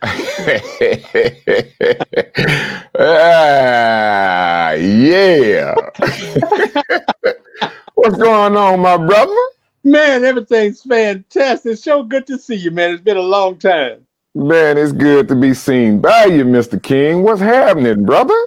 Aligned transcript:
ah, 2.98 4.70
yeah. 4.72 5.74
What's 7.94 8.16
going 8.16 8.56
on, 8.56 8.78
my 8.78 8.96
brother? 8.96 9.34
Man, 9.82 10.24
everything's 10.24 10.82
fantastic. 10.82 11.72
It's 11.72 11.82
so 11.82 12.04
good 12.04 12.28
to 12.28 12.38
see 12.38 12.54
you, 12.54 12.70
man. 12.70 12.92
It's 12.92 13.02
been 13.02 13.16
a 13.16 13.22
long 13.22 13.58
time. 13.58 14.06
Man, 14.36 14.78
it's 14.78 14.92
good 14.92 15.26
to 15.28 15.34
be 15.34 15.52
seen 15.52 16.00
by 16.00 16.26
you, 16.26 16.44
Mr. 16.44 16.80
King. 16.80 17.24
What's 17.24 17.40
happening, 17.40 18.04
brother? 18.04 18.38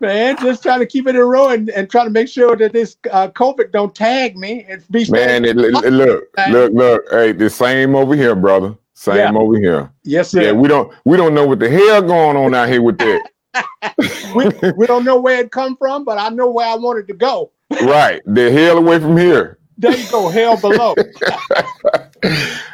Man, 0.00 0.36
just 0.38 0.62
trying 0.62 0.80
to 0.80 0.86
keep 0.86 1.06
it 1.06 1.10
in 1.10 1.16
a 1.16 1.24
row 1.24 1.48
and, 1.48 1.70
and 1.70 1.90
trying 1.90 2.06
to 2.06 2.10
make 2.10 2.28
sure 2.28 2.56
that 2.56 2.74
this 2.74 2.98
uh, 3.10 3.28
COVID 3.28 3.72
don't 3.72 3.94
tag 3.94 4.36
me 4.36 4.66
and 4.68 4.84
be. 4.90 5.10
Man, 5.10 5.46
it, 5.46 5.56
it, 5.58 5.92
look, 5.92 6.30
look, 6.50 6.72
look. 6.74 7.04
Hey, 7.10 7.32
the 7.32 7.48
same 7.48 7.94
over 7.94 8.14
here, 8.14 8.34
brother. 8.34 8.76
Same 9.00 9.16
yeah. 9.16 9.32
over 9.32 9.58
here. 9.58 9.90
Yes, 10.04 10.28
sir. 10.28 10.42
Yeah, 10.42 10.52
we 10.52 10.68
don't 10.68 10.92
we 11.06 11.16
don't 11.16 11.32
know 11.32 11.46
what 11.46 11.58
the 11.58 11.70
hell 11.70 12.02
going 12.02 12.36
on 12.36 12.54
out 12.54 12.68
here 12.68 12.82
with 12.82 12.98
that. 12.98 13.30
we, 14.34 14.72
we 14.72 14.86
don't 14.86 15.06
know 15.06 15.18
where 15.18 15.40
it 15.40 15.50
come 15.50 15.74
from, 15.78 16.04
but 16.04 16.18
I 16.18 16.28
know 16.28 16.50
where 16.50 16.66
I 16.66 16.74
wanted 16.74 17.06
to 17.06 17.14
go. 17.14 17.50
right. 17.80 18.20
The 18.26 18.52
hell 18.52 18.76
away 18.76 18.98
from 18.98 19.16
here. 19.16 19.56
There 19.78 19.96
you 19.96 20.06
go, 20.10 20.28
hell 20.28 20.60
below. 20.60 20.94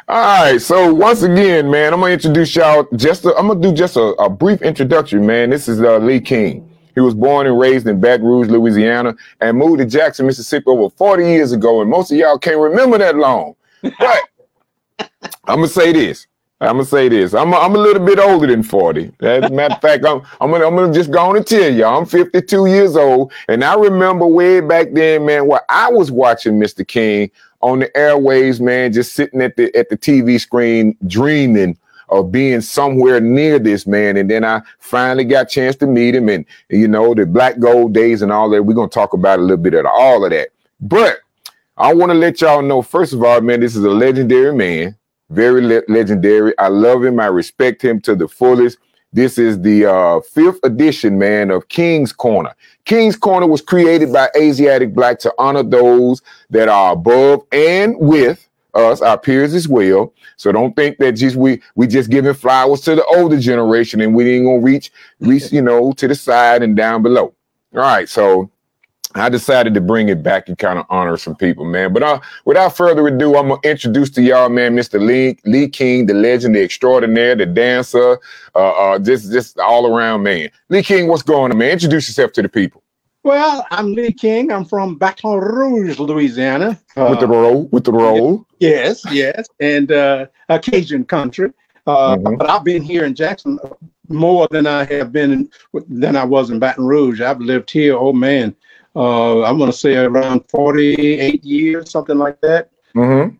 All 0.09 0.41
right. 0.41 0.57
So 0.61 0.93
once 0.93 1.21
again, 1.21 1.71
man, 1.71 1.93
I'm 1.93 2.01
gonna 2.01 2.11
introduce 2.11 2.53
y'all. 2.57 2.85
Just 2.97 3.25
i 3.25 3.29
am 3.29 3.37
I'm 3.37 3.47
gonna 3.47 3.61
do 3.61 3.71
just 3.71 3.95
a, 3.95 4.07
a, 4.19 4.29
brief 4.29 4.61
introduction, 4.61 5.25
man. 5.25 5.49
This 5.49 5.69
is 5.69 5.79
uh, 5.79 5.97
Lee 5.99 6.19
King. 6.19 6.69
He 6.93 6.99
was 6.99 7.13
born 7.13 7.47
and 7.47 7.57
raised 7.57 7.87
in 7.87 8.01
Baton 8.01 8.25
Rouge, 8.25 8.49
Louisiana, 8.49 9.15
and 9.39 9.57
moved 9.57 9.79
to 9.79 9.85
Jackson, 9.85 10.25
Mississippi 10.25 10.65
over 10.67 10.93
40 10.93 11.23
years 11.23 11.53
ago. 11.53 11.79
And 11.79 11.89
most 11.89 12.11
of 12.11 12.17
y'all 12.17 12.37
can't 12.37 12.59
remember 12.59 12.97
that 12.97 13.15
long. 13.15 13.55
But 13.81 14.19
I'm 14.99 15.57
gonna 15.57 15.67
say 15.67 15.93
this. 15.93 16.27
I'm 16.59 16.77
gonna 16.77 16.85
say 16.85 17.07
this. 17.07 17.33
I'm 17.35 17.53
a, 17.53 17.57
I'm 17.57 17.75
a 17.75 17.77
little 17.77 18.03
bit 18.03 18.19
older 18.19 18.47
than 18.47 18.63
40. 18.63 19.11
As 19.21 19.43
a 19.43 19.49
matter 19.49 19.75
of 19.75 19.81
fact, 19.81 20.05
I'm 20.05 20.21
I'm 20.41 20.51
gonna, 20.51 20.67
I'm 20.67 20.75
gonna 20.75 20.93
just 20.93 21.11
go 21.11 21.19
on 21.19 21.37
and 21.37 21.45
tell 21.45 21.71
y'all 21.71 21.99
I'm 21.99 22.05
52 22.05 22.65
years 22.65 22.95
old, 22.95 23.31
and 23.47 23.63
I 23.63 23.75
remember 23.75 24.25
way 24.25 24.59
back 24.59 24.87
then, 24.93 25.25
man, 25.25 25.47
where 25.47 25.61
I 25.69 25.91
was 25.91 26.11
watching 26.11 26.59
Mr. 26.59 26.87
King 26.87 27.29
on 27.61 27.79
the 27.79 27.95
airways, 27.95 28.59
man, 28.59 28.91
just 28.91 29.13
sitting 29.13 29.41
at 29.41 29.55
the 29.55 29.75
at 29.75 29.89
the 29.89 29.97
TV 29.97 30.39
screen, 30.39 30.97
dreaming 31.05 31.77
of 32.09 32.31
being 32.31 32.61
somewhere 32.61 33.19
near 33.19 33.59
this 33.59 33.85
man. 33.85 34.17
And 34.17 34.29
then 34.29 34.43
I 34.43 34.61
finally 34.79 35.25
got 35.25 35.45
a 35.45 35.49
chance 35.49 35.75
to 35.77 35.87
meet 35.87 36.15
him, 36.15 36.27
and 36.27 36.43
you 36.69 36.87
know 36.87 37.13
the 37.13 37.27
Black 37.27 37.59
Gold 37.59 37.93
days 37.93 38.23
and 38.23 38.31
all 38.31 38.49
that. 38.49 38.63
We're 38.63 38.73
gonna 38.73 38.89
talk 38.89 39.13
about 39.13 39.37
a 39.37 39.43
little 39.43 39.57
bit 39.57 39.75
of 39.75 39.85
all 39.85 40.25
of 40.25 40.31
that, 40.31 40.49
but 40.81 41.19
I 41.77 41.93
want 41.93 42.11
to 42.11 42.17
let 42.17 42.41
y'all 42.41 42.61
know 42.61 42.81
first 42.81 43.13
of 43.13 43.23
all, 43.23 43.41
man, 43.41 43.59
this 43.59 43.75
is 43.75 43.83
a 43.83 43.89
legendary 43.89 44.55
man 44.55 44.97
very 45.29 45.61
le- 45.61 45.83
legendary. 45.87 46.53
I 46.57 46.67
love 46.69 47.03
him. 47.03 47.19
I 47.19 47.27
respect 47.27 47.81
him 47.81 48.01
to 48.01 48.15
the 48.15 48.27
fullest. 48.27 48.77
This 49.13 49.37
is 49.37 49.61
the 49.61 49.85
uh, 49.85 50.19
fifth 50.21 50.59
edition, 50.63 51.17
man, 51.17 51.49
of 51.49 51.69
King's 51.69 52.11
Corner. 52.11 52.53
King's 52.85 53.15
Corner 53.15 53.47
was 53.47 53.61
created 53.61 54.11
by 54.11 54.29
Asiatic 54.35 54.93
Black 54.93 55.19
to 55.19 55.33
honor 55.39 55.63
those 55.63 56.21
that 56.49 56.67
are 56.67 56.93
above 56.93 57.43
and 57.51 57.97
with 57.99 58.47
us, 58.73 59.01
our 59.01 59.17
peers 59.17 59.53
as 59.53 59.67
well. 59.67 60.13
So 60.35 60.51
don't 60.51 60.75
think 60.75 60.97
that 60.99 61.13
just 61.13 61.35
we 61.35 61.61
we 61.75 61.87
just 61.87 62.09
giving 62.09 62.33
flowers 62.33 62.81
to 62.81 62.95
the 62.95 63.05
older 63.05 63.39
generation 63.39 64.01
and 64.01 64.13
we 64.13 64.29
ain't 64.29 64.45
gonna 64.45 64.59
reach 64.59 64.91
reach 65.19 65.51
you 65.51 65.61
know 65.61 65.93
to 65.93 66.07
the 66.07 66.13
side 66.13 66.61
and 66.61 66.75
down 66.75 67.01
below. 67.01 67.33
All 67.73 67.81
right, 67.81 68.07
so 68.07 68.51
I 69.19 69.29
decided 69.29 69.73
to 69.73 69.81
bring 69.81 70.09
it 70.09 70.23
back 70.23 70.47
and 70.47 70.57
kind 70.57 70.79
of 70.79 70.85
honor 70.89 71.17
some 71.17 71.35
people, 71.35 71.65
man. 71.65 71.93
But 71.93 72.03
uh, 72.03 72.19
without 72.45 72.75
further 72.75 73.07
ado, 73.07 73.37
I'm 73.37 73.49
gonna 73.49 73.61
introduce 73.63 74.09
to 74.11 74.21
y'all, 74.21 74.49
man, 74.49 74.75
Mr. 74.75 74.99
Lee 74.99 75.37
Lee 75.45 75.67
King, 75.67 76.05
the 76.05 76.13
legend, 76.13 76.55
the 76.55 76.63
extraordinaire, 76.63 77.35
the 77.35 77.45
dancer, 77.45 78.19
uh, 78.55 78.69
uh, 78.69 78.99
just 78.99 79.31
just 79.31 79.59
all 79.59 79.93
around 79.93 80.23
man. 80.23 80.49
Lee 80.69 80.83
King, 80.83 81.07
what's 81.07 81.23
going 81.23 81.51
on, 81.51 81.57
man? 81.57 81.71
Introduce 81.71 82.07
yourself 82.07 82.31
to 82.33 82.41
the 82.41 82.49
people. 82.49 82.83
Well, 83.23 83.65
I'm 83.71 83.93
Lee 83.93 84.13
King. 84.13 84.51
I'm 84.51 84.63
from 84.63 84.95
Baton 84.95 85.39
Rouge, 85.39 85.99
Louisiana. 85.99 86.79
Uh, 86.95 87.07
with 87.09 87.19
the 87.19 87.27
roll, 87.27 87.67
with 87.67 87.83
the 87.83 87.91
roll. 87.91 88.45
Yes, 88.59 89.03
yes, 89.11 89.47
and 89.59 89.91
uh, 89.91 90.27
Cajun 90.61 91.03
country. 91.05 91.51
Uh, 91.85 92.15
mm-hmm. 92.15 92.35
But 92.35 92.49
I've 92.49 92.63
been 92.63 92.83
here 92.83 93.05
in 93.05 93.15
Jackson 93.15 93.59
more 94.09 94.47
than 94.51 94.67
I 94.67 94.85
have 94.85 95.11
been 95.11 95.31
in, 95.31 95.51
than 95.87 96.15
I 96.15 96.23
was 96.23 96.49
in 96.49 96.59
Baton 96.59 96.85
Rouge. 96.85 97.21
I've 97.21 97.39
lived 97.39 97.71
here, 97.71 97.95
oh 97.97 98.13
man, 98.13 98.55
uh, 98.97 99.43
I'm 99.43 99.59
going 99.59 99.71
to 99.71 99.77
say 99.77 99.95
around 99.95 100.43
48 100.49 101.43
years, 101.43 101.91
something 101.91 102.17
like 102.17 102.41
that. 102.41 102.71
Mm-hmm. 102.95 103.35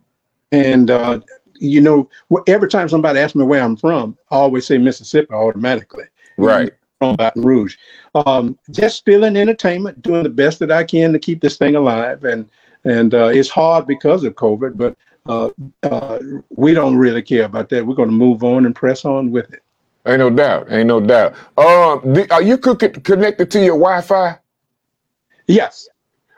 And, 0.52 0.90
uh, 0.90 1.20
you 1.58 1.80
know, 1.80 2.08
every 2.46 2.68
time 2.68 2.88
somebody 2.88 3.18
asks 3.18 3.34
me 3.34 3.44
where 3.44 3.62
I'm 3.62 3.76
from, 3.76 4.16
I 4.30 4.36
always 4.36 4.66
say 4.66 4.78
Mississippi 4.78 5.34
automatically. 5.34 6.04
Right. 6.36 6.72
From 7.00 7.16
Baton 7.16 7.42
Rouge. 7.42 7.76
Um, 8.14 8.56
just 8.70 8.98
still 8.98 9.24
in 9.24 9.36
entertainment, 9.36 10.00
doing 10.00 10.22
the 10.22 10.28
best 10.28 10.60
that 10.60 10.70
I 10.70 10.84
can 10.84 11.12
to 11.12 11.18
keep 11.18 11.40
this 11.40 11.56
thing 11.56 11.74
alive. 11.74 12.22
And, 12.22 12.48
and 12.84 13.12
uh, 13.12 13.26
it's 13.26 13.48
hard 13.48 13.88
because 13.88 14.22
of 14.22 14.36
COVID, 14.36 14.76
but 14.76 14.96
uh, 15.26 15.50
uh, 15.82 16.18
we 16.50 16.72
don't 16.72 16.96
really 16.96 17.22
care 17.22 17.46
about 17.46 17.68
that. 17.70 17.84
We're 17.84 17.96
going 17.96 18.10
to 18.10 18.14
move 18.14 18.44
on 18.44 18.64
and 18.64 18.74
press 18.76 19.04
on 19.04 19.32
with 19.32 19.52
it. 19.52 19.62
Ain't 20.06 20.20
no 20.20 20.30
doubt. 20.30 20.70
Ain't 20.70 20.86
no 20.86 21.00
doubt. 21.00 21.34
Um, 21.58 22.16
are 22.30 22.42
you 22.42 22.56
connected 22.58 23.50
to 23.50 23.58
your 23.58 23.76
Wi-Fi? 23.76 24.38
Yes. 25.48 25.88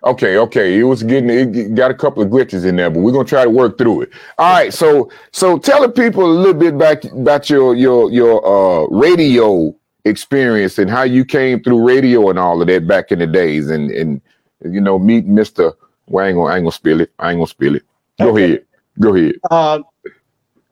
Okay, 0.04 0.38
okay. 0.38 0.78
It 0.78 0.84
was 0.84 1.02
getting 1.02 1.28
it 1.28 1.74
got 1.74 1.90
a 1.90 1.94
couple 1.94 2.22
of 2.22 2.30
glitches 2.30 2.64
in 2.64 2.76
there, 2.76 2.88
but 2.90 3.00
we're 3.00 3.12
gonna 3.12 3.28
try 3.28 3.44
to 3.44 3.50
work 3.50 3.76
through 3.76 4.02
it. 4.02 4.10
All 4.38 4.50
right, 4.50 4.72
so 4.72 5.10
so 5.32 5.58
tell 5.58 5.82
the 5.82 5.90
people 5.90 6.24
a 6.24 6.32
little 6.32 6.54
bit 6.54 6.78
back 6.78 7.04
about 7.04 7.50
your 7.50 7.74
your 7.74 8.10
your 8.10 8.46
uh 8.46 8.86
radio 8.86 9.74
experience 10.06 10.78
and 10.78 10.90
how 10.90 11.02
you 11.02 11.24
came 11.24 11.62
through 11.62 11.86
radio 11.86 12.30
and 12.30 12.38
all 12.38 12.62
of 12.62 12.68
that 12.68 12.86
back 12.86 13.12
in 13.12 13.18
the 13.18 13.26
days 13.26 13.68
and 13.68 13.90
and 13.90 14.22
you 14.64 14.80
know 14.80 14.98
meet 14.98 15.28
Mr. 15.28 15.74
Well, 16.06 16.24
I 16.24 16.28
ain't 16.28 16.36
gonna 16.36 16.50
I 16.50 16.56
ain't 16.56 16.64
gonna 16.64 16.72
spill 16.72 17.00
it. 17.02 17.12
I 17.18 17.30
ain't 17.30 17.38
gonna 17.38 17.46
spill 17.46 17.76
it. 17.76 17.82
Go 18.18 18.30
okay. 18.30 18.44
ahead. 18.44 18.64
Go 19.00 19.14
ahead. 19.14 19.34
Uh, 19.50 19.80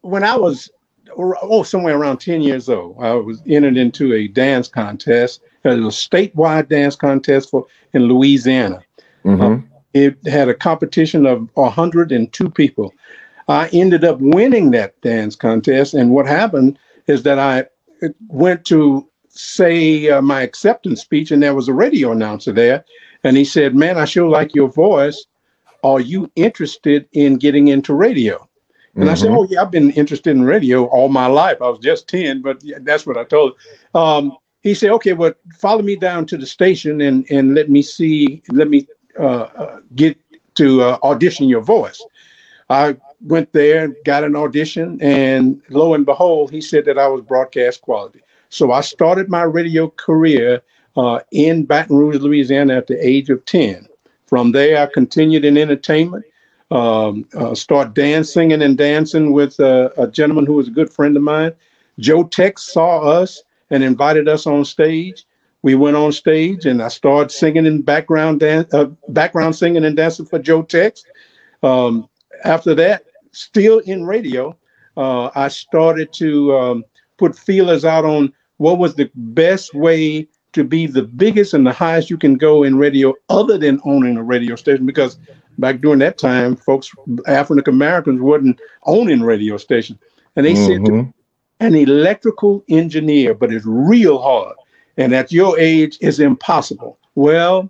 when 0.01 0.25
I 0.25 0.37
was 0.37 0.71
oh 1.19 1.63
somewhere 1.63 1.97
around 1.97 2.19
10 2.19 2.43
years 2.43 2.69
old, 2.69 2.97
I 3.01 3.15
was 3.15 3.43
entered 3.47 3.77
into 3.77 4.15
a 4.15 4.29
dance 4.29 4.69
contest 4.69 5.41
it 5.65 5.81
was 5.81 5.95
a 5.95 6.09
statewide 6.09 6.69
dance 6.69 6.97
contest 6.97 7.51
for 7.51 7.67
in 7.93 8.05
Louisiana. 8.05 8.83
Mm-hmm. 9.25 9.43
Uh, 9.43 9.79
it 9.95 10.17
had 10.27 10.49
a 10.49 10.55
competition 10.55 11.27
of 11.27 11.49
102 11.55 12.51
people. 12.51 12.95
I 13.49 13.69
ended 13.69 14.05
up 14.05 14.19
winning 14.21 14.71
that 14.73 15.01
dance 15.01 15.35
contest, 15.35 15.95
and 15.95 16.11
what 16.11 16.27
happened 16.27 16.79
is 17.07 17.23
that 17.23 17.39
I 17.39 17.67
went 18.29 18.65
to 18.67 19.09
say 19.29 20.11
uh, 20.11 20.21
my 20.21 20.43
acceptance 20.43 21.01
speech, 21.01 21.31
and 21.31 21.43
there 21.43 21.55
was 21.55 21.69
a 21.69 21.73
radio 21.73 22.13
announcer 22.13 22.53
there, 22.53 22.85
and 23.25 23.37
he 23.37 23.45
said, 23.45 23.75
"Man, 23.75 23.97
I 23.97 24.05
sure 24.05 24.29
like 24.29 24.55
your 24.55 24.69
voice. 24.69 25.27
Are 25.83 26.01
you 26.01 26.31
interested 26.37 27.09
in 27.13 27.37
getting 27.37 27.69
into 27.69 27.95
radio?" 27.95 28.48
And 28.99 29.07
mm-hmm. 29.07 29.13
I 29.13 29.15
said, 29.15 29.29
mm-hmm. 29.31 29.39
"Oh 29.39 29.47
yeah, 29.49 29.63
I've 29.63 29.71
been 29.71 29.91
interested 29.93 30.31
in 30.31 30.45
radio 30.45 30.87
all 30.87 31.09
my 31.09 31.27
life. 31.27 31.59
I 31.63 31.69
was 31.69 31.79
just 31.79 32.09
ten, 32.09 32.43
but 32.43 32.63
yeah, 32.63 32.79
that's 32.81 33.07
what 33.07 33.17
I 33.17 33.25
told." 33.25 33.53
Him. 33.53 34.01
Um, 34.01 34.39
he 34.63 34.75
said, 34.75 34.91
okay, 34.91 35.13
well, 35.13 35.33
follow 35.59 35.83
me 35.83 35.97
down 35.97 36.27
to 36.27 36.37
the 36.37 36.47
station 36.47 37.01
and, 37.01 37.27
and 37.31 37.55
let 37.55 37.71
me 37.71 37.83
see, 37.83 38.43
let 38.51 38.69
me 38.69 38.87
uh, 39.19 39.49
uh, 39.57 39.81
get 39.95 40.19
to 40.55 40.83
uh, 40.83 40.99
audition 41.03 41.49
your 41.49 41.61
voice. 41.61 42.05
I 42.69 42.97
went 43.21 43.53
there, 43.53 43.89
got 44.05 44.25
an 44.25 44.37
audition, 44.37 45.01
and 45.01 45.63
lo 45.71 45.95
and 45.95 46.05
behold, 46.05 46.51
he 46.51 46.61
said 46.61 46.85
that 46.85 46.99
I 46.99 47.07
was 47.07 47.23
broadcast 47.23 47.83
quality. 47.83 48.21
So 48.51 48.73
I 48.73 48.81
started 48.81 49.29
my 49.29 49.43
radio 49.43 49.89
career 49.89 50.61
uh, 50.97 51.21
in 51.31 51.65
Baton 51.65 51.97
Rouge, 51.97 52.17
Louisiana 52.17 52.77
at 52.77 52.89
the 52.89 53.07
age 53.07 53.31
of 53.31 53.45
10. 53.45 53.89
From 54.27 54.53
there, 54.53 54.83
I 54.83 54.87
continued 54.93 55.45
in 55.45 55.57
entertainment, 55.57 56.25
um, 56.71 57.27
uh, 57.35 57.55
start 57.55 57.95
dancing 57.95 58.53
and 58.53 58.77
dancing 58.77 59.33
with 59.33 59.59
uh, 59.61 59.91
a 59.97 60.07
gentleman 60.07 60.47
who 60.47 60.55
was 60.55 60.69
a 60.69 60.73
good 60.73 60.93
friend 60.93 61.17
of 61.17 61.23
mine. 61.23 61.53
Joe 61.99 62.25
Tex 62.25 62.63
saw 62.63 63.01
us 63.01 63.43
and 63.71 63.83
invited 63.83 64.29
us 64.29 64.47
on 64.47 64.65
stage. 64.65 65.25
We 65.63 65.75
went 65.75 65.97
on 65.97 66.13
stage 66.13 66.67
and 66.67 66.83
I 66.83 66.89
started 66.89 67.31
singing 67.31 67.67
in 67.67 67.83
background 67.83 68.41
dance, 68.41 68.73
uh, 68.73 68.87
background 69.09 69.57
singing 69.57 69.85
and 69.85 69.97
dancing 69.97 70.27
for 70.27 70.39
Joe 70.39 70.63
Tex. 70.63 71.05
Um, 71.63 72.09
after 72.45 72.75
that, 72.77 73.05
still 73.33 73.81
in 73.81 74.05
radio, 74.05 74.57
uh, 74.97 75.31
I 75.35 75.49
started 75.49 76.13
to 76.15 76.57
um, 76.57 76.85
put 77.17 77.37
feelers 77.37 77.85
out 77.85 78.05
on 78.05 78.33
what 78.59 78.79
was 78.79 78.95
the 78.95 79.11
best 79.15 79.75
way 79.75 80.29
to 80.53 80.65
be 80.65 80.87
the 80.87 81.03
biggest 81.03 81.55
and 81.55 81.67
the 81.67 81.73
highest 81.73 82.11
you 82.11 82.19
can 82.19 82.37
go 82.37 82.63
in 82.63 82.79
radio 82.79 83.15
other 83.29 83.59
than 83.59 83.81
owning 83.85 84.17
a 84.17 84.23
radio 84.23 84.57
station 84.57 84.87
because 84.87 85.19
back 85.59 85.81
during 85.81 85.99
that 85.99 86.19
time 86.19 86.57
folks 86.57 86.91
african 87.27 87.73
americans 87.73 88.21
wasn't 88.21 88.59
owning 88.85 89.21
radio 89.23 89.57
stations 89.57 89.99
and 90.37 90.47
they 90.47 90.55
mm-hmm. 90.55 90.67
said 90.67 90.85
to, 90.85 91.13
an 91.61 91.75
electrical 91.75 92.65
engineer, 92.69 93.35
but 93.35 93.53
it's 93.53 93.67
real 93.67 94.21
hard. 94.21 94.57
And 94.97 95.15
at 95.15 95.33
your 95.33 95.59
age, 95.59 95.99
it's 96.01 96.19
impossible. 96.19 96.99
Well, 97.15 97.69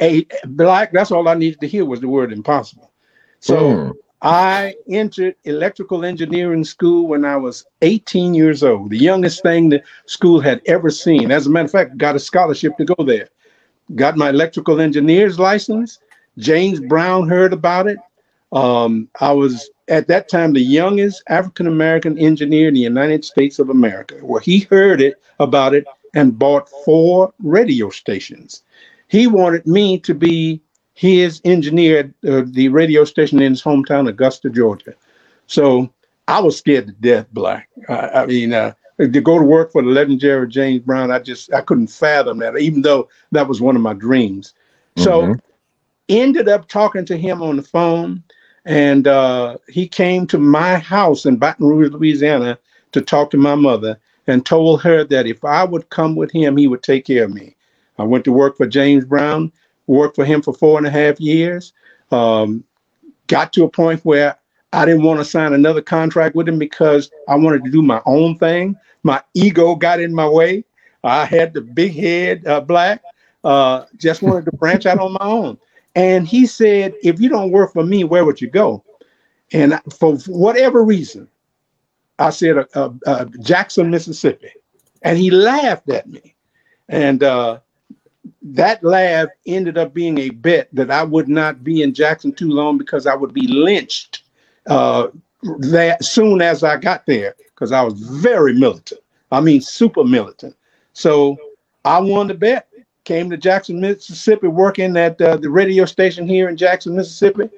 a, 0.00 0.26
black, 0.44 0.92
that's 0.92 1.10
all 1.10 1.28
I 1.28 1.34
needed 1.34 1.60
to 1.60 1.68
hear 1.68 1.84
was 1.84 2.00
the 2.00 2.08
word 2.08 2.32
impossible. 2.32 2.92
So 3.40 3.56
mm. 3.56 3.92
I 4.22 4.74
entered 4.88 5.36
electrical 5.44 6.04
engineering 6.04 6.64
school 6.64 7.06
when 7.06 7.24
I 7.24 7.36
was 7.36 7.64
18 7.82 8.34
years 8.34 8.62
old, 8.62 8.90
the 8.90 8.98
youngest 8.98 9.42
thing 9.42 9.70
the 9.70 9.82
school 10.06 10.40
had 10.40 10.60
ever 10.66 10.90
seen. 10.90 11.30
As 11.30 11.46
a 11.46 11.50
matter 11.50 11.66
of 11.66 11.72
fact, 11.72 11.96
got 11.96 12.16
a 12.16 12.20
scholarship 12.20 12.76
to 12.76 12.84
go 12.84 13.02
there. 13.04 13.28
Got 13.94 14.16
my 14.16 14.28
electrical 14.28 14.80
engineer's 14.80 15.38
license. 15.38 15.98
James 16.40 16.80
Brown 16.80 17.28
heard 17.28 17.52
about 17.52 17.86
it. 17.86 17.98
Um, 18.52 19.08
I 19.20 19.32
was 19.32 19.70
at 19.88 20.08
that 20.08 20.28
time 20.28 20.52
the 20.52 20.60
youngest 20.60 21.22
African 21.28 21.66
American 21.66 22.18
engineer 22.18 22.68
in 22.68 22.74
the 22.74 22.80
United 22.80 23.24
States 23.24 23.58
of 23.58 23.70
America. 23.70 24.18
Well, 24.22 24.40
he 24.40 24.60
heard 24.60 25.00
it 25.00 25.22
about 25.38 25.74
it 25.74 25.84
and 26.14 26.38
bought 26.38 26.68
four 26.84 27.32
radio 27.40 27.90
stations. 27.90 28.62
He 29.08 29.26
wanted 29.26 29.66
me 29.66 29.98
to 30.00 30.14
be 30.14 30.60
his 30.94 31.40
engineer 31.44 31.98
at 31.98 32.30
uh, 32.30 32.42
the 32.46 32.68
radio 32.68 33.04
station 33.04 33.40
in 33.40 33.52
his 33.52 33.62
hometown, 33.62 34.08
Augusta, 34.08 34.50
Georgia. 34.50 34.94
So 35.46 35.92
I 36.28 36.40
was 36.40 36.58
scared 36.58 36.86
to 36.88 36.92
death, 36.92 37.26
Black. 37.32 37.68
I, 37.88 38.08
I 38.08 38.26
mean, 38.26 38.52
uh, 38.52 38.74
to 38.98 39.08
go 39.08 39.38
to 39.38 39.44
work 39.44 39.72
for 39.72 39.82
the 39.82 39.88
legendary 39.88 40.46
James 40.48 40.82
Brown, 40.82 41.10
I 41.10 41.18
just 41.18 41.52
I 41.54 41.60
couldn't 41.62 41.88
fathom 41.88 42.38
that, 42.38 42.58
even 42.58 42.82
though 42.82 43.08
that 43.32 43.48
was 43.48 43.60
one 43.60 43.76
of 43.76 43.82
my 43.82 43.94
dreams. 43.94 44.54
So 44.96 45.22
mm-hmm. 45.22 45.32
Ended 46.10 46.48
up 46.48 46.68
talking 46.68 47.04
to 47.06 47.16
him 47.16 47.42
on 47.42 47.56
the 47.56 47.62
phone, 47.62 48.22
and 48.64 49.06
uh, 49.06 49.56
he 49.68 49.88
came 49.88 50.26
to 50.28 50.38
my 50.38 50.78
house 50.78 51.24
in 51.24 51.36
Baton 51.36 51.66
Rouge, 51.66 51.92
Louisiana, 51.92 52.58
to 52.92 53.00
talk 53.00 53.30
to 53.30 53.36
my 53.36 53.54
mother, 53.54 53.98
and 54.26 54.44
told 54.44 54.82
her 54.82 55.04
that 55.04 55.26
if 55.26 55.44
I 55.44 55.64
would 55.64 55.88
come 55.90 56.16
with 56.16 56.30
him, 56.30 56.56
he 56.56 56.66
would 56.66 56.82
take 56.82 57.06
care 57.06 57.24
of 57.24 57.32
me. 57.32 57.56
I 57.98 58.02
went 58.02 58.24
to 58.24 58.32
work 58.32 58.56
for 58.56 58.66
James 58.66 59.04
Brown 59.04 59.52
worked 59.90 60.14
for 60.14 60.24
him 60.24 60.40
for 60.40 60.54
four 60.54 60.78
and 60.78 60.86
a 60.86 60.90
half 60.90 61.20
years. 61.20 61.72
Um, 62.10 62.64
got 63.26 63.52
to 63.54 63.64
a 63.64 63.68
point 63.68 64.04
where 64.04 64.38
I 64.72 64.84
didn't 64.84 65.02
want 65.02 65.18
to 65.18 65.24
sign 65.24 65.52
another 65.52 65.82
contract 65.82 66.36
with 66.36 66.48
him 66.48 66.58
because 66.58 67.10
I 67.28 67.34
wanted 67.34 67.64
to 67.64 67.70
do 67.70 67.82
my 67.82 68.00
own 68.06 68.38
thing. 68.38 68.76
My 69.02 69.22
ego 69.34 69.74
got 69.74 70.00
in 70.00 70.14
my 70.14 70.28
way. 70.28 70.64
I 71.02 71.24
had 71.24 71.54
the 71.54 71.60
big 71.60 71.94
head, 71.94 72.46
uh, 72.46 72.60
black. 72.60 73.02
Uh, 73.42 73.86
just 73.96 74.22
wanted 74.22 74.44
to 74.44 74.52
branch 74.52 74.86
out 74.86 74.98
on 74.98 75.12
my 75.12 75.18
own. 75.26 75.58
And 75.94 76.26
he 76.26 76.46
said, 76.46 76.94
"If 77.02 77.20
you 77.20 77.28
don't 77.28 77.50
work 77.50 77.72
for 77.72 77.84
me, 77.84 78.04
where 78.04 78.24
would 78.24 78.40
you 78.40 78.48
go?" 78.48 78.84
And 79.52 79.80
for 79.98 80.16
whatever 80.28 80.84
reason, 80.84 81.28
I 82.18 82.30
said, 82.30 82.58
uh, 82.74 82.90
uh, 83.06 83.24
"Jackson, 83.40 83.90
Mississippi," 83.90 84.50
and 85.02 85.18
he 85.18 85.30
laughed 85.30 85.90
at 85.90 86.08
me. 86.08 86.34
And 86.88 87.22
uh, 87.22 87.60
that 88.42 88.82
laugh 88.82 89.28
ended 89.46 89.78
up 89.78 89.94
being 89.94 90.18
a 90.18 90.30
bet 90.30 90.68
that 90.72 90.90
I 90.90 91.02
would 91.02 91.28
not 91.28 91.62
be 91.64 91.82
in 91.82 91.94
Jackson 91.94 92.32
too 92.32 92.50
long 92.50 92.78
because 92.78 93.06
I 93.06 93.14
would 93.14 93.32
be 93.34 93.46
lynched 93.46 94.24
uh, 94.66 95.08
that 95.42 96.04
soon 96.04 96.40
as 96.42 96.62
I 96.62 96.76
got 96.76 97.06
there 97.06 97.34
because 97.54 97.72
I 97.72 97.82
was 97.82 97.94
very 97.94 98.54
militant. 98.54 99.00
I 99.32 99.40
mean, 99.40 99.60
super 99.60 100.04
militant. 100.04 100.56
So 100.92 101.36
I 101.84 102.00
won 102.00 102.28
the 102.28 102.34
bet. 102.34 102.68
Came 103.10 103.28
to 103.30 103.36
Jackson, 103.36 103.80
Mississippi, 103.80 104.46
working 104.46 104.96
at 104.96 105.20
uh, 105.20 105.36
the 105.36 105.50
radio 105.50 105.84
station 105.84 106.28
here 106.28 106.48
in 106.48 106.56
Jackson, 106.56 106.94
Mississippi, 106.94 107.50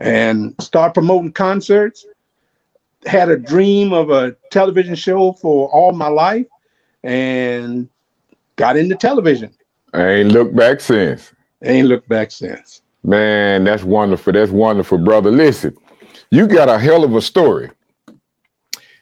and 0.00 0.56
started 0.60 0.92
promoting 0.92 1.30
concerts. 1.30 2.04
Had 3.06 3.28
a 3.28 3.36
dream 3.36 3.92
of 3.92 4.10
a 4.10 4.32
television 4.50 4.96
show 4.96 5.34
for 5.34 5.68
all 5.68 5.92
my 5.92 6.08
life, 6.08 6.48
and 7.04 7.88
got 8.56 8.76
into 8.76 8.96
television 8.96 9.54
I 9.94 10.04
ain't 10.08 10.32
looked 10.32 10.56
back 10.56 10.80
since. 10.80 11.32
Ain't 11.62 11.86
looked 11.86 12.08
back 12.08 12.32
since. 12.32 12.82
Man, 13.04 13.62
that's 13.62 13.84
wonderful. 13.84 14.32
That's 14.32 14.50
wonderful, 14.50 14.98
brother. 14.98 15.30
Listen, 15.30 15.76
you 16.32 16.48
got 16.48 16.68
a 16.68 16.76
hell 16.76 17.04
of 17.04 17.14
a 17.14 17.22
story. 17.22 17.70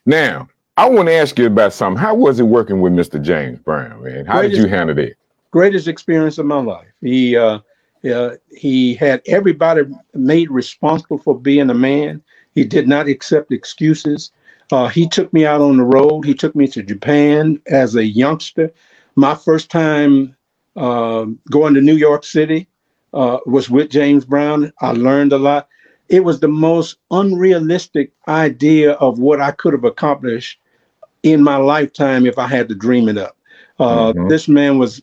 Now, 0.04 0.46
I 0.76 0.90
want 0.90 1.08
to 1.08 1.14
ask 1.14 1.38
you 1.38 1.46
about 1.46 1.72
something. 1.72 1.98
How 1.98 2.14
was 2.14 2.38
it 2.38 2.42
working 2.42 2.82
with 2.82 2.92
Mr. 2.92 3.18
James 3.22 3.58
Brown, 3.60 4.02
man? 4.02 4.26
How 4.26 4.40
greatest, 4.40 4.60
did 4.60 4.62
you 4.62 4.68
handle 4.68 4.98
it? 4.98 5.16
Greatest 5.50 5.88
experience 5.88 6.38
of 6.38 6.46
my 6.46 6.60
life. 6.60 6.88
He 7.00 7.36
uh, 7.36 7.60
uh, 8.04 8.36
he 8.56 8.94
had 8.94 9.22
everybody 9.26 9.82
made 10.14 10.50
responsible 10.50 11.18
for 11.18 11.38
being 11.38 11.70
a 11.70 11.74
man. 11.74 12.22
He 12.54 12.64
did 12.64 12.88
not 12.88 13.08
accept 13.08 13.52
excuses. 13.52 14.30
Uh, 14.72 14.88
he 14.88 15.08
took 15.08 15.32
me 15.32 15.44
out 15.44 15.60
on 15.60 15.76
the 15.76 15.84
road. 15.84 16.24
He 16.24 16.34
took 16.34 16.54
me 16.54 16.68
to 16.68 16.82
Japan 16.82 17.60
as 17.66 17.96
a 17.96 18.04
youngster. 18.04 18.72
My 19.16 19.34
first 19.34 19.70
time 19.70 20.36
um, 20.76 21.38
going 21.50 21.74
to 21.74 21.80
New 21.80 21.96
York 21.96 22.24
City 22.24 22.68
uh, 23.12 23.38
was 23.46 23.68
with 23.68 23.90
James 23.90 24.24
Brown. 24.24 24.72
I 24.80 24.92
learned 24.92 25.32
a 25.32 25.38
lot. 25.38 25.68
It 26.08 26.24
was 26.24 26.40
the 26.40 26.48
most 26.48 26.96
unrealistic 27.10 28.12
idea 28.28 28.92
of 28.92 29.18
what 29.18 29.40
I 29.40 29.50
could 29.52 29.72
have 29.72 29.84
accomplished 29.84 30.58
in 31.22 31.42
my 31.42 31.56
lifetime 31.56 32.26
if 32.26 32.38
I 32.38 32.46
had 32.46 32.68
to 32.68 32.74
dream 32.74 33.08
it 33.08 33.18
up. 33.18 33.36
Uh, 33.78 34.12
mm-hmm. 34.12 34.28
This 34.28 34.48
man 34.48 34.78
was 34.78 35.02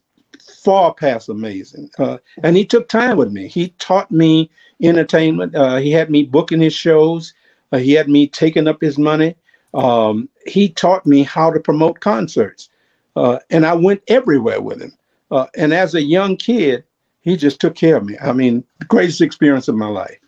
far 0.68 0.94
past 0.94 1.30
amazing. 1.30 1.90
Uh, 1.98 2.18
and 2.44 2.58
he 2.58 2.66
took 2.66 2.90
time 2.90 3.16
with 3.16 3.32
me. 3.32 3.48
He 3.48 3.70
taught 3.80 4.12
me 4.12 4.52
entertainment. 4.82 5.56
Uh, 5.56 5.78
he 5.78 5.92
had 5.92 6.10
me 6.10 6.24
booking 6.24 6.60
his 6.60 6.74
shows. 6.74 7.34
Uh, 7.72 7.78
he 7.78 7.94
had 7.94 8.10
me 8.10 8.28
taking 8.28 8.68
up 8.68 8.82
his 8.82 8.98
money. 8.98 9.34
Um, 9.74 10.28
he 10.46 10.68
taught 10.68 11.06
me 11.06 11.24
how 11.24 11.52
to 11.52 11.60
promote 11.62 12.02
concerts. 12.02 12.68
Uh, 13.16 13.40
and 13.50 13.66
I 13.66 13.76
went 13.76 14.04
everywhere 14.10 14.60
with 14.60 14.82
him. 14.82 14.92
Uh, 15.32 15.46
and 15.56 15.74
as 15.74 15.96
a 15.96 16.04
young 16.04 16.36
kid, 16.36 16.84
he 17.22 17.38
just 17.38 17.62
took 17.62 17.76
care 17.76 17.96
of 17.96 18.04
me. 18.04 18.18
I 18.22 18.34
mean, 18.34 18.62
the 18.80 18.86
greatest 18.88 19.22
experience 19.22 19.70
of 19.70 19.76
my 19.76 19.88
life. 19.88 20.20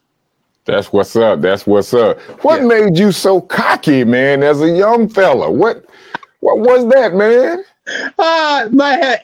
That's 0.64 0.94
what's 0.94 1.18
up. 1.18 1.42
That's 1.42 1.68
what's 1.68 1.94
up. 1.94 2.18
What 2.46 2.62
yeah. 2.62 2.68
made 2.68 2.98
you 2.98 3.12
so 3.12 3.42
cocky, 3.42 4.06
man, 4.06 4.42
as 4.42 4.62
a 4.62 4.70
young 4.70 5.10
fella? 5.10 5.52
What 5.52 5.84
what 6.40 6.60
was 6.60 6.88
that, 6.94 7.14
man? 7.14 7.66
Uh, 8.18 8.70
my 8.72 9.20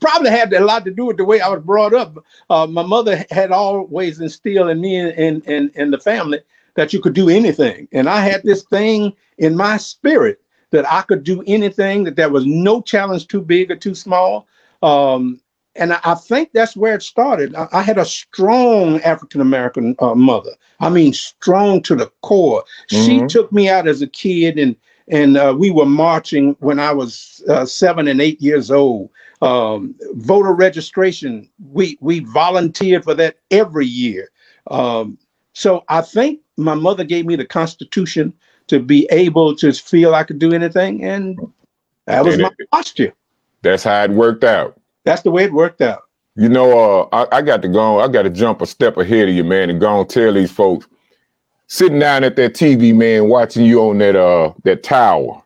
probably 0.00 0.30
had 0.30 0.52
a 0.52 0.64
lot 0.64 0.84
to 0.84 0.90
do 0.90 1.06
with 1.06 1.16
the 1.16 1.24
way 1.24 1.40
I 1.40 1.48
was 1.48 1.62
brought 1.62 1.94
up. 1.94 2.24
Uh, 2.50 2.66
my 2.66 2.82
mother 2.82 3.24
had 3.30 3.50
always 3.50 4.20
instilled 4.20 4.70
in 4.70 4.80
me 4.80 4.96
and 4.96 5.44
in, 5.46 5.70
in, 5.74 5.90
the 5.90 5.98
family 5.98 6.40
that 6.74 6.92
you 6.92 7.00
could 7.00 7.14
do 7.14 7.28
anything, 7.28 7.88
and 7.92 8.08
I 8.08 8.20
had 8.20 8.42
this 8.42 8.62
thing 8.64 9.14
in 9.38 9.56
my 9.56 9.76
spirit 9.76 10.40
that 10.70 10.90
I 10.90 11.02
could 11.02 11.24
do 11.24 11.42
anything. 11.46 12.04
That 12.04 12.16
there 12.16 12.30
was 12.30 12.46
no 12.46 12.82
challenge 12.82 13.28
too 13.28 13.42
big 13.42 13.70
or 13.70 13.76
too 13.76 13.94
small. 13.94 14.46
Um, 14.82 15.40
and 15.78 15.92
I, 15.92 16.00
I, 16.04 16.14
think 16.14 16.52
that's 16.52 16.76
where 16.76 16.94
it 16.94 17.02
started. 17.02 17.54
I, 17.54 17.68
I 17.72 17.82
had 17.82 17.98
a 17.98 18.04
strong 18.04 19.00
African 19.02 19.40
American 19.40 19.94
uh, 19.98 20.14
mother. 20.14 20.52
I 20.80 20.88
mean, 20.88 21.12
strong 21.12 21.82
to 21.82 21.94
the 21.94 22.10
core. 22.22 22.64
Mm-hmm. 22.90 23.04
She 23.04 23.26
took 23.26 23.52
me 23.52 23.68
out 23.68 23.88
as 23.88 24.02
a 24.02 24.06
kid, 24.06 24.58
and 24.58 24.76
and 25.08 25.36
uh, 25.36 25.54
we 25.56 25.70
were 25.70 25.86
marching 25.86 26.56
when 26.60 26.80
I 26.80 26.92
was 26.92 27.42
uh, 27.48 27.64
seven 27.64 28.08
and 28.08 28.20
eight 28.20 28.40
years 28.40 28.70
old. 28.70 29.10
Um, 29.42 29.94
voter 30.14 30.52
registration, 30.52 31.48
we 31.70 31.98
we 32.00 32.20
volunteered 32.20 33.04
for 33.04 33.14
that 33.14 33.36
every 33.50 33.86
year. 33.86 34.30
Um, 34.70 35.18
so 35.52 35.84
I 35.88 36.00
think 36.00 36.40
my 36.56 36.74
mother 36.74 37.04
gave 37.04 37.26
me 37.26 37.36
the 37.36 37.44
Constitution 37.44 38.32
to 38.68 38.80
be 38.80 39.06
able 39.10 39.54
to 39.56 39.72
feel 39.72 40.14
I 40.14 40.24
could 40.24 40.38
do 40.38 40.52
anything, 40.52 41.04
and 41.04 41.38
that 42.06 42.24
was 42.24 42.38
my 42.38 42.50
posture. 42.72 43.12
That's 43.62 43.84
how 43.84 44.04
it 44.04 44.10
worked 44.10 44.44
out. 44.44 44.80
That's 45.04 45.22
the 45.22 45.30
way 45.30 45.44
it 45.44 45.52
worked 45.52 45.82
out. 45.82 46.02
You 46.34 46.48
know, 46.48 46.78
uh, 46.78 47.08
I, 47.12 47.38
I, 47.38 47.42
got 47.42 47.62
to 47.62 47.68
go. 47.68 48.00
I 48.00 48.08
got 48.08 48.22
to 48.22 48.30
jump 48.30 48.60
a 48.60 48.66
step 48.66 48.96
ahead 48.98 49.28
of 49.28 49.34
you, 49.34 49.44
man, 49.44 49.70
and 49.70 49.80
go 49.80 50.00
and 50.00 50.08
tell 50.08 50.34
these 50.34 50.50
folks 50.50 50.86
sitting 51.66 51.98
down 51.98 52.24
at 52.24 52.36
that 52.36 52.54
TV, 52.54 52.94
man, 52.94 53.28
watching 53.28 53.64
you 53.64 53.82
on 53.82 53.98
that 53.98 54.16
uh 54.16 54.52
that 54.64 54.82
tower. 54.82 55.42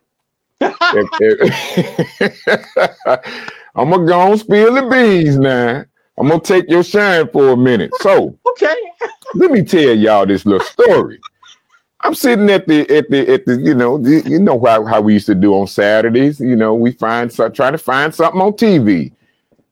I'm 3.75 3.89
gonna 3.89 4.05
go 4.05 4.31
and 4.31 4.39
spill 4.39 4.75
the 4.75 4.87
beans 4.89 5.37
now. 5.37 5.85
I'm 6.17 6.27
gonna 6.27 6.41
take 6.41 6.69
your 6.69 6.83
shine 6.83 7.27
for 7.29 7.49
a 7.49 7.57
minute. 7.57 7.91
So, 8.01 8.37
okay, 8.49 8.75
let 9.33 9.51
me 9.51 9.63
tell 9.63 9.95
y'all 9.95 10.25
this 10.25 10.45
little 10.45 10.65
story. 10.67 11.19
I'm 12.01 12.15
sitting 12.15 12.49
at 12.49 12.67
the 12.67 12.81
at 12.95 13.09
the 13.09 13.33
at 13.33 13.45
the 13.45 13.57
you 13.57 13.73
know 13.73 13.97
the, 13.97 14.21
you 14.27 14.39
know 14.39 14.63
how, 14.63 14.85
how 14.85 15.01
we 15.01 15.13
used 15.13 15.27
to 15.27 15.35
do 15.35 15.53
on 15.53 15.67
Saturdays. 15.67 16.39
You 16.39 16.55
know 16.55 16.73
we 16.73 16.91
find 16.93 17.31
some 17.31 17.53
try 17.53 17.71
to 17.71 17.77
find 17.77 18.13
something 18.13 18.41
on 18.41 18.53
TV, 18.53 19.11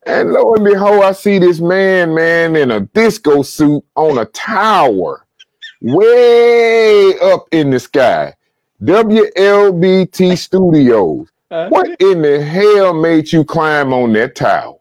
and 0.05 0.31
lo 0.31 0.53
and 0.53 0.63
behold, 0.63 1.03
I 1.03 1.11
see 1.11 1.39
this 1.39 1.59
man 1.59 2.13
man 2.13 2.55
in 2.55 2.71
a 2.71 2.81
disco 2.81 3.41
suit 3.41 3.83
on 3.95 4.17
a 4.17 4.25
tower, 4.25 5.25
way 5.81 7.17
up 7.19 7.47
in 7.51 7.69
the 7.71 7.79
sky. 7.79 8.33
WLBT 8.83 10.37
Studios. 10.37 11.27
What 11.49 11.99
in 11.99 12.21
the 12.21 12.43
hell 12.43 12.93
made 12.93 13.31
you 13.31 13.43
climb 13.43 13.91
on 13.91 14.13
that 14.13 14.35
tower? 14.35 14.77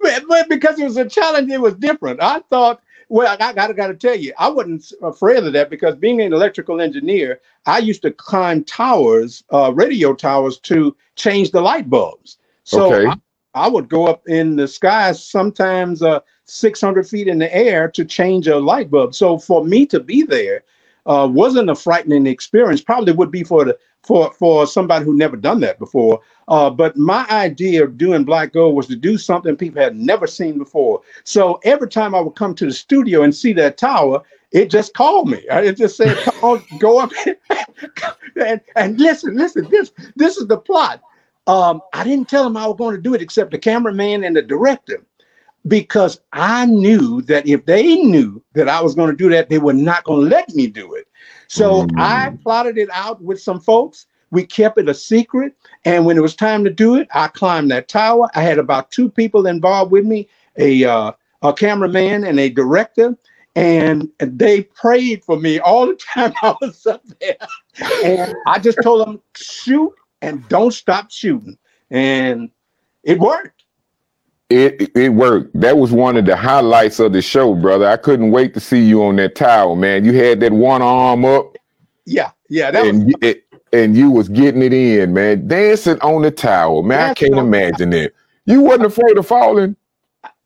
But 0.00 0.48
because 0.48 0.78
it 0.78 0.84
was 0.84 0.98
a 0.98 1.08
challenge, 1.08 1.50
it 1.50 1.60
was 1.60 1.74
different. 1.74 2.22
I 2.22 2.40
thought 2.50 2.80
well, 3.08 3.32
I 3.32 3.36
got, 3.36 3.58
I 3.58 3.72
got 3.72 3.86
to 3.88 3.94
tell 3.94 4.16
you, 4.16 4.32
I 4.38 4.48
wasn't 4.48 4.92
afraid 5.02 5.44
of 5.44 5.52
that 5.52 5.70
because 5.70 5.94
being 5.94 6.20
an 6.20 6.32
electrical 6.32 6.80
engineer, 6.80 7.40
I 7.64 7.78
used 7.78 8.02
to 8.02 8.10
climb 8.10 8.64
towers, 8.64 9.44
uh, 9.52 9.72
radio 9.72 10.12
towers, 10.14 10.58
to 10.60 10.96
change 11.14 11.52
the 11.52 11.60
light 11.60 11.88
bulbs. 11.88 12.38
So 12.64 12.92
okay. 12.92 13.06
I, 13.06 13.66
I, 13.66 13.68
would 13.68 13.88
go 13.88 14.06
up 14.06 14.26
in 14.26 14.56
the 14.56 14.66
sky 14.66 15.12
sometimes 15.12 16.02
uh, 16.02 16.20
600 16.46 17.08
feet 17.08 17.28
in 17.28 17.38
the 17.38 17.54
air 17.54 17.88
to 17.90 18.04
change 18.04 18.48
a 18.48 18.58
light 18.58 18.90
bulb. 18.90 19.14
So 19.14 19.38
for 19.38 19.64
me 19.64 19.86
to 19.86 20.00
be 20.00 20.22
there 20.22 20.62
uh, 21.06 21.28
wasn't 21.30 21.70
a 21.70 21.74
frightening 21.74 22.26
experience. 22.26 22.80
Probably 22.80 23.12
would 23.12 23.30
be 23.30 23.44
for 23.44 23.64
the 23.64 23.78
for 24.02 24.32
for 24.32 24.66
somebody 24.66 25.04
who 25.04 25.14
never 25.14 25.36
done 25.36 25.60
that 25.60 25.78
before. 25.78 26.20
Uh, 26.48 26.70
but 26.70 26.96
my 26.96 27.26
idea 27.28 27.84
of 27.84 27.98
doing 27.98 28.24
Black 28.24 28.52
Gold 28.52 28.76
was 28.76 28.86
to 28.88 28.96
do 28.96 29.16
something 29.18 29.56
people 29.56 29.82
had 29.82 29.96
never 29.96 30.26
seen 30.26 30.58
before. 30.58 31.00
So 31.24 31.60
every 31.64 31.88
time 31.88 32.14
I 32.14 32.20
would 32.20 32.34
come 32.34 32.54
to 32.56 32.66
the 32.66 32.72
studio 32.72 33.22
and 33.22 33.34
see 33.34 33.52
that 33.54 33.78
tower, 33.78 34.22
it 34.52 34.70
just 34.70 34.94
called 34.94 35.28
me. 35.28 35.42
It 35.48 35.76
just 35.76 35.96
said, 35.96 36.16
"Come 36.24 36.38
on, 36.42 36.64
"Go 36.78 36.98
up 36.98 37.10
and, 38.36 38.60
and 38.74 39.00
listen, 39.00 39.36
listen. 39.36 39.68
This 39.70 39.92
this 40.16 40.36
is 40.36 40.46
the 40.46 40.58
plot." 40.58 41.02
Um, 41.48 41.80
I 41.92 42.02
didn't 42.02 42.28
tell 42.28 42.42
them 42.42 42.56
I 42.56 42.66
was 42.66 42.76
going 42.76 42.96
to 42.96 43.00
do 43.00 43.14
it, 43.14 43.22
except 43.22 43.52
the 43.52 43.58
cameraman 43.58 44.24
and 44.24 44.34
the 44.34 44.42
director, 44.42 45.04
because 45.68 46.20
I 46.32 46.66
knew 46.66 47.22
that 47.22 47.46
if 47.46 47.64
they 47.66 47.96
knew 47.96 48.42
that 48.54 48.68
I 48.68 48.80
was 48.80 48.94
going 48.94 49.10
to 49.10 49.16
do 49.16 49.28
that, 49.30 49.48
they 49.48 49.58
were 49.58 49.72
not 49.72 50.04
going 50.04 50.22
to 50.22 50.36
let 50.36 50.54
me 50.54 50.66
do 50.66 50.94
it. 50.94 51.08
So 51.48 51.84
mm. 51.84 51.90
I 51.98 52.36
plotted 52.42 52.78
it 52.78 52.88
out 52.92 53.22
with 53.22 53.40
some 53.40 53.60
folks. 53.60 54.06
We 54.30 54.44
kept 54.44 54.78
it 54.78 54.88
a 54.88 54.94
secret. 54.94 55.54
And 55.84 56.04
when 56.04 56.16
it 56.16 56.22
was 56.22 56.34
time 56.34 56.64
to 56.64 56.70
do 56.70 56.96
it, 56.96 57.08
I 57.14 57.28
climbed 57.28 57.70
that 57.70 57.88
tower. 57.88 58.28
I 58.34 58.42
had 58.42 58.58
about 58.58 58.90
two 58.90 59.08
people 59.08 59.46
involved 59.46 59.92
with 59.92 60.04
me 60.04 60.28
a, 60.56 60.84
uh, 60.84 61.12
a 61.42 61.52
cameraman 61.52 62.24
and 62.24 62.38
a 62.40 62.48
director. 62.48 63.16
And 63.54 64.10
they 64.18 64.64
prayed 64.64 65.24
for 65.24 65.38
me 65.38 65.58
all 65.60 65.86
the 65.86 65.94
time 66.14 66.34
I 66.42 66.54
was 66.60 66.86
up 66.86 67.02
there. 67.20 67.36
And 68.04 68.34
I 68.46 68.58
just 68.58 68.78
told 68.82 69.06
them, 69.06 69.22
shoot 69.34 69.94
and 70.22 70.46
don't 70.48 70.72
stop 70.72 71.10
shooting. 71.10 71.58
And 71.90 72.50
it 73.04 73.18
worked. 73.18 73.55
It 74.48 74.90
it 74.96 75.10
worked. 75.10 75.58
That 75.60 75.76
was 75.76 75.90
one 75.90 76.16
of 76.16 76.24
the 76.24 76.36
highlights 76.36 77.00
of 77.00 77.12
the 77.12 77.20
show, 77.20 77.54
brother. 77.54 77.86
I 77.86 77.96
couldn't 77.96 78.30
wait 78.30 78.54
to 78.54 78.60
see 78.60 78.80
you 78.84 79.02
on 79.04 79.16
that 79.16 79.34
tower, 79.34 79.74
man. 79.74 80.04
You 80.04 80.12
had 80.12 80.40
that 80.40 80.52
one 80.52 80.82
arm 80.82 81.24
up. 81.24 81.56
Yeah, 82.04 82.30
yeah, 82.48 82.70
that 82.70 82.86
and 82.86 83.06
was- 83.06 83.14
it, 83.22 83.44
and 83.72 83.96
you 83.96 84.10
was 84.10 84.28
getting 84.28 84.62
it 84.62 84.72
in, 84.72 85.14
man. 85.14 85.48
Dancing 85.48 86.00
on 86.00 86.22
the 86.22 86.30
tower, 86.30 86.82
man. 86.82 86.98
Dancing 86.98 87.34
I 87.34 87.36
can't 87.36 87.46
imagine 87.46 87.92
it. 87.92 88.14
You 88.44 88.60
wasn't 88.60 88.86
afraid 88.86 89.18
of 89.18 89.26
falling. 89.26 89.74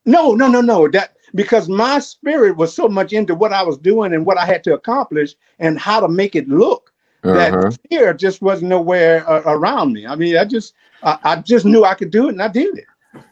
No, 0.06 0.34
no, 0.34 0.48
no, 0.48 0.62
no. 0.62 0.88
That 0.88 1.16
because 1.34 1.68
my 1.68 1.98
spirit 1.98 2.56
was 2.56 2.74
so 2.74 2.88
much 2.88 3.12
into 3.12 3.34
what 3.34 3.52
I 3.52 3.62
was 3.62 3.76
doing 3.76 4.14
and 4.14 4.24
what 4.24 4.38
I 4.38 4.46
had 4.46 4.64
to 4.64 4.74
accomplish 4.74 5.34
and 5.58 5.78
how 5.78 6.00
to 6.00 6.08
make 6.08 6.34
it 6.34 6.48
look 6.48 6.90
uh-huh. 7.24 7.60
that 7.60 7.78
fear 7.88 8.14
just 8.14 8.42
wasn't 8.42 8.70
nowhere 8.70 9.28
uh, 9.28 9.42
around 9.46 9.92
me. 9.92 10.06
I 10.06 10.14
mean, 10.16 10.36
I 10.36 10.44
just 10.44 10.74
I, 11.02 11.18
I 11.22 11.36
just 11.36 11.64
knew 11.64 11.84
I 11.84 11.94
could 11.94 12.10
do 12.10 12.26
it 12.26 12.32
and 12.32 12.42
I 12.42 12.48
did 12.48 12.78
it. 12.78 12.86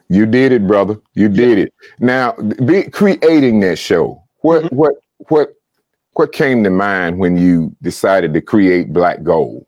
You 0.09 0.25
did 0.25 0.51
it, 0.51 0.67
brother. 0.67 0.99
You 1.13 1.29
did 1.29 1.59
it. 1.59 1.73
Now, 1.99 2.33
be 2.65 2.83
creating 2.83 3.59
that 3.61 3.77
show. 3.77 4.23
What 4.41 4.63
mm-hmm. 4.63 4.75
what 4.75 4.95
what 5.29 5.53
what 6.13 6.31
came 6.33 6.63
to 6.63 6.69
mind 6.69 7.19
when 7.19 7.37
you 7.37 7.75
decided 7.81 8.33
to 8.33 8.41
create 8.41 8.91
Black 8.91 9.23
Gold? 9.23 9.65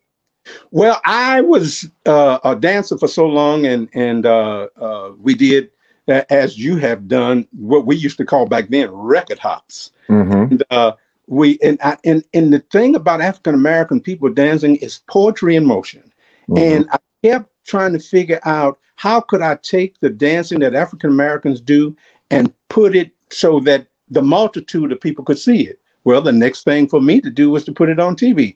Well, 0.72 1.00
I 1.06 1.42
was 1.42 1.90
uh, 2.06 2.40
a 2.44 2.56
dancer 2.56 2.98
for 2.98 3.08
so 3.08 3.28
long, 3.28 3.66
and 3.66 3.88
and 3.94 4.26
uh, 4.26 4.68
uh, 4.80 5.12
we 5.20 5.36
did 5.36 5.70
uh, 6.08 6.24
as 6.30 6.58
you 6.58 6.78
have 6.78 7.08
done 7.08 7.48
what 7.52 7.86
we 7.86 7.96
used 7.96 8.18
to 8.18 8.26
call 8.26 8.48
back 8.48 8.70
then 8.70 8.90
record 8.92 9.40
hops. 9.40 9.92
Mm-hmm. 10.10 10.34
And, 10.34 10.64
uh, 10.72 10.94
we 11.28 11.60
and 11.62 11.80
I, 11.84 11.98
and 12.04 12.24
and 12.34 12.52
the 12.52 12.60
thing 12.60 12.96
about 12.96 13.22
African 13.22 13.54
American 13.54 14.02
people 14.02 14.30
dancing 14.30 14.78
is 14.78 15.02
poetry 15.08 15.56
in 15.56 15.66
motion, 15.66 16.12
mm-hmm. 16.50 16.58
and 16.58 16.90
I 16.92 16.98
kept 17.24 17.51
trying 17.66 17.94
to 17.94 18.00
figure 18.00 18.40
out 18.44 18.80
how 18.96 19.20
could 19.20 19.42
I 19.42 19.56
take 19.56 20.00
the 20.00 20.10
dancing 20.10 20.60
that 20.60 20.76
African 20.76 21.10
Americans 21.10 21.60
do 21.60 21.96
and 22.30 22.54
put 22.70 22.96
it 22.96 23.12
so 23.30 23.60
that 23.62 23.88
the 24.10 24.22
multitude 24.22 24.92
of 24.92 25.02
people 25.02 25.26
could 25.26 25.40
see 25.40 25.68
it? 25.68 25.80
Well, 26.04 26.22
the 26.22 26.32
next 26.32 26.64
thing 26.64 26.88
for 26.88 27.02
me 27.02 27.22
to 27.22 27.30
do 27.30 27.50
was 27.50 27.64
to 27.66 27.72
put 27.72 27.90
it 27.90 28.00
on 28.00 28.16
TV. 28.16 28.56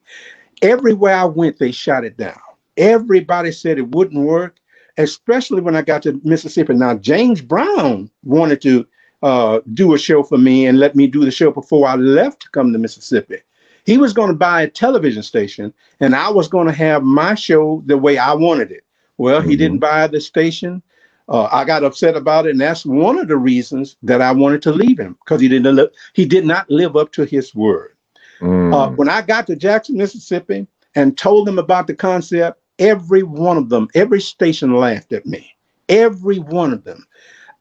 Everywhere 0.61 1.15
I 1.15 1.25
went, 1.25 1.59
they 1.59 1.71
shot 1.71 2.05
it 2.05 2.17
down. 2.17 2.39
Everybody 2.77 3.51
said 3.51 3.77
it 3.77 3.89
wouldn't 3.89 4.25
work, 4.25 4.59
especially 4.97 5.61
when 5.61 5.75
I 5.75 5.81
got 5.81 6.03
to 6.03 6.19
Mississippi. 6.23 6.73
Now, 6.73 6.95
James 6.95 7.41
Brown 7.41 8.09
wanted 8.23 8.61
to 8.61 8.87
uh, 9.23 9.61
do 9.73 9.93
a 9.93 9.97
show 9.97 10.21
for 10.23 10.37
me 10.37 10.67
and 10.67 10.79
let 10.79 10.95
me 10.95 11.07
do 11.07 11.25
the 11.25 11.31
show 11.31 11.51
before 11.51 11.87
I 11.87 11.95
left 11.95 12.43
to 12.43 12.49
come 12.51 12.71
to 12.71 12.79
Mississippi. 12.79 13.37
He 13.85 13.97
was 13.97 14.13
going 14.13 14.29
to 14.29 14.35
buy 14.35 14.61
a 14.61 14.69
television 14.69 15.23
station, 15.23 15.73
and 15.99 16.15
I 16.15 16.29
was 16.29 16.47
going 16.47 16.67
to 16.67 16.73
have 16.73 17.03
my 17.03 17.35
show 17.35 17.83
the 17.87 17.97
way 17.97 18.17
I 18.17 18.33
wanted 18.33 18.71
it. 18.71 18.84
Well, 19.17 19.39
mm-hmm. 19.39 19.49
he 19.49 19.55
didn't 19.55 19.79
mm-hmm. 19.79 20.01
buy 20.01 20.07
the 20.07 20.21
station. 20.21 20.81
Uh, 21.27 21.49
I 21.51 21.65
got 21.65 21.83
upset 21.83 22.15
about 22.15 22.45
it, 22.45 22.51
and 22.51 22.61
that's 22.61 22.85
one 22.85 23.17
of 23.17 23.27
the 23.27 23.37
reasons 23.37 23.95
that 24.03 24.21
I 24.21 24.31
wanted 24.31 24.61
to 24.63 24.71
leave 24.71 24.99
him 24.99 25.17
because 25.25 25.41
he 25.41 25.47
didn't 25.47 25.75
live, 25.75 25.89
he 26.13 26.25
did 26.25 26.45
not 26.45 26.69
live 26.69 26.95
up 26.95 27.11
to 27.13 27.25
his 27.25 27.55
word. 27.55 27.95
Mm. 28.41 28.73
Uh, 28.73 28.91
when 28.91 29.09
I 29.09 29.21
got 29.21 29.47
to 29.47 29.55
Jackson, 29.55 29.97
Mississippi, 29.97 30.67
and 30.93 31.17
told 31.17 31.47
them 31.47 31.57
about 31.57 31.87
the 31.87 31.95
concept, 31.95 32.61
every 32.79 33.23
one 33.23 33.57
of 33.57 33.69
them, 33.69 33.87
every 33.95 34.21
station 34.21 34.75
laughed 34.75 35.13
at 35.13 35.25
me. 35.25 35.55
Every 35.89 36.39
one 36.39 36.73
of 36.73 36.83
them. 36.83 37.05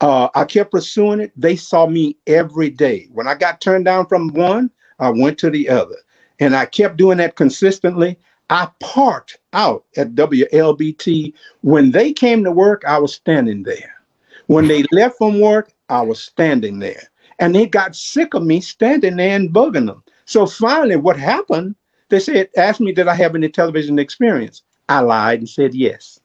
Uh, 0.01 0.29
I 0.35 0.45
kept 0.45 0.73
pursuing 0.73 1.21
it. 1.21 1.33
They 1.37 1.57
saw 1.57 1.87
me 1.87 2.17
every 2.27 2.71
day. 2.71 3.09
When 3.13 3.27
I 3.27 3.35
got 3.35 3.61
turned 3.61 3.85
down 3.85 4.07
from 4.07 4.29
one, 4.29 4.71
I 4.99 5.11
went 5.11 5.39
to 5.39 5.51
the 5.51 5.69
other, 5.69 5.97
and 6.39 6.55
I 6.55 6.67
kept 6.67 6.97
doing 6.97 7.19
that 7.19 7.37
consistently. 7.37 8.19
I 8.51 8.69
parked 8.81 9.39
out 9.53 9.85
at 9.97 10.15
WLBT. 10.15 11.33
When 11.63 11.91
they 11.91 12.13
came 12.13 12.45
to 12.45 12.53
work, 12.53 12.85
I 12.87 12.99
was 12.99 13.15
standing 13.15 13.63
there. 13.63 13.95
When 14.47 14.69
they 14.69 14.85
left 14.93 15.19
from 15.19 15.41
work, 15.41 15.73
I 15.89 16.03
was 16.03 16.23
standing 16.23 16.79
there. 16.79 17.03
And 17.39 17.55
they 17.55 17.67
got 17.67 17.97
sick 17.97 18.35
of 18.35 18.45
me 18.45 18.61
standing 18.61 19.17
there 19.17 19.37
and 19.37 19.51
bugging 19.51 19.87
them. 19.87 20.03
So 20.27 20.47
finally, 20.47 20.97
what 20.97 21.19
happened? 21.19 21.75
They 22.09 22.21
said, 22.21 22.49
asked 22.57 22.81
me, 22.81 22.93
did 22.93 23.09
I 23.09 23.15
have 23.15 23.35
any 23.35 23.49
television 23.49 23.99
experience? 23.99 24.63
I 24.89 25.01
lied 25.01 25.41
and 25.41 25.49
said 25.49 25.75
yes. 25.75 26.21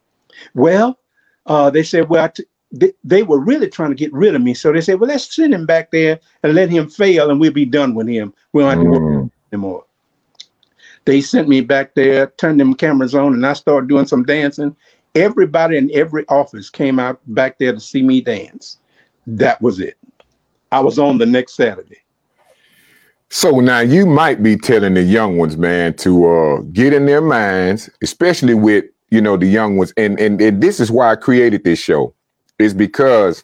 Well, 0.54 1.00
uh, 1.46 1.70
they 1.70 1.84
said, 1.84 2.10
well, 2.10 2.32
they, 2.72 2.94
they 3.04 3.24
were 3.24 3.40
really 3.40 3.70
trying 3.70 3.90
to 3.90 3.96
get 3.96 4.14
rid 4.14 4.36
of 4.36 4.42
me. 4.42 4.54
So 4.54 4.72
they 4.72 4.82
said, 4.82 5.00
well, 5.00 5.10
let's 5.10 5.34
send 5.34 5.54
him 5.54 5.66
back 5.66 5.92
there 5.92 6.20
and 6.44 6.54
let 6.54 6.70
him 6.70 6.90
fail 6.90 7.32
and 7.32 7.40
we'll 7.40 7.52
be 7.52 7.66
done 7.66 7.96
with 7.96 8.08
him. 8.08 8.34
We 8.54 8.62
don't 8.62 8.70
have 8.70 8.84
to 8.84 8.90
work 8.90 9.02
mm. 9.02 9.32
anymore. 9.52 9.86
They 11.10 11.22
sent 11.22 11.48
me 11.48 11.62
back 11.62 11.96
there, 11.96 12.28
turned 12.38 12.60
them 12.60 12.76
cameras 12.76 13.16
on, 13.16 13.34
and 13.34 13.44
I 13.44 13.54
started 13.54 13.90
doing 13.90 14.06
some 14.06 14.24
dancing. 14.24 14.76
Everybody 15.16 15.76
in 15.76 15.90
every 15.92 16.24
office 16.28 16.70
came 16.70 17.00
out 17.00 17.20
back 17.26 17.58
there 17.58 17.74
to 17.74 17.80
see 17.80 18.04
me 18.04 18.22
dance. 18.22 18.78
That 19.26 19.60
was 19.60 19.80
it. 19.80 19.98
I 20.72 20.82
was 20.82 21.00
on 21.00 21.18
the 21.18 21.26
next 21.26 21.56
Saturday. 21.56 21.98
So 23.30 23.60
now 23.60 23.80
you 23.80 24.06
might 24.06 24.44
be 24.44 24.56
telling 24.56 24.94
the 24.94 25.02
young 25.02 25.40
ones, 25.40 25.58
man, 25.58 25.96
to 25.96 26.30
uh, 26.30 26.62
get 26.74 26.94
in 26.94 27.08
their 27.08 27.22
minds, 27.22 27.90
especially 28.04 28.54
with 28.54 28.86
you 29.10 29.20
know 29.20 29.36
the 29.36 29.48
young 29.48 29.78
ones, 29.78 29.92
and, 29.98 30.20
and 30.20 30.40
and 30.40 30.62
this 30.62 30.80
is 30.80 30.92
why 30.92 31.10
I 31.12 31.16
created 31.16 31.64
this 31.64 31.80
show, 31.80 32.14
is 32.60 32.76
because 32.76 33.44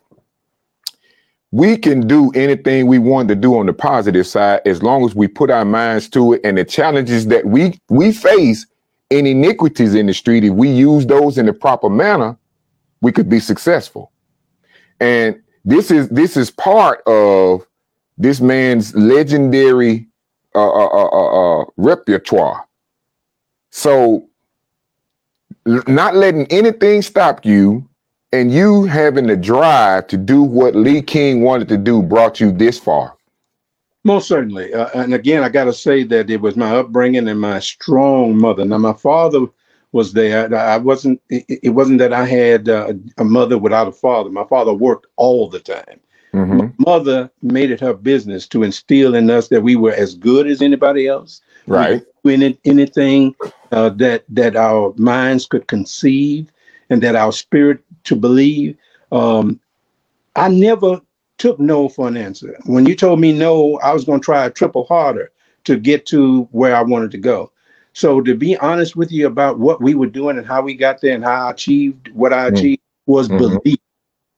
we 1.56 1.78
can 1.78 2.06
do 2.06 2.32
anything 2.32 2.86
we 2.86 3.00
want 3.00 3.30
to 3.30 3.36
do 3.36 3.58
on 3.58 3.66
the 3.66 3.72
positive 3.72 4.28
side 4.28 4.60
as 4.66 4.84
long 4.84 5.06
as 5.06 5.16
we 5.16 5.26
put 5.26 5.50
our 5.50 5.64
minds 5.64 6.10
to 6.10 6.34
it 6.34 6.42
and 6.44 6.58
the 6.58 6.66
challenges 6.66 7.28
that 7.28 7.46
we 7.46 7.80
we 7.88 8.12
face 8.12 8.66
in 9.10 9.26
iniquities 9.26 9.96
in 9.96 10.06
the 10.06 10.14
street 10.14 10.44
if 10.44 10.52
we 10.52 10.70
use 10.70 11.06
those 11.06 11.38
in 11.38 11.46
the 11.46 11.54
proper 11.54 11.90
manner 11.90 12.38
we 13.00 13.14
could 13.14 13.30
be 13.30 13.40
successful. 13.40 14.12
And 15.00 15.42
this 15.64 15.92
is 15.92 16.10
this 16.10 16.36
is 16.36 16.52
part 16.52 17.02
of 17.08 17.66
this 18.18 18.42
man's 18.42 18.94
legendary 18.94 20.08
uh, 20.56 20.60
uh, 20.60 20.88
uh, 20.88 21.08
uh, 21.08 21.62
uh 21.62 21.66
repertoire. 21.78 22.68
So 23.70 24.28
not 25.66 26.18
letting 26.18 26.48
anything 26.48 27.02
stop 27.02 27.46
you 27.46 27.88
and 28.40 28.52
you 28.52 28.86
having 28.86 29.28
the 29.28 29.38
drive 29.38 30.08
to 30.08 30.18
do 30.18 30.42
what 30.44 30.76
Lee 30.76 31.02
King 31.02 31.42
wanted 31.42 31.68
to 31.70 31.78
do 31.78 32.02
brought 32.02 32.40
you 32.40 32.52
this 32.52 32.80
far. 32.80 33.16
Most 34.04 34.28
certainly. 34.28 34.74
Uh, 34.74 34.90
and 34.94 35.14
again, 35.14 35.44
I 35.44 35.50
got 35.50 35.66
to 35.66 35.74
say 35.74 36.04
that 36.04 36.30
it 36.30 36.42
was 36.42 36.56
my 36.56 36.76
upbringing 36.76 37.28
and 37.28 37.40
my 37.40 37.60
strong 37.60 38.38
mother. 38.38 38.64
Now, 38.64 38.78
my 38.78 38.94
father 38.94 39.48
was 39.94 40.14
there. 40.14 40.54
I 40.56 40.78
wasn't, 40.78 41.22
it, 41.30 41.74
wasn't 41.74 42.00
that 42.00 42.14
I 42.14 42.26
had 42.26 42.70
uh, 42.70 42.94
a 43.18 43.24
mother 43.24 43.58
without 43.58 43.88
a 43.88 43.92
father. 43.92 44.30
My 44.30 44.44
father 44.44 44.74
worked 44.74 45.08
all 45.16 45.50
the 45.50 45.60
time. 45.60 46.00
Mm-hmm. 46.34 46.58
My 46.58 46.72
mother 46.78 47.32
made 47.42 47.72
it 47.72 47.80
her 47.80 47.94
business 47.94 48.48
to 48.50 48.64
instill 48.64 49.16
in 49.16 49.30
us 49.30 49.48
that 49.48 49.64
we 49.64 49.76
were 49.76 49.94
as 49.94 50.16
good 50.16 50.48
as 50.48 50.62
anybody 50.62 51.08
else. 51.08 51.42
Right. 51.66 52.04
We 52.24 52.60
anything 52.66 53.36
uh, 53.72 53.90
that 53.90 54.26
that 54.30 54.56
our 54.56 54.94
minds 54.98 55.48
could 55.48 55.68
conceive, 55.68 56.52
and 56.90 57.02
that 57.02 57.16
our 57.16 57.32
spirit 57.32 57.80
to 58.06 58.16
believe. 58.16 58.78
Um, 59.12 59.60
I 60.36 60.50
never 60.50 61.02
took 61.38 61.60
no 61.60 61.90
for 61.90 62.08
an 62.08 62.18
answer. 62.18 62.58
When 62.66 62.86
you 62.86 62.96
told 62.96 63.20
me 63.20 63.32
no, 63.32 63.78
I 63.80 63.94
was 63.94 64.06
going 64.06 64.22
to 64.22 64.26
try 64.26 64.46
a 64.46 64.52
triple 64.52 64.86
harder 64.86 65.32
to 65.66 65.78
get 65.78 66.06
to 66.08 66.44
where 66.52 66.76
I 66.76 66.82
wanted 66.82 67.12
to 67.12 67.18
go. 67.18 67.52
So 67.94 68.22
to 68.22 68.36
be 68.36 68.58
honest 68.58 68.96
with 68.96 69.12
you 69.12 69.26
about 69.26 69.58
what 69.58 69.82
we 69.82 69.96
were 69.96 70.08
doing 70.08 70.38
and 70.38 70.46
how 70.46 70.62
we 70.62 70.76
got 70.76 71.02
there 71.02 71.16
and 71.16 71.24
how 71.24 71.48
I 71.48 71.52
achieved 71.52 72.10
what 72.14 72.34
I 72.34 72.48
mm-hmm. 72.48 72.56
achieved 72.56 72.82
was 73.06 73.30
mm-hmm. 73.30 73.38
belief, 73.38 73.80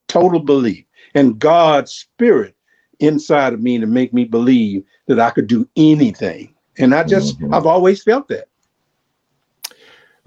total 0.07 0.39
belief. 0.39 0.85
And 1.15 1.39
God's 1.39 1.91
spirit 1.91 2.55
inside 2.99 3.53
of 3.53 3.61
me 3.61 3.79
to 3.79 3.87
make 3.87 4.13
me 4.13 4.25
believe 4.25 4.83
that 5.07 5.19
I 5.19 5.31
could 5.31 5.47
do 5.47 5.67
anything. 5.75 6.53
And 6.77 6.93
I 6.93 7.03
just, 7.03 7.39
mm-hmm. 7.39 7.53
I've 7.53 7.65
always 7.65 8.03
felt 8.03 8.27
that. 8.27 8.47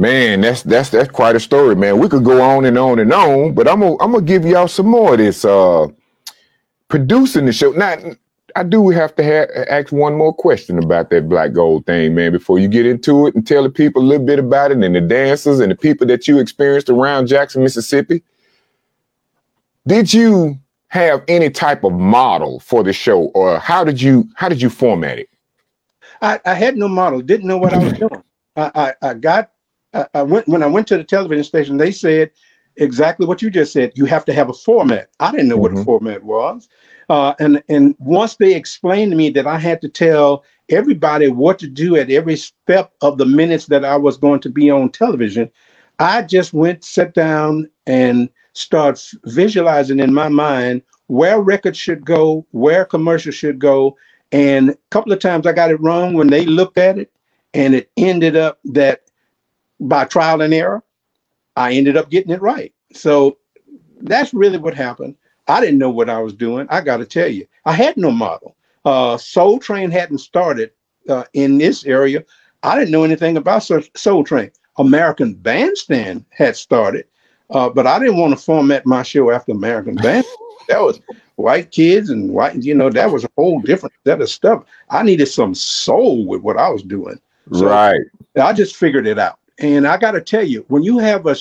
Man, 0.01 0.41
that's 0.41 0.63
that's 0.63 0.89
that's 0.89 1.11
quite 1.11 1.37
a 1.37 1.41
story, 1.41 1.77
man. 1.77 1.99
We 1.99 2.09
could 2.09 2.25
go 2.25 2.41
on 2.41 2.65
and 2.65 2.79
on 2.79 2.99
and 2.99 3.13
on, 3.13 3.53
but 3.53 3.69
I'm 3.69 3.81
gonna 3.81 3.97
I'm 4.01 4.13
gonna 4.13 4.25
give 4.25 4.47
y'all 4.47 4.67
some 4.67 4.87
more 4.87 5.13
of 5.13 5.19
this. 5.19 5.45
Uh, 5.45 5.89
producing 6.89 7.47
the 7.47 7.53
show. 7.53 7.71
Now, 7.73 7.97
I 8.57 8.65
do 8.65 8.89
have 8.91 9.15
to 9.17 9.23
ha- 9.23 9.65
ask 9.71 9.93
one 9.93 10.15
more 10.15 10.35
question 10.35 10.79
about 10.79 11.11
that 11.11 11.29
black 11.29 11.53
gold 11.53 11.87
thing, 11.87 12.15
man, 12.15 12.33
before 12.33 12.59
you 12.59 12.67
get 12.67 12.87
into 12.87 13.27
it 13.27 13.35
and 13.35 13.47
tell 13.47 13.63
the 13.63 13.71
people 13.71 14.03
a 14.03 14.05
little 14.05 14.27
bit 14.27 14.39
about 14.39 14.73
it 14.73 14.83
and 14.83 14.95
the 14.95 15.03
dancers 15.03 15.61
and 15.61 15.71
the 15.71 15.77
people 15.77 16.07
that 16.09 16.27
you 16.27 16.39
experienced 16.39 16.91
around 16.91 17.29
Jackson, 17.29 17.63
Mississippi. 17.63 18.23
Did 19.87 20.13
you 20.13 20.59
have 20.89 21.23
any 21.29 21.51
type 21.51 21.85
of 21.85 21.93
model 21.93 22.59
for 22.61 22.83
the 22.83 22.93
show, 22.93 23.27
or 23.35 23.59
how 23.59 23.85
did 23.85 24.03
you 24.03 24.29
how 24.35 24.49
did 24.49 24.61
you 24.61 24.71
format 24.71 25.19
it? 25.19 25.29
I, 26.23 26.41
I 26.45 26.55
had 26.55 26.77
no 26.77 26.89
model. 26.89 27.23
Didn't 27.23 27.47
know 27.47 27.59
what 27.59 27.73
I 27.73 27.79
was 27.79 27.93
doing. 27.95 28.23
I, 28.57 28.95
I, 29.03 29.11
I 29.11 29.15
got 29.15 29.53
I, 30.15 30.23
went 30.23 30.49
when 30.49 30.63
I 30.63 30.67
went 30.67 30.87
to 30.89 30.97
the 30.97 31.05
television 31.05 31.45
station. 31.45 31.77
They 31.77 31.93
said 31.93 32.31
exactly 32.77 33.27
what 33.27 33.43
you 33.43 33.51
just 33.51 33.73
said. 33.73 33.93
You 33.95 34.05
have 34.07 34.25
to 34.27 34.33
have 34.33 34.49
a 34.49 34.55
format. 34.55 35.11
I 35.21 35.31
didn't 35.31 35.49
know 35.49 35.57
mm-hmm. 35.57 35.75
what 35.75 35.83
a 35.83 35.85
format 35.85 36.25
was, 36.25 36.69
uh, 37.09 37.35
and 37.39 37.63
and 37.69 37.95
once 37.99 38.37
they 38.37 38.55
explained 38.55 39.13
to 39.13 39.17
me 39.17 39.31
that 39.31 39.47
I 39.47 39.59
had 39.59 39.81
to 39.83 39.89
tell 39.89 40.45
everybody 40.69 41.29
what 41.29 41.59
to 41.59 41.67
do 41.67 41.97
at 41.97 42.11
every 42.11 42.37
step 42.37 42.93
of 43.01 43.19
the 43.19 43.27
minutes 43.27 43.67
that 43.67 43.85
I 43.85 43.97
was 43.97 44.17
going 44.17 44.41
to 44.41 44.49
be 44.49 44.71
on 44.71 44.91
television, 44.91 45.51
I 45.99 46.23
just 46.23 46.53
went, 46.53 46.85
sat 46.85 47.15
down, 47.15 47.69
and 47.87 48.29
start 48.53 49.05
visualizing 49.25 50.01
in 50.01 50.15
my 50.15 50.29
mind 50.29 50.83
where 51.09 51.41
records 51.41 51.79
should 51.79 52.05
go, 52.05 52.47
where 52.53 52.85
commercials 52.85 53.35
should 53.35 53.59
go. 53.59 53.97
And 54.31 54.71
a 54.71 54.77
couple 54.91 55.13
of 55.13 55.19
times 55.19 55.45
I 55.45 55.53
got 55.53 55.73
it 55.73 55.81
wrong 55.81 56.15
when 56.15 56.29
they 56.29 56.47
looked 56.47 56.79
at 56.79 56.99
it, 56.99 57.11
and 57.53 57.75
it 57.75 57.91
ended 57.97 58.37
up 58.37 58.61
that 58.67 59.03
by 59.81 60.05
trial 60.05 60.43
and 60.43 60.55
error, 60.55 60.83
I 61.57 61.73
ended 61.73 61.97
up 61.97 62.11
getting 62.11 62.33
it 62.33 62.43
right. 62.43 62.73
So 62.93 63.39
that's 64.03 64.33
really 64.35 64.59
what 64.59 64.75
happened. 64.75 65.17
I 65.49 65.61
didn't 65.61 65.79
know 65.79 65.91
what 65.91 66.11
I 66.11 66.21
was 66.21 66.35
doing. 66.35 66.67
I 66.71 66.81
got 66.81 66.99
to 66.99 67.07
tell 67.07 67.29
you, 67.29 67.47
I 67.65 67.73
had 67.73 67.97
no 67.97 68.11
model. 68.11 68.57
Uh, 68.85 69.17
Soul 69.17 69.59
Train 69.59 69.91
hadn't 69.91 70.19
started 70.19 70.71
uh, 71.09 71.25
in 71.33 71.59
this 71.59 71.85
area. 71.85 72.25
I 72.63 72.79
didn't 72.79 72.93
know 72.93 73.05
anything 73.05 73.37
about 73.37 73.69
Soul 73.97 74.25
Train. 74.25 74.51
American 74.79 75.35
Bandstand 75.35 76.25
had 76.31 76.57
started, 76.57 77.07
uh, 77.51 77.69
but 77.69 77.87
I 77.87 77.99
didn't 77.99 78.17
want 78.17 78.33
to 78.33 78.43
format 78.43 78.87
my 78.87 79.03
show 79.03 79.31
after 79.31 79.53
American 79.53 79.95
Band. 80.03 80.25
that 80.69 80.81
was 80.81 81.01
white 81.37 81.71
kids 81.71 82.11
and 82.11 82.31
white, 82.31 82.63
you 82.63 82.75
know, 82.75 82.91
that 82.91 83.11
was 83.11 83.25
a 83.25 83.31
whole 83.37 83.61
different 83.61 83.95
set 84.07 84.21
of 84.21 84.31
stuff. 84.31 84.65
I 84.91 85.03
needed 85.03 85.27
some 85.27 85.55
soul 85.55 86.27
with 86.27 86.43
what 86.43 86.57
I 86.57 86.69
was 86.69 86.83
doing. 86.83 87.19
So 87.53 87.67
right. 87.67 88.01
I 88.41 88.53
just 88.53 88.77
figured 88.77 89.07
it 89.07 89.19
out. 89.19 89.40
And 89.61 89.87
I 89.87 89.97
got 89.97 90.13
to 90.13 90.21
tell 90.21 90.45
you, 90.45 90.65
when 90.69 90.83
you 90.83 90.99
have 90.99 91.27
a 91.27 91.37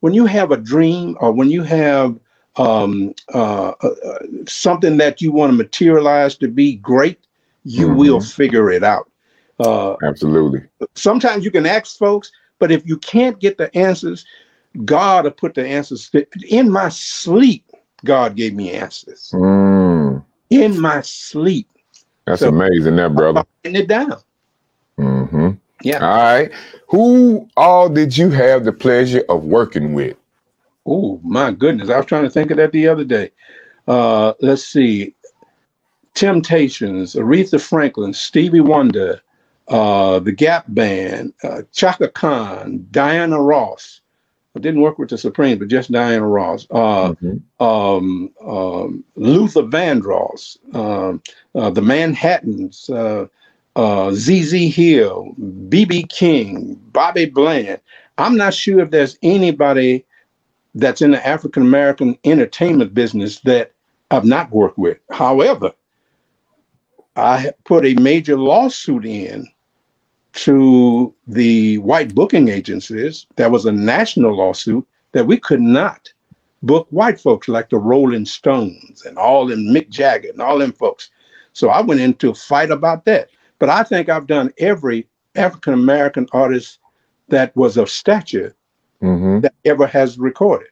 when 0.00 0.12
you 0.14 0.26
have 0.26 0.50
a 0.50 0.56
dream 0.56 1.16
or 1.20 1.32
when 1.32 1.50
you 1.50 1.62
have 1.62 2.18
um, 2.56 3.14
uh, 3.34 3.70
uh, 3.80 4.18
something 4.46 4.96
that 4.98 5.20
you 5.20 5.32
want 5.32 5.52
to 5.52 5.56
materialize 5.56 6.36
to 6.38 6.48
be 6.48 6.76
great, 6.76 7.18
you 7.64 7.88
mm-hmm. 7.88 7.96
will 7.96 8.20
figure 8.20 8.70
it 8.70 8.82
out. 8.82 9.10
Uh, 9.58 9.96
Absolutely. 10.02 10.62
Sometimes 10.94 11.44
you 11.44 11.50
can 11.50 11.66
ask 11.66 11.98
folks, 11.98 12.30
but 12.58 12.70
if 12.70 12.86
you 12.86 12.98
can't 12.98 13.38
get 13.38 13.58
the 13.58 13.74
answers, 13.76 14.26
God 14.84 15.24
will 15.24 15.30
put 15.30 15.54
the 15.54 15.66
answers 15.66 16.10
in 16.48 16.70
my 16.70 16.88
sleep. 16.88 17.64
God 18.04 18.36
gave 18.36 18.54
me 18.54 18.72
answers 18.72 19.30
mm. 19.34 20.22
in 20.50 20.80
my 20.80 21.00
sleep. 21.00 21.68
That's 22.26 22.40
so, 22.40 22.48
amazing, 22.48 22.96
that 22.96 23.14
brother. 23.14 23.44
Writing 23.64 23.80
it 23.80 23.88
down. 23.88 24.20
Mm-hmm. 24.98 25.50
Yeah. 25.86 26.04
All 26.04 26.16
right. 26.16 26.52
Who 26.88 27.48
all 27.56 27.88
did 27.88 28.18
you 28.18 28.30
have 28.30 28.64
the 28.64 28.72
pleasure 28.72 29.22
of 29.28 29.44
working 29.44 29.94
with? 29.94 30.16
Oh 30.84 31.20
my 31.22 31.52
goodness! 31.52 31.90
I 31.90 31.96
was 31.96 32.06
trying 32.06 32.24
to 32.24 32.30
think 32.30 32.50
of 32.50 32.56
that 32.56 32.72
the 32.72 32.88
other 32.88 33.04
day. 33.04 33.30
Uh, 33.86 34.32
let's 34.40 34.64
see. 34.64 35.14
Temptations, 36.14 37.14
Aretha 37.14 37.60
Franklin, 37.60 38.14
Stevie 38.14 38.60
Wonder, 38.60 39.20
uh, 39.68 40.18
the 40.18 40.32
Gap 40.32 40.64
Band, 40.68 41.32
uh, 41.44 41.62
Chaka 41.72 42.08
Khan, 42.08 42.84
Diana 42.90 43.40
Ross. 43.40 44.00
I 44.56 44.58
didn't 44.58 44.80
work 44.80 44.98
with 44.98 45.10
the 45.10 45.18
Supremes, 45.18 45.60
but 45.60 45.68
just 45.68 45.92
Diana 45.92 46.26
Ross. 46.26 46.66
Uh, 46.70 47.12
mm-hmm. 47.12 47.62
um, 47.62 48.30
um, 48.44 49.04
Luther 49.14 49.62
Vandross, 49.62 50.56
um, 50.74 51.22
uh, 51.54 51.70
the 51.70 51.82
Manhattans, 51.82 52.90
uh, 53.76 54.10
ZZ 54.12 54.74
Hill, 54.74 55.34
BB 55.68 56.08
King, 56.08 56.74
Bobby 56.92 57.26
Bland. 57.26 57.80
I'm 58.18 58.36
not 58.36 58.54
sure 58.54 58.80
if 58.80 58.90
there's 58.90 59.18
anybody 59.22 60.04
that's 60.74 61.02
in 61.02 61.10
the 61.10 61.26
African 61.26 61.62
American 61.62 62.18
entertainment 62.24 62.94
business 62.94 63.40
that 63.40 63.72
I've 64.10 64.24
not 64.24 64.50
worked 64.50 64.78
with. 64.78 64.98
However, 65.10 65.72
I 67.16 67.52
put 67.64 67.84
a 67.84 67.94
major 67.94 68.38
lawsuit 68.38 69.04
in 69.04 69.46
to 70.32 71.14
the 71.26 71.78
white 71.78 72.14
booking 72.14 72.48
agencies. 72.48 73.26
There 73.36 73.50
was 73.50 73.66
a 73.66 73.72
national 73.72 74.36
lawsuit 74.36 74.86
that 75.12 75.26
we 75.26 75.38
could 75.38 75.62
not 75.62 76.12
book 76.62 76.86
white 76.90 77.20
folks 77.20 77.48
like 77.48 77.68
the 77.70 77.78
Rolling 77.78 78.26
Stones 78.26 79.04
and 79.04 79.18
all 79.18 79.46
them 79.46 79.60
Mick 79.60 79.90
Jagger 79.90 80.30
and 80.30 80.40
all 80.40 80.58
them 80.58 80.72
folks. 80.72 81.10
So 81.52 81.68
I 81.68 81.80
went 81.80 82.00
into 82.00 82.30
a 82.30 82.34
fight 82.34 82.70
about 82.70 83.04
that. 83.06 83.30
But 83.58 83.70
I 83.70 83.82
think 83.82 84.08
I've 84.08 84.26
done 84.26 84.52
every 84.58 85.08
African 85.34 85.74
American 85.74 86.26
artist 86.32 86.78
that 87.28 87.54
was 87.56 87.76
of 87.76 87.90
stature 87.90 88.54
mm-hmm. 89.02 89.40
that 89.40 89.54
ever 89.64 89.86
has 89.86 90.18
recorded. 90.18 90.68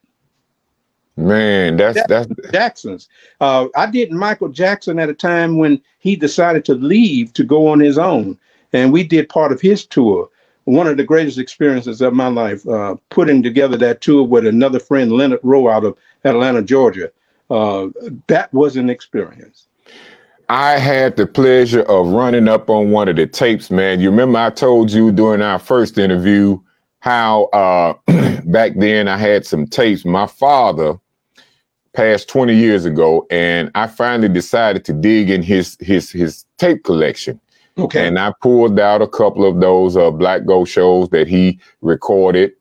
Man, 1.17 1.77
that's 1.77 2.01
that's 2.09 2.29
Jackson's. 2.53 3.09
Uh, 3.41 3.69
I 3.77 3.87
did 3.87 4.11
Michael 4.11 4.49
Jackson 4.49 4.99
at 4.99 5.09
a 5.09 5.15
time 5.15 5.59
when 5.59 5.81
he 6.01 6.17
decided 6.17 6.65
to 6.65 6.75
leave 6.75 7.33
to 7.35 7.45
go 7.45 7.69
on 7.69 7.79
his 7.79 7.99
own, 7.99 8.37
and 8.73 8.93
we 8.93 9.05
did 9.05 9.29
part 9.29 9.53
of 9.53 9.61
his 9.61 9.87
tour. 9.87 10.29
One 10.65 10.89
of 10.89 10.97
the 10.97 11.05
greatest 11.05 11.39
experiences 11.39 12.01
of 12.01 12.15
my 12.15 12.27
life, 12.27 12.67
uh, 12.67 12.97
putting 13.11 13.43
together 13.43 13.77
that 13.77 14.01
tour 14.01 14.25
with 14.25 14.47
another 14.47 14.81
friend, 14.81 15.13
Leonard 15.13 15.41
Rowe, 15.43 15.69
out 15.69 15.85
of 15.85 15.97
Atlanta, 16.25 16.63
Georgia. 16.63 17.13
Uh, 17.51 17.89
that 18.27 18.53
was 18.53 18.77
an 18.77 18.89
experience. 18.91 19.69
I 20.49 20.79
had 20.79 21.17
the 21.17 21.27
pleasure 21.27 21.83
of 21.83 22.09
running 22.09 22.49
up 22.49 22.69
on 22.69 22.91
one 22.91 23.09
of 23.09 23.17
the 23.17 23.27
tapes, 23.27 23.71
man. 23.71 24.01
You 24.01 24.11
remember 24.11 24.39
I 24.39 24.51
told 24.51 24.91
you 24.91 25.11
during 25.11 25.41
our 25.41 25.59
first 25.59 25.97
interview 25.97 26.59
how 27.01 27.45
uh, 27.45 27.95
back 28.45 28.73
then 28.77 29.09
I 29.09 29.17
had 29.17 29.47
some 29.47 29.67
tapes. 29.67 30.05
My 30.05 30.27
father 30.27 30.99
passed 31.95 32.29
20 32.29 32.55
years 32.55 32.85
ago, 32.85 33.27
and 33.31 33.71
I 33.75 33.87
finally 33.87 34.29
decided 34.29 34.85
to 34.87 34.93
dig 34.93 35.31
in 35.31 35.43
his 35.43 35.77
his 35.81 36.11
his 36.11 36.45
tape 36.59 36.85
collection. 36.85 37.41
Okay. 37.79 38.07
And 38.07 38.19
I 38.19 38.33
pulled 38.41 38.79
out 38.79 39.03
a 39.03 39.09
couple 39.09 39.45
of 39.45 39.61
those 39.61 39.97
uh, 39.97 40.11
Black 40.11 40.45
Gold 40.45 40.69
shows 40.69 41.09
that 41.09 41.27
he 41.27 41.59
recorded, 41.81 42.53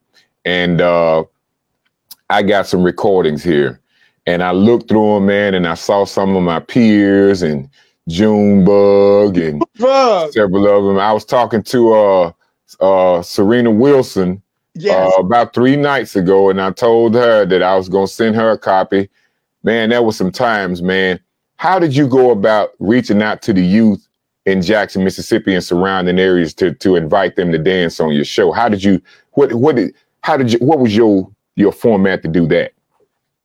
and 0.46 0.82
uh, 0.82 1.26
I 2.30 2.44
got 2.44 2.66
some 2.68 2.84
recordings 2.84 3.44
here. 3.44 3.80
And 4.26 4.42
I 4.42 4.52
looked 4.52 4.88
through 4.88 5.16
them, 5.16 5.26
man, 5.26 5.54
and 5.54 5.68
I 5.68 5.74
saw 5.74 6.06
some 6.06 6.36
of 6.36 6.44
my 6.44 6.60
peers 6.60 7.42
and 7.42 7.70
Junebug 8.08 9.38
and 9.38 9.64
several 9.80 10.68
of 10.68 10.86
them. 10.86 10.98
I 10.98 11.12
was 11.14 11.26
talking 11.26 11.64
to 11.64 11.94
uh, 11.94 12.32
uh, 12.80 13.22
Serena 13.22 13.72
Wilson 13.72 14.42
yes. 14.76 15.14
uh, 15.18 15.22
about 15.22 15.54
three 15.54 15.76
nights 15.76 16.16
ago, 16.16 16.50
and 16.50 16.62
I 16.62 16.72
told 16.72 17.16
her 17.16 17.46
that 17.46 17.64
I 17.64 17.76
was 17.76 17.90
going 17.90 18.08
to 18.08 18.14
send 18.14 18.36
her 18.36 18.52
a 18.52 18.58
copy. 18.58 19.10
Man, 19.64 19.90
that 19.90 20.04
was 20.04 20.18
some 20.18 20.32
times, 20.32 20.82
man. 20.82 21.20
How 21.56 21.80
did 21.80 21.96
you 21.96 22.08
go 22.08 22.32
about 22.32 22.72
reaching 22.80 23.22
out 23.22 23.42
to 23.44 23.54
the 23.54 23.64
youth 23.64 24.06
in 24.46 24.62
Jackson, 24.62 25.04
Mississippi, 25.04 25.54
and 25.54 25.64
surrounding 25.64 26.20
areas 26.20 26.54
to 26.56 26.74
to 26.76 26.96
invite 26.98 27.36
them 27.38 27.52
to 27.52 27.58
dance 27.58 28.00
on 28.00 28.12
your 28.14 28.26
show? 28.26 28.52
How 28.52 28.68
did 28.68 28.84
you? 28.84 29.02
What 29.32 29.54
what 29.54 29.78
did? 29.78 29.94
How 30.22 30.36
did 30.36 30.52
you? 30.52 30.60
What 30.60 30.80
was 30.80 30.96
your 30.96 31.30
your 31.56 31.72
format 31.72 32.22
to 32.24 32.28
do 32.28 32.46
that? 32.48 32.74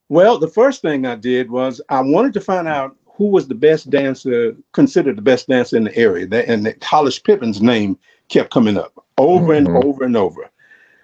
Well, 0.09 0.39
the 0.39 0.47
first 0.47 0.81
thing 0.81 1.05
I 1.05 1.15
did 1.15 1.51
was 1.51 1.79
I 1.89 2.01
wanted 2.01 2.33
to 2.33 2.41
find 2.41 2.67
out 2.67 2.95
who 3.05 3.27
was 3.27 3.47
the 3.47 3.55
best 3.55 3.89
dancer, 3.89 4.55
considered 4.71 5.17
the 5.17 5.21
best 5.21 5.47
dancer 5.47 5.77
in 5.77 5.83
the 5.83 5.95
area. 5.95 6.25
That, 6.25 6.47
and 6.47 6.75
Hollis 6.81 7.19
Pippen's 7.19 7.61
name 7.61 7.97
kept 8.27 8.51
coming 8.51 8.77
up 8.77 9.05
over 9.17 9.53
mm-hmm. 9.53 9.75
and 9.75 9.83
over 9.83 10.03
and 10.03 10.17
over. 10.17 10.49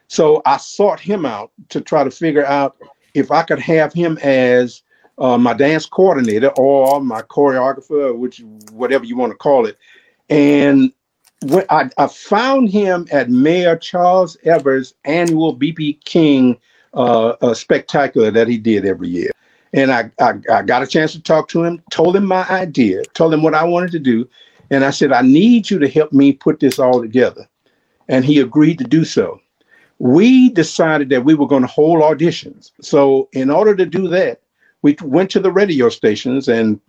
So 0.08 0.41
I 0.46 0.58
sought 0.58 1.00
him 1.00 1.26
out 1.26 1.52
to 1.70 1.82
try 1.82 2.04
to 2.04 2.12
figure 2.12 2.46
out 2.46 2.78
if 3.13 3.32
I 3.32 3.44
could 3.44 3.60
have 3.60 3.94
him 3.94 4.18
as 4.22 4.82
uh, 5.18 5.38
my 5.38 5.54
dance 5.54 5.86
coordinator 5.86 6.50
or 6.58 7.02
my 7.02 7.22
choreographer, 7.22 8.18
which 8.18 8.41
whatever 8.72 9.06
you 9.06 9.18
want 9.18 9.32
to 9.32 9.38
call 9.38 9.65
it. 9.65 9.78
And 10.30 10.91
when 11.44 11.65
I, 11.70 11.89
I 11.98 12.08
found 12.08 12.70
him 12.70 13.08
at 13.12 13.30
Mayor 13.30 13.78
Charles 13.78 14.38
Evers' 14.44 14.94
annual 15.06 15.56
BB 15.56 16.04
King 16.06 16.58
uh, 16.95 17.53
spectacular 17.53 18.31
that 18.31 18.47
he 18.47 18.58
did 18.58 18.86
every 18.86 19.10
year. 19.10 19.31
And 19.73 19.91
I, 19.91 20.10
I, 20.19 20.34
I 20.51 20.62
got 20.62 20.84
a 20.84 20.88
chance 20.88 21.12
to 21.13 21.21
talk 21.21 21.49
to 21.49 21.63
him, 21.63 21.81
told 21.91 22.15
him 22.15 22.25
my 22.25 22.47
idea, 22.49 23.03
told 23.13 23.34
him 23.34 23.43
what 23.43 23.53
I 23.53 23.63
wanted 23.63 23.91
to 23.91 23.99
do. 23.99 24.27
And 24.71 24.86
I 24.86 24.89
said, 24.89 25.12
I 25.12 25.21
need 25.21 25.69
you 25.69 25.79
to 25.79 25.89
help 25.89 26.13
me 26.13 26.31
put 26.31 26.60
this 26.60 26.79
all 26.79 27.01
together. 27.01 27.47
And 28.08 28.23
he 28.23 28.39
agreed 28.39 28.77
to 28.79 28.86
do 28.86 29.03
so. 29.03 29.41
We 29.99 30.49
decided 30.49 31.10
that 31.10 31.25
we 31.25 31.36
were 31.36 31.47
going 31.47 31.62
to 31.62 31.67
hold 31.67 32.01
auditions. 32.01 32.71
So, 32.81 33.29
in 33.34 33.49
order 33.49 33.75
to 33.75 33.86
do 33.86 34.08
that, 34.10 34.41
we 34.81 34.95
went 35.01 35.31
to 35.31 35.39
the 35.39 35.51
radio 35.51 35.89
stations 35.89 36.47
and 36.47 36.79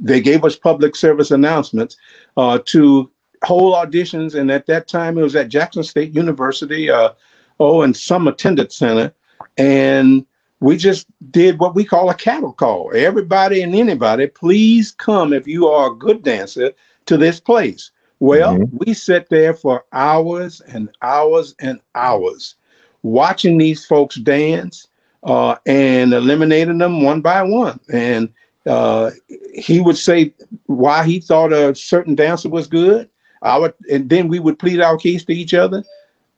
they 0.00 0.20
gave 0.20 0.44
us 0.44 0.56
public 0.56 0.96
service 0.96 1.30
announcements 1.30 1.96
uh, 2.36 2.58
to 2.66 3.10
hold 3.44 3.74
auditions. 3.74 4.34
And 4.34 4.50
at 4.50 4.66
that 4.66 4.88
time, 4.88 5.18
it 5.18 5.22
was 5.22 5.36
at 5.36 5.48
Jackson 5.48 5.82
State 5.82 6.14
University, 6.14 6.90
uh, 6.90 7.10
oh, 7.58 7.82
and 7.82 7.96
some 7.96 8.28
attendance 8.28 8.76
center. 8.76 9.12
And 9.56 10.26
we 10.60 10.76
just 10.76 11.06
did 11.30 11.58
what 11.58 11.74
we 11.74 11.84
call 11.84 12.08
a 12.08 12.14
cattle 12.14 12.52
call. 12.52 12.92
Everybody 12.94 13.62
and 13.62 13.74
anybody, 13.74 14.28
please 14.28 14.92
come 14.92 15.32
if 15.32 15.46
you 15.46 15.66
are 15.66 15.90
a 15.90 15.96
good 15.96 16.22
dancer 16.22 16.72
to 17.06 17.16
this 17.16 17.40
place. 17.40 17.90
Well, 18.20 18.56
mm-hmm. 18.58 18.76
we 18.78 18.94
sat 18.94 19.28
there 19.30 19.54
for 19.54 19.84
hours 19.92 20.60
and 20.60 20.88
hours 21.02 21.56
and 21.58 21.80
hours 21.96 22.54
watching 23.02 23.58
these 23.58 23.84
folks 23.84 24.14
dance 24.14 24.86
uh, 25.24 25.56
and 25.66 26.12
eliminating 26.12 26.78
them 26.78 27.02
one 27.02 27.20
by 27.20 27.42
one. 27.42 27.80
And 27.92 28.32
uh, 28.66 29.10
he 29.52 29.80
would 29.80 29.96
say 29.96 30.32
why 30.66 31.04
he 31.04 31.18
thought 31.20 31.52
a 31.52 31.74
certain 31.74 32.14
dancer 32.14 32.48
was 32.48 32.66
good. 32.68 33.08
I 33.42 33.58
would, 33.58 33.74
and 33.90 34.08
then 34.08 34.28
we 34.28 34.38
would 34.38 34.58
plead 34.58 34.80
our 34.80 34.96
case 34.96 35.24
to 35.24 35.32
each 35.32 35.52
other. 35.52 35.82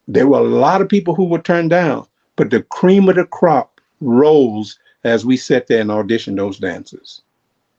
There 0.09 0.27
were 0.27 0.39
a 0.39 0.43
lot 0.43 0.81
of 0.81 0.89
people 0.89 1.15
who 1.15 1.27
were 1.27 1.39
turned 1.41 1.71
down, 1.71 2.07
but 2.37 2.51
the 2.51 2.63
cream 2.65 3.09
of 3.09 3.17
the 3.17 3.27
crop 3.27 3.81
rose 4.01 4.79
as 5.05 5.25
we 5.25 5.37
sat 5.37 5.67
there 5.67 5.81
and 5.81 5.91
auditioned 5.91 6.37
those 6.37 6.59
dancers. 6.59 7.23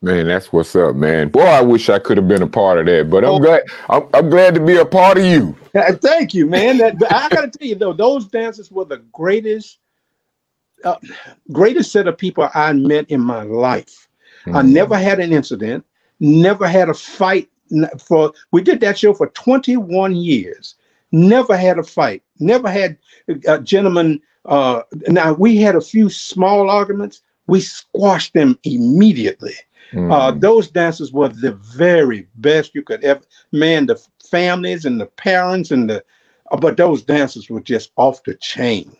Man, 0.02 0.26
that's 0.26 0.52
what's 0.52 0.76
up, 0.76 0.94
man. 0.94 1.30
Boy, 1.30 1.40
I 1.40 1.62
wish 1.62 1.88
I 1.88 1.98
could 1.98 2.18
have 2.18 2.28
been 2.28 2.42
a 2.42 2.46
part 2.46 2.78
of 2.78 2.86
that, 2.86 3.08
but 3.10 3.24
I'm 3.24 3.30
oh. 3.30 3.38
glad. 3.38 3.62
I'm, 3.88 4.06
I'm, 4.12 4.30
glad 4.30 4.54
to 4.54 4.64
be 4.64 4.76
a 4.76 4.84
part 4.84 5.18
of 5.18 5.24
you. 5.24 5.56
Thank 5.74 6.34
you, 6.34 6.46
man. 6.46 6.78
That, 6.78 6.96
I 7.10 7.28
got 7.30 7.50
to 7.50 7.58
tell 7.58 7.66
you 7.66 7.74
though, 7.74 7.94
those 7.94 8.26
dancers 8.26 8.70
were 8.70 8.84
the 8.84 8.98
greatest, 9.12 9.78
uh, 10.84 10.96
greatest 11.50 11.92
set 11.92 12.06
of 12.06 12.18
people 12.18 12.48
I 12.54 12.72
met 12.74 13.10
in 13.10 13.20
my 13.20 13.42
life. 13.42 14.06
Mm-hmm. 14.42 14.56
I 14.56 14.62
never 14.62 14.98
had 14.98 15.18
an 15.18 15.32
incident, 15.32 15.84
never 16.20 16.68
had 16.68 16.88
a 16.88 16.94
fight. 16.94 17.48
For 17.98 18.32
we 18.52 18.62
did 18.62 18.80
that 18.80 18.98
show 18.98 19.12
for 19.12 19.28
21 19.30 20.14
years. 20.14 20.76
Never 21.10 21.56
had 21.56 21.78
a 21.78 21.82
fight. 21.82 22.22
Never 22.38 22.70
had 22.70 22.98
uh, 23.48 23.58
gentlemen. 23.58 24.20
Uh, 24.46 24.82
now 25.08 25.32
we 25.32 25.56
had 25.56 25.76
a 25.76 25.80
few 25.80 26.08
small 26.08 26.70
arguments. 26.70 27.22
We 27.46 27.60
squashed 27.60 28.34
them 28.34 28.58
immediately. 28.64 29.54
Mm. 29.92 30.12
Uh, 30.12 30.32
those 30.32 30.68
dancers 30.68 31.12
were 31.12 31.28
the 31.28 31.52
very 31.52 32.26
best 32.36 32.74
you 32.74 32.82
could 32.82 33.04
ever. 33.04 33.22
Man, 33.52 33.86
the 33.86 34.00
families 34.30 34.84
and 34.84 35.00
the 35.00 35.06
parents 35.06 35.70
and 35.70 35.88
the, 35.88 36.04
uh, 36.50 36.56
but 36.56 36.76
those 36.76 37.02
dancers 37.02 37.48
were 37.48 37.60
just 37.60 37.92
off 37.96 38.22
the 38.24 38.34
chain. 38.34 38.96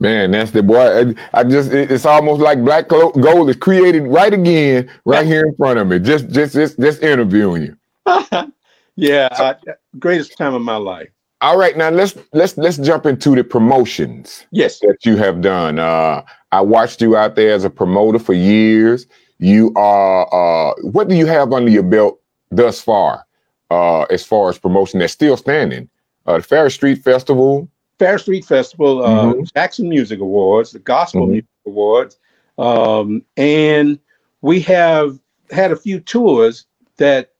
Man, 0.00 0.32
that's 0.32 0.50
the 0.50 0.64
boy. 0.64 1.14
I 1.32 1.44
just 1.44 1.70
it's 1.70 2.04
almost 2.04 2.40
like 2.40 2.64
Black 2.64 2.88
Gold 2.88 3.48
is 3.48 3.54
created 3.54 4.02
right 4.02 4.34
again, 4.34 4.90
right 5.04 5.24
here 5.24 5.46
in 5.46 5.54
front 5.54 5.78
of 5.78 5.86
me. 5.86 6.00
Just 6.00 6.28
just 6.30 6.54
just 6.54 6.80
just 6.80 7.02
interviewing 7.04 7.62
you. 7.62 7.76
yeah, 8.96 9.28
I, 9.30 9.54
greatest 10.00 10.36
time 10.36 10.54
of 10.54 10.62
my 10.62 10.74
life. 10.74 11.10
All 11.42 11.56
right, 11.58 11.76
now 11.76 11.90
let's 11.90 12.16
let's 12.32 12.56
let's 12.56 12.78
jump 12.78 13.04
into 13.04 13.34
the 13.34 13.42
promotions. 13.42 14.46
Yes, 14.52 14.78
that 14.78 15.04
you 15.04 15.16
have 15.16 15.40
done. 15.40 15.80
Uh, 15.80 16.22
I 16.52 16.60
watched 16.60 17.02
you 17.02 17.16
out 17.16 17.34
there 17.34 17.52
as 17.52 17.64
a 17.64 17.70
promoter 17.70 18.20
for 18.20 18.32
years. 18.32 19.08
You 19.38 19.72
are 19.74 20.28
uh, 20.32 20.74
what 20.82 21.08
do 21.08 21.16
you 21.16 21.26
have 21.26 21.52
under 21.52 21.68
your 21.68 21.82
belt 21.82 22.20
thus 22.52 22.80
far, 22.80 23.26
uh, 23.72 24.02
as 24.02 24.24
far 24.24 24.50
as 24.50 24.58
promotion 24.58 25.00
that's 25.00 25.12
still 25.12 25.36
standing? 25.36 25.90
Uh, 26.26 26.36
the 26.36 26.44
Farish 26.44 26.74
Street 26.74 27.02
Festival, 27.02 27.68
Farish 27.98 28.22
Street 28.22 28.44
Festival, 28.44 29.04
uh, 29.04 29.32
mm-hmm. 29.32 29.42
Jackson 29.52 29.88
Music 29.88 30.20
Awards, 30.20 30.70
the 30.70 30.78
Gospel 30.78 31.22
mm-hmm. 31.22 31.32
Music 31.32 31.50
Awards, 31.66 32.18
um, 32.58 33.20
and 33.36 33.98
we 34.42 34.60
have 34.60 35.18
had 35.50 35.72
a 35.72 35.76
few 35.76 35.98
tours 35.98 36.66
that 36.98 37.32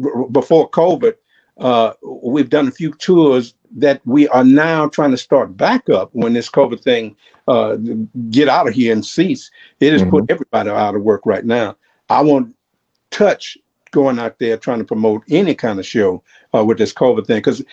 r- 0.00 0.28
before 0.28 0.70
COVID, 0.70 1.14
uh, 1.58 1.92
we've 2.02 2.50
done 2.50 2.68
a 2.68 2.72
few 2.72 2.92
tours 2.92 3.54
that 3.76 4.00
we 4.04 4.28
are 4.28 4.44
now 4.44 4.88
trying 4.88 5.10
to 5.10 5.16
start 5.16 5.56
back 5.56 5.88
up 5.88 6.10
when 6.12 6.32
this 6.32 6.50
COVID 6.50 6.82
thing 6.82 7.16
uh, 7.48 7.76
get 8.30 8.48
out 8.48 8.68
of 8.68 8.74
here 8.74 8.92
and 8.92 9.04
cease. 9.04 9.50
It 9.80 9.92
has 9.92 10.02
mm-hmm. 10.02 10.10
put 10.10 10.30
everybody 10.30 10.70
out 10.70 10.94
of 10.94 11.02
work 11.02 11.22
right 11.24 11.44
now. 11.44 11.76
I 12.08 12.22
won't 12.22 12.54
touch 13.10 13.56
going 13.90 14.18
out 14.18 14.38
there 14.40 14.56
trying 14.56 14.80
to 14.80 14.84
promote 14.84 15.22
any 15.30 15.54
kind 15.54 15.78
of 15.78 15.86
show 15.86 16.22
uh, 16.54 16.64
with 16.64 16.78
this 16.78 16.92
COVID 16.92 17.26
thing 17.26 17.38
because 17.38 17.64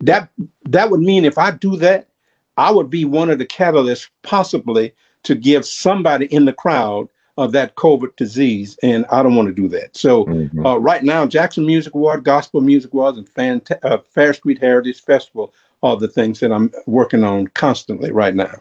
that 0.00 0.28
that 0.64 0.90
would 0.90 1.00
mean 1.00 1.24
if 1.24 1.38
I 1.38 1.50
do 1.50 1.76
that, 1.76 2.08
I 2.56 2.70
would 2.70 2.90
be 2.90 3.04
one 3.04 3.30
of 3.30 3.38
the 3.38 3.46
catalysts 3.46 4.08
possibly 4.22 4.92
to 5.22 5.34
give 5.34 5.64
somebody 5.64 6.26
in 6.26 6.44
the 6.44 6.52
crowd 6.52 7.08
of 7.40 7.52
that 7.52 7.74
COVID 7.76 8.14
disease, 8.16 8.78
and 8.82 9.06
I 9.10 9.22
don't 9.22 9.34
want 9.34 9.48
to 9.48 9.54
do 9.54 9.66
that. 9.68 9.96
So 9.96 10.26
mm-hmm. 10.26 10.64
uh, 10.64 10.76
right 10.76 11.02
now, 11.02 11.26
Jackson 11.26 11.64
Music 11.64 11.94
Award, 11.94 12.22
Gospel 12.22 12.60
Music 12.60 12.92
Awards, 12.92 13.18
and 13.36 13.66
uh, 13.82 13.98
Farish 14.10 14.36
Street 14.36 14.58
Heritage 14.58 15.02
Festival 15.02 15.54
are 15.82 15.96
the 15.96 16.06
things 16.06 16.40
that 16.40 16.52
I'm 16.52 16.70
working 16.86 17.24
on 17.24 17.46
constantly 17.48 18.12
right 18.12 18.34
now. 18.34 18.52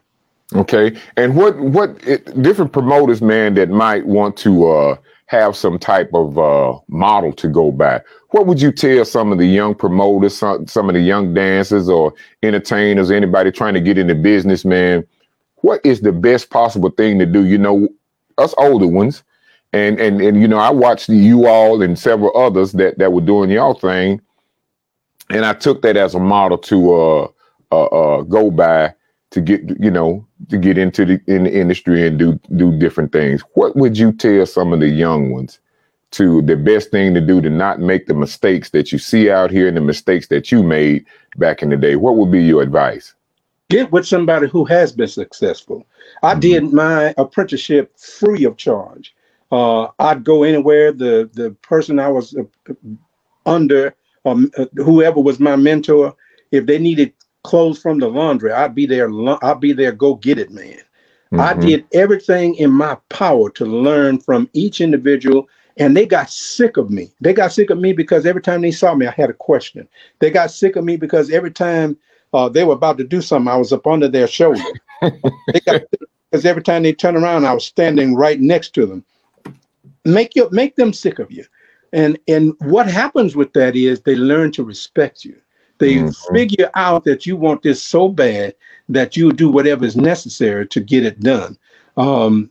Okay, 0.55 0.97
and 1.17 1.35
what 1.35 1.59
what 1.59 1.89
it, 2.07 2.41
different 2.41 2.71
promoters, 2.71 3.21
man, 3.21 3.53
that 3.55 3.69
might 3.69 4.05
want 4.05 4.37
to 4.37 4.71
uh, 4.71 4.95
have 5.25 5.57
some 5.57 5.77
type 5.77 6.09
of 6.13 6.39
uh, 6.39 6.79
model 6.87 7.33
to 7.33 7.49
go 7.49 7.73
by. 7.73 8.01
What 8.29 8.47
would 8.47 8.61
you 8.61 8.71
tell 8.71 9.03
some 9.03 9.33
of 9.33 9.39
the 9.39 9.45
young 9.45 9.75
promoters, 9.75 10.37
some, 10.37 10.65
some 10.67 10.87
of 10.89 10.95
the 10.95 11.01
young 11.01 11.33
dancers 11.33 11.89
or 11.89 12.13
entertainers, 12.43 13.11
anybody 13.11 13.51
trying 13.51 13.73
to 13.73 13.81
get 13.81 13.97
into 13.97 14.15
business, 14.15 14.63
man? 14.63 15.05
What 15.57 15.81
is 15.83 15.99
the 15.99 16.13
best 16.13 16.49
possible 16.49 16.89
thing 16.91 17.19
to 17.19 17.25
do? 17.25 17.45
You 17.45 17.57
know, 17.57 17.89
us 18.39 18.53
older 18.57 18.87
ones, 18.87 19.23
and 19.73 19.99
and 19.99 20.21
and 20.21 20.41
you 20.41 20.47
know, 20.47 20.57
I 20.57 20.69
watched 20.69 21.09
you 21.09 21.47
all 21.47 21.81
and 21.81 21.97
several 21.97 22.35
others 22.37 22.73
that 22.73 22.97
that 22.97 23.13
were 23.13 23.21
doing 23.21 23.49
y'all 23.49 23.73
thing, 23.73 24.21
and 25.29 25.45
I 25.45 25.53
took 25.53 25.81
that 25.83 25.97
as 25.97 26.15
a 26.15 26.19
model 26.19 26.57
to 26.57 26.93
uh 26.93 27.27
uh, 27.71 27.85
uh 27.85 28.21
go 28.23 28.49
by 28.51 28.93
to 29.31 29.41
get 29.41 29.61
you 29.79 29.91
know 29.91 30.25
to 30.49 30.57
get 30.57 30.77
into 30.77 31.05
the 31.05 31.21
in 31.27 31.43
the 31.43 31.53
industry 31.53 32.07
and 32.07 32.17
do 32.17 32.39
do 32.55 32.77
different 32.77 33.11
things. 33.11 33.41
What 33.53 33.75
would 33.75 33.97
you 33.97 34.11
tell 34.11 34.45
some 34.45 34.73
of 34.73 34.79
the 34.79 34.89
young 34.89 35.31
ones 35.31 35.59
to 36.11 36.41
the 36.41 36.55
best 36.55 36.89
thing 36.89 37.13
to 37.13 37.21
do 37.21 37.39
to 37.41 37.49
not 37.49 37.79
make 37.79 38.07
the 38.07 38.15
mistakes 38.15 38.71
that 38.71 38.91
you 38.91 38.97
see 38.97 39.29
out 39.29 39.51
here 39.51 39.67
and 39.67 39.77
the 39.77 39.81
mistakes 39.81 40.27
that 40.29 40.51
you 40.51 40.63
made 40.63 41.05
back 41.37 41.61
in 41.61 41.69
the 41.69 41.77
day? 41.77 41.95
What 41.95 42.15
would 42.15 42.31
be 42.31 42.43
your 42.43 42.63
advice? 42.63 43.13
Get 43.69 43.91
with 43.91 44.07
somebody 44.07 44.47
who 44.47 44.65
has 44.65 44.91
been 44.91 45.07
successful. 45.07 45.85
I 46.21 46.31
mm-hmm. 46.31 46.39
did 46.39 46.73
my 46.73 47.13
apprenticeship 47.17 47.97
free 47.97 48.43
of 48.45 48.57
charge. 48.57 49.15
Uh, 49.51 49.87
I'd 49.99 50.23
go 50.23 50.43
anywhere. 50.43 50.91
The 50.91 51.29
the 51.33 51.51
person 51.61 51.99
I 51.99 52.09
was 52.09 52.35
uh, 52.35 52.73
under, 53.45 53.95
um, 54.25 54.51
uh, 54.57 54.65
whoever 54.75 55.19
was 55.19 55.39
my 55.39 55.55
mentor, 55.55 56.15
if 56.51 56.65
they 56.65 56.77
needed 56.77 57.13
clothes 57.43 57.79
from 57.79 57.99
the 57.99 58.07
laundry. 58.07 58.51
I'd 58.51 58.75
be 58.75 58.85
there. 58.85 59.09
I'd 59.43 59.59
be 59.59 59.73
there. 59.73 59.91
Go 59.91 60.15
get 60.15 60.37
it, 60.37 60.51
man. 60.51 60.77
Mm-hmm. 61.31 61.39
I 61.39 61.53
did 61.53 61.85
everything 61.93 62.55
in 62.55 62.71
my 62.71 62.97
power 63.09 63.49
to 63.51 63.65
learn 63.65 64.19
from 64.19 64.49
each 64.53 64.81
individual, 64.81 65.47
and 65.77 65.95
they 65.95 66.05
got 66.05 66.29
sick 66.29 66.77
of 66.77 66.89
me. 66.89 67.11
They 67.21 67.33
got 67.33 67.53
sick 67.53 67.69
of 67.69 67.77
me 67.77 67.93
because 67.93 68.25
every 68.25 68.41
time 68.41 68.61
they 68.61 68.71
saw 68.71 68.95
me, 68.95 69.07
I 69.07 69.11
had 69.11 69.29
a 69.29 69.33
question. 69.33 69.87
They 70.19 70.31
got 70.31 70.51
sick 70.51 70.75
of 70.75 70.83
me 70.83 70.97
because 70.97 71.29
every 71.31 71.51
time 71.51 71.97
uh, 72.33 72.49
they 72.49 72.63
were 72.63 72.73
about 72.73 72.97
to 72.97 73.03
do 73.03 73.21
something, 73.21 73.51
I 73.51 73.57
was 73.57 73.71
up 73.71 73.85
under 73.87 74.07
their 74.07 74.27
shoulder. 74.27 74.61
because 75.53 76.45
every 76.45 76.63
time 76.63 76.83
they 76.83 76.93
turn 76.93 77.15
around, 77.15 77.45
I 77.45 77.53
was 77.53 77.65
standing 77.65 78.15
right 78.15 78.39
next 78.39 78.73
to 78.75 78.85
them. 78.85 79.05
Make 80.05 80.35
you 80.35 80.49
make 80.51 80.75
them 80.75 80.93
sick 80.93 81.19
of 81.19 81.31
you, 81.31 81.45
and 81.93 82.17
and 82.27 82.53
what 82.59 82.87
happens 82.87 83.35
with 83.35 83.53
that 83.53 83.75
is 83.75 84.01
they 84.01 84.15
learn 84.15 84.51
to 84.53 84.63
respect 84.63 85.25
you. 85.25 85.39
They 85.79 85.95
mm-hmm. 85.95 86.35
figure 86.35 86.69
out 86.75 87.03
that 87.05 87.25
you 87.25 87.35
want 87.35 87.63
this 87.63 87.81
so 87.81 88.09
bad 88.09 88.55
that 88.89 89.15
you 89.15 89.31
do 89.31 89.49
whatever 89.49 89.85
is 89.85 89.95
necessary 89.95 90.67
to 90.67 90.79
get 90.79 91.05
it 91.05 91.19
done. 91.21 91.57
Um, 91.97 92.49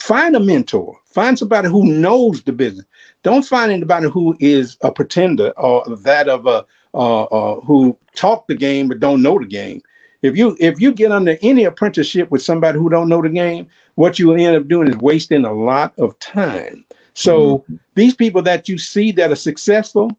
find 0.00 0.34
a 0.36 0.40
mentor. 0.40 0.98
Find 1.06 1.38
somebody 1.38 1.68
who 1.68 1.84
knows 1.84 2.42
the 2.42 2.52
business. 2.52 2.86
Don't 3.22 3.44
find 3.44 3.72
anybody 3.72 4.08
who 4.08 4.36
is 4.40 4.76
a 4.82 4.92
pretender 4.92 5.50
or 5.56 5.84
that 5.96 6.28
of 6.28 6.46
a 6.46 6.64
uh, 6.94 7.24
uh, 7.24 7.60
who 7.60 7.96
talk 8.14 8.46
the 8.46 8.54
game 8.54 8.88
but 8.88 9.00
don't 9.00 9.22
know 9.22 9.38
the 9.38 9.46
game. 9.46 9.82
If 10.22 10.36
you 10.36 10.56
if 10.58 10.80
you 10.80 10.92
get 10.92 11.12
under 11.12 11.38
any 11.42 11.64
apprenticeship 11.64 12.30
with 12.30 12.42
somebody 12.42 12.78
who 12.78 12.88
don't 12.88 13.08
know 13.08 13.22
the 13.22 13.28
game, 13.28 13.68
what 13.94 14.18
you 14.18 14.28
will 14.28 14.40
end 14.40 14.56
up 14.56 14.68
doing 14.68 14.88
is 14.88 14.96
wasting 14.96 15.44
a 15.44 15.52
lot 15.52 15.96
of 15.98 16.18
time. 16.18 16.84
So 17.14 17.58
mm-hmm. 17.58 17.76
these 17.94 18.14
people 18.14 18.42
that 18.42 18.68
you 18.68 18.78
see 18.78 19.12
that 19.12 19.30
are 19.30 19.36
successful, 19.36 20.10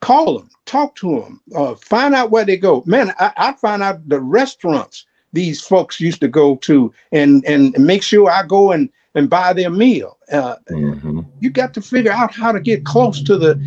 call 0.00 0.38
them, 0.38 0.50
talk 0.64 0.94
to 0.96 1.20
them, 1.20 1.40
uh, 1.54 1.74
find 1.74 2.14
out 2.14 2.30
where 2.30 2.44
they 2.44 2.56
go. 2.56 2.82
Man, 2.86 3.12
I, 3.18 3.32
I 3.36 3.52
find 3.52 3.82
out 3.82 4.08
the 4.08 4.20
restaurants 4.20 5.06
these 5.32 5.60
folks 5.60 6.00
used 6.00 6.20
to 6.20 6.28
go 6.28 6.56
to 6.56 6.92
and 7.12 7.44
and 7.44 7.78
make 7.78 8.02
sure 8.02 8.30
I 8.30 8.44
go 8.44 8.72
and 8.72 8.88
and 9.14 9.30
buy 9.30 9.52
their 9.52 9.70
meal. 9.70 10.18
Uh, 10.30 10.56
mm-hmm. 10.70 11.20
You 11.40 11.50
got 11.50 11.72
to 11.74 11.80
figure 11.80 12.12
out 12.12 12.34
how 12.34 12.52
to 12.52 12.60
get 12.60 12.84
close 12.84 13.22
to 13.22 13.36
the 13.36 13.60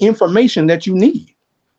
information 0.00 0.66
that 0.66 0.86
you 0.86 0.94
need. 0.94 1.34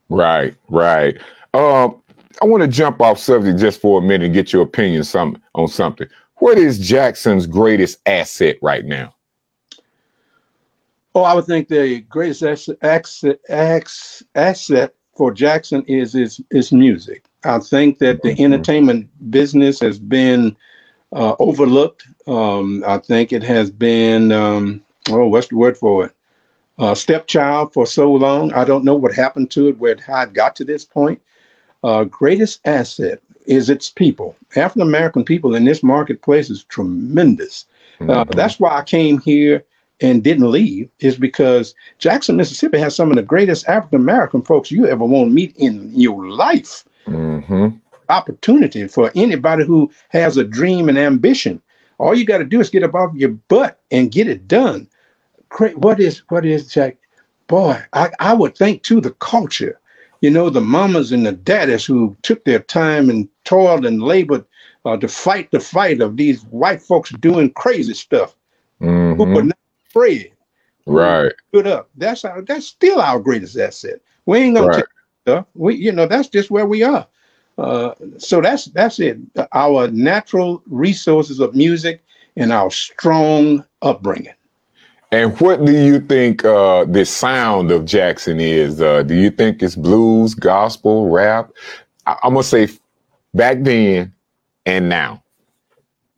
Right, 0.09 0.55
right. 0.69 1.17
Um, 1.53 2.01
I 2.41 2.45
want 2.45 2.61
to 2.61 2.67
jump 2.67 3.01
off 3.01 3.19
subject 3.19 3.59
just 3.59 3.79
for 3.79 3.99
a 3.99 4.01
minute 4.01 4.25
and 4.25 4.33
get 4.33 4.51
your 4.51 4.63
opinion 4.63 5.03
some 5.03 5.41
on 5.53 5.67
something. 5.67 6.07
What 6.37 6.57
is 6.57 6.79
Jackson's 6.79 7.47
greatest 7.47 7.99
asset 8.05 8.57
right 8.61 8.85
now? 8.85 9.15
Oh, 11.13 11.23
I 11.23 11.33
would 11.33 11.45
think 11.45 11.69
the 11.69 12.01
greatest 12.01 12.43
asset, 12.81 13.39
asset 14.35 14.95
for 15.15 15.31
Jackson 15.31 15.83
is 15.87 16.13
is 16.13 16.41
is 16.51 16.73
music. 16.73 17.25
I 17.45 17.59
think 17.59 17.99
that 17.99 18.21
the 18.21 18.29
mm-hmm. 18.29 18.43
entertainment 18.43 19.31
business 19.31 19.79
has 19.79 19.97
been 19.97 20.57
uh, 21.13 21.35
overlooked. 21.39 22.05
Um, 22.27 22.83
I 22.85 22.97
think 22.97 23.31
it 23.31 23.43
has 23.43 23.71
been 23.71 24.33
um, 24.33 24.83
oh, 25.09 25.27
what's 25.27 25.47
the 25.47 25.55
word 25.55 25.77
for 25.77 26.07
it? 26.07 26.11
Uh, 26.77 26.93
stepchild 26.93 27.71
for 27.71 27.87
so 27.87 28.11
long. 28.11 28.51
I 28.53 28.65
don't 28.65 28.83
know 28.83 28.95
what 28.95 29.13
happened 29.13 29.51
to 29.51 29.69
it, 29.69 29.77
where 29.77 29.95
how 30.05 30.23
it 30.23 30.33
got 30.33 30.55
to 30.57 30.65
this 30.65 30.83
point. 30.83 31.21
Uh, 31.85 32.03
greatest 32.03 32.61
asset 32.65 33.21
is 33.45 33.69
its 33.69 33.91
people. 33.91 34.35
African 34.55 34.81
American 34.81 35.23
people 35.23 35.53
in 35.53 35.65
this 35.65 35.83
marketplace 35.83 36.49
is 36.49 36.63
tremendous. 36.63 37.65
Uh, 38.01 38.05
mm-hmm. 38.05 38.31
that's 38.31 38.59
why 38.59 38.75
I 38.75 38.83
came 38.83 39.19
here 39.19 39.63
and 40.01 40.23
didn't 40.23 40.49
leave 40.49 40.89
is 40.99 41.15
because 41.15 41.75
Jackson, 41.99 42.37
Mississippi 42.37 42.79
has 42.79 42.95
some 42.95 43.11
of 43.11 43.17
the 43.17 43.21
greatest 43.21 43.67
African 43.67 44.01
American 44.01 44.41
folks 44.41 44.71
you 44.71 44.87
ever 44.87 45.05
want 45.05 45.29
to 45.29 45.33
meet 45.33 45.55
in 45.57 45.91
your 45.93 46.27
life. 46.27 46.85
Mm-hmm. 47.05 47.77
Opportunity 48.09 48.87
for 48.87 49.11
anybody 49.13 49.63
who 49.63 49.91
has 50.09 50.37
a 50.37 50.43
dream 50.43 50.89
and 50.89 50.97
ambition. 50.97 51.61
All 51.99 52.15
you 52.15 52.25
got 52.25 52.39
to 52.39 52.45
do 52.45 52.61
is 52.61 52.71
get 52.71 52.81
up 52.81 52.95
off 52.95 53.13
your 53.13 53.29
butt 53.29 53.79
and 53.91 54.11
get 54.11 54.27
it 54.27 54.47
done. 54.47 54.89
What 55.75 55.99
is 55.99 56.23
what 56.29 56.47
is 56.47 56.67
Jack? 56.67 56.97
Boy, 57.45 57.79
I, 57.93 58.09
I 58.19 58.33
would 58.33 58.57
think 58.57 58.81
too 58.81 59.01
the 59.01 59.11
culture. 59.11 59.79
You 60.25 60.31
know, 60.31 60.49
the 60.49 60.59
mamas 60.59 61.11
and 61.11 61.23
the 61.23 61.33
daddies 61.33 61.85
who 61.85 62.17
took 62.23 62.45
their 62.45 62.57
time 62.57 63.11
and 63.11 63.29
toiled 63.43 63.85
and 63.85 64.01
labored 64.01 64.43
uh, 64.83 64.97
to 64.97 65.07
fight 65.07 65.51
the 65.51 65.59
fight 65.59 66.01
of 66.01 66.17
these 66.17 66.41
white 66.45 66.81
folks 66.81 67.11
doing 67.11 67.51
crazy 67.51 67.93
stuff. 67.93 68.35
Mm-hmm. 68.81 69.21
Who 69.21 69.25
were 69.25 69.43
not 69.43 69.57
afraid. 69.87 70.33
Right. 70.87 71.31
Put 71.53 71.67
up. 71.67 71.91
That's 71.95 72.25
our 72.25 72.41
that's 72.41 72.65
still 72.65 72.99
our 73.01 73.19
greatest 73.19 73.55
asset. 73.55 74.01
We 74.25 74.39
ain't 74.39 74.55
gonna 74.55 74.65
right. 74.65 74.77
take 74.77 74.85
stuff. 75.25 75.45
We 75.53 75.75
you 75.75 75.91
know, 75.91 76.07
that's 76.07 76.29
just 76.29 76.49
where 76.49 76.65
we 76.65 76.81
are. 76.81 77.05
Uh, 77.59 77.93
so 78.17 78.41
that's 78.41 78.65
that's 78.65 78.99
it. 78.99 79.19
Our 79.53 79.89
natural 79.89 80.63
resources 80.65 81.39
of 81.39 81.53
music 81.53 82.03
and 82.35 82.51
our 82.51 82.71
strong 82.71 83.63
upbringing. 83.83 84.33
And 85.15 85.39
what 85.39 85.63
do 85.63 85.71
you 85.71 86.01
think 86.01 86.43
uh, 86.43 86.83
the 86.83 87.05
sound 87.05 87.71
of 87.71 87.85
Jackson 87.85 88.41
is? 88.41 88.81
Uh, 88.81 89.01
do 89.01 89.15
you 89.15 89.31
think 89.31 89.63
it's 89.63 89.77
blues, 89.77 90.35
gospel, 90.35 91.09
rap? 91.09 91.53
I- 92.05 92.17
am 92.23 92.33
gonna 92.33 92.43
say 92.43 92.67
back 93.33 93.59
then 93.61 94.13
and 94.65 94.89
now. 94.89 95.23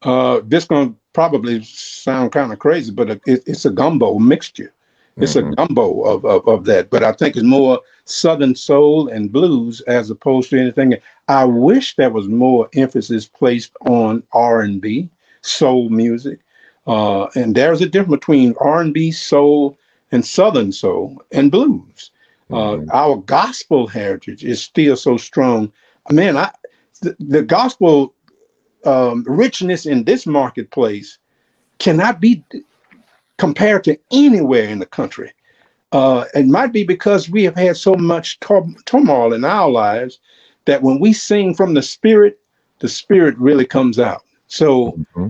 Uh, 0.01 0.41
this 0.43 0.65
gonna 0.65 0.95
probably 1.13 1.63
sound 1.63 2.31
kind 2.31 2.51
of 2.51 2.57
crazy, 2.57 2.91
but 2.91 3.12
it, 3.12 3.21
it's 3.27 3.65
a 3.65 3.69
gumbo 3.69 4.17
mixture. 4.17 4.73
It's 5.17 5.36
mm-hmm. 5.36 5.53
a 5.53 5.55
gumbo 5.55 6.01
of, 6.01 6.25
of, 6.25 6.47
of 6.47 6.65
that, 6.65 6.89
but 6.89 7.03
I 7.03 7.12
think 7.12 7.36
it's 7.36 7.45
more 7.45 7.79
Southern 8.05 8.55
soul 8.55 9.10
and 9.10 9.31
blues 9.31 9.79
as 9.81 10.10
opposed 10.10 10.49
to 10.49 10.60
anything. 10.60 10.95
I 11.27 11.45
wish 11.45 11.95
there 11.97 12.10
was 12.10 12.27
more 12.27 12.67
emphasis 12.73 13.27
placed 13.27 13.73
on 13.81 14.23
R 14.33 14.62
and 14.62 14.81
B, 14.81 15.07
soul 15.41 15.89
music, 15.89 16.39
uh, 16.88 17.26
and 17.36 17.56
there's 17.56 17.82
a 17.82 17.89
difference 17.89 18.19
between 18.19 18.56
R 18.60 18.82
and 18.82 18.93
B, 18.93 19.12
soul, 19.12 19.78
and 20.12 20.26
Southern 20.26 20.71
soul 20.71 21.21
and 21.32 21.52
blues. 21.52 22.12
Uh, 22.50 22.56
mm-hmm. 22.56 22.89
Our 22.93 23.17
gospel 23.17 23.88
heritage 23.88 24.43
is 24.45 24.63
still 24.63 24.95
so 24.95 25.17
strong. 25.17 25.71
Man, 26.10 26.38
I 26.38 26.52
the, 27.02 27.15
the 27.19 27.43
gospel 27.43 28.13
um, 28.86 29.26
richness 29.28 29.86
in 29.86 30.06
this 30.06 30.26
marketplace 30.26 31.19
cannot 31.80 32.19
be 32.19 32.43
compared 33.38 33.84
to 33.84 34.00
anywhere 34.12 34.67
in 34.67 34.80
the 34.80 34.86
country. 34.86 35.32
Uh, 35.91 36.26
it 36.34 36.47
might 36.47 36.73
be 36.73 36.84
because 36.84 37.30
we 37.30 37.43
have 37.43 37.56
had 37.56 37.78
so 37.78 37.95
much 37.95 38.39
tor- 38.39 38.67
turmoil 38.86 39.34
in 39.34 39.45
our 39.45 39.69
lives 39.69 40.19
that 40.65 40.82
when 40.82 41.00
we 41.00 41.13
sing 41.13 41.54
from 41.54 41.73
the 41.73 41.82
spirit, 41.82 42.39
the 42.80 42.89
spirit 42.89 43.38
really 43.38 43.65
comes 43.65 44.00
out. 44.00 44.23
So, 44.47 44.91
mm-hmm. 44.91 45.30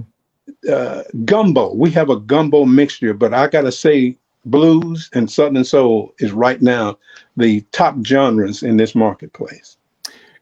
Uh, 0.71 1.03
gumbo, 1.25 1.73
we 1.73 1.91
have 1.91 2.09
a 2.09 2.19
gumbo 2.19 2.65
mixture, 2.65 3.13
but 3.13 3.33
I 3.33 3.47
got 3.47 3.61
to 3.61 3.71
say, 3.71 4.17
blues 4.45 5.09
and 5.13 5.29
southern 5.29 5.65
soul 5.65 6.13
is 6.19 6.31
right 6.31 6.61
now 6.61 6.97
the 7.35 7.61
top 7.73 7.95
genres 8.05 8.63
in 8.63 8.77
this 8.77 8.95
marketplace 8.95 9.77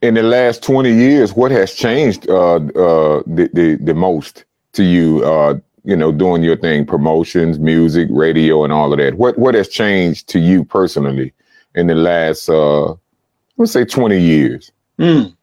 in 0.01 0.13
the 0.13 0.23
last 0.23 0.63
20 0.63 0.91
years, 0.93 1.33
what 1.33 1.51
has 1.51 1.73
changed 1.73 2.29
uh, 2.29 2.55
uh, 2.55 3.23
the, 3.25 3.49
the, 3.53 3.77
the 3.81 3.93
most 3.93 4.45
to 4.73 4.83
you? 4.83 5.23
Uh, 5.23 5.55
you 5.83 5.95
know, 5.95 6.11
doing 6.11 6.41
your 6.41 6.57
thing, 6.57 6.83
promotions, 6.83 7.59
music, 7.59 8.07
radio, 8.09 8.63
and 8.63 8.73
all 8.73 8.91
of 8.91 8.97
that. 8.97 9.15
What 9.15 9.37
what 9.37 9.53
has 9.53 9.67
changed 9.69 10.27
to 10.29 10.39
you 10.39 10.65
personally 10.65 11.31
in 11.75 11.85
the 11.85 11.93
last, 11.93 12.49
uh, 12.49 12.95
let's 13.57 13.71
say, 13.71 13.85
20 13.85 14.19
years? 14.19 14.71
Mm. 14.97 15.35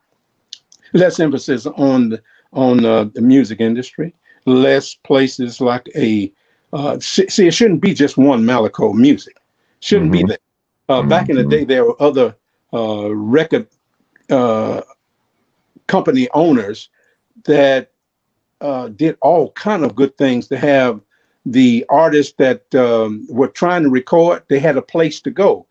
Less 0.94 1.20
emphasis 1.20 1.66
on 1.66 2.09
the 2.09 2.22
on 2.53 2.85
uh, 2.85 3.05
the 3.05 3.20
music 3.20 3.61
industry. 3.61 4.12
Less 4.44 4.94
places 4.94 5.61
like 5.61 5.88
a 5.94 6.33
uh, 6.72 6.98
see. 7.00 7.46
It 7.46 7.55
shouldn't 7.55 7.81
be 7.81 7.94
just 7.94 8.16
one 8.16 8.42
Malaco 8.44 8.94
music. 8.94 9.37
Shouldn't 9.81 10.12
mm-hmm. 10.12 10.26
be 10.26 10.33
that. 10.33 10.40
Uh, 10.88 11.00
mm-hmm. 11.00 11.09
Back 11.09 11.28
in 11.28 11.37
the 11.37 11.42
mm-hmm. 11.42 11.50
day, 11.50 11.64
there 11.64 11.85
were 11.85 12.02
other 12.02 12.35
uh, 12.72 13.14
record 13.14 13.68
uh, 14.31 14.83
company 15.87 16.28
owners 16.35 16.88
that 17.44 17.90
uh, 18.61 18.88
did 18.88 19.16
all 19.20 19.50
kind 19.52 19.85
of 19.85 19.94
good 19.94 20.16
things 20.16 20.48
to 20.48 20.57
have 20.57 21.00
the 21.44 21.85
artists 21.88 22.35
that 22.38 22.72
um, 22.74 23.26
were 23.28 23.48
trying 23.48 23.83
to 23.83 23.90
record 23.90 24.42
they 24.48 24.61
had 24.61 24.76
a 24.76 24.83
place 24.83 25.20
to 25.20 25.31
go 25.31 25.66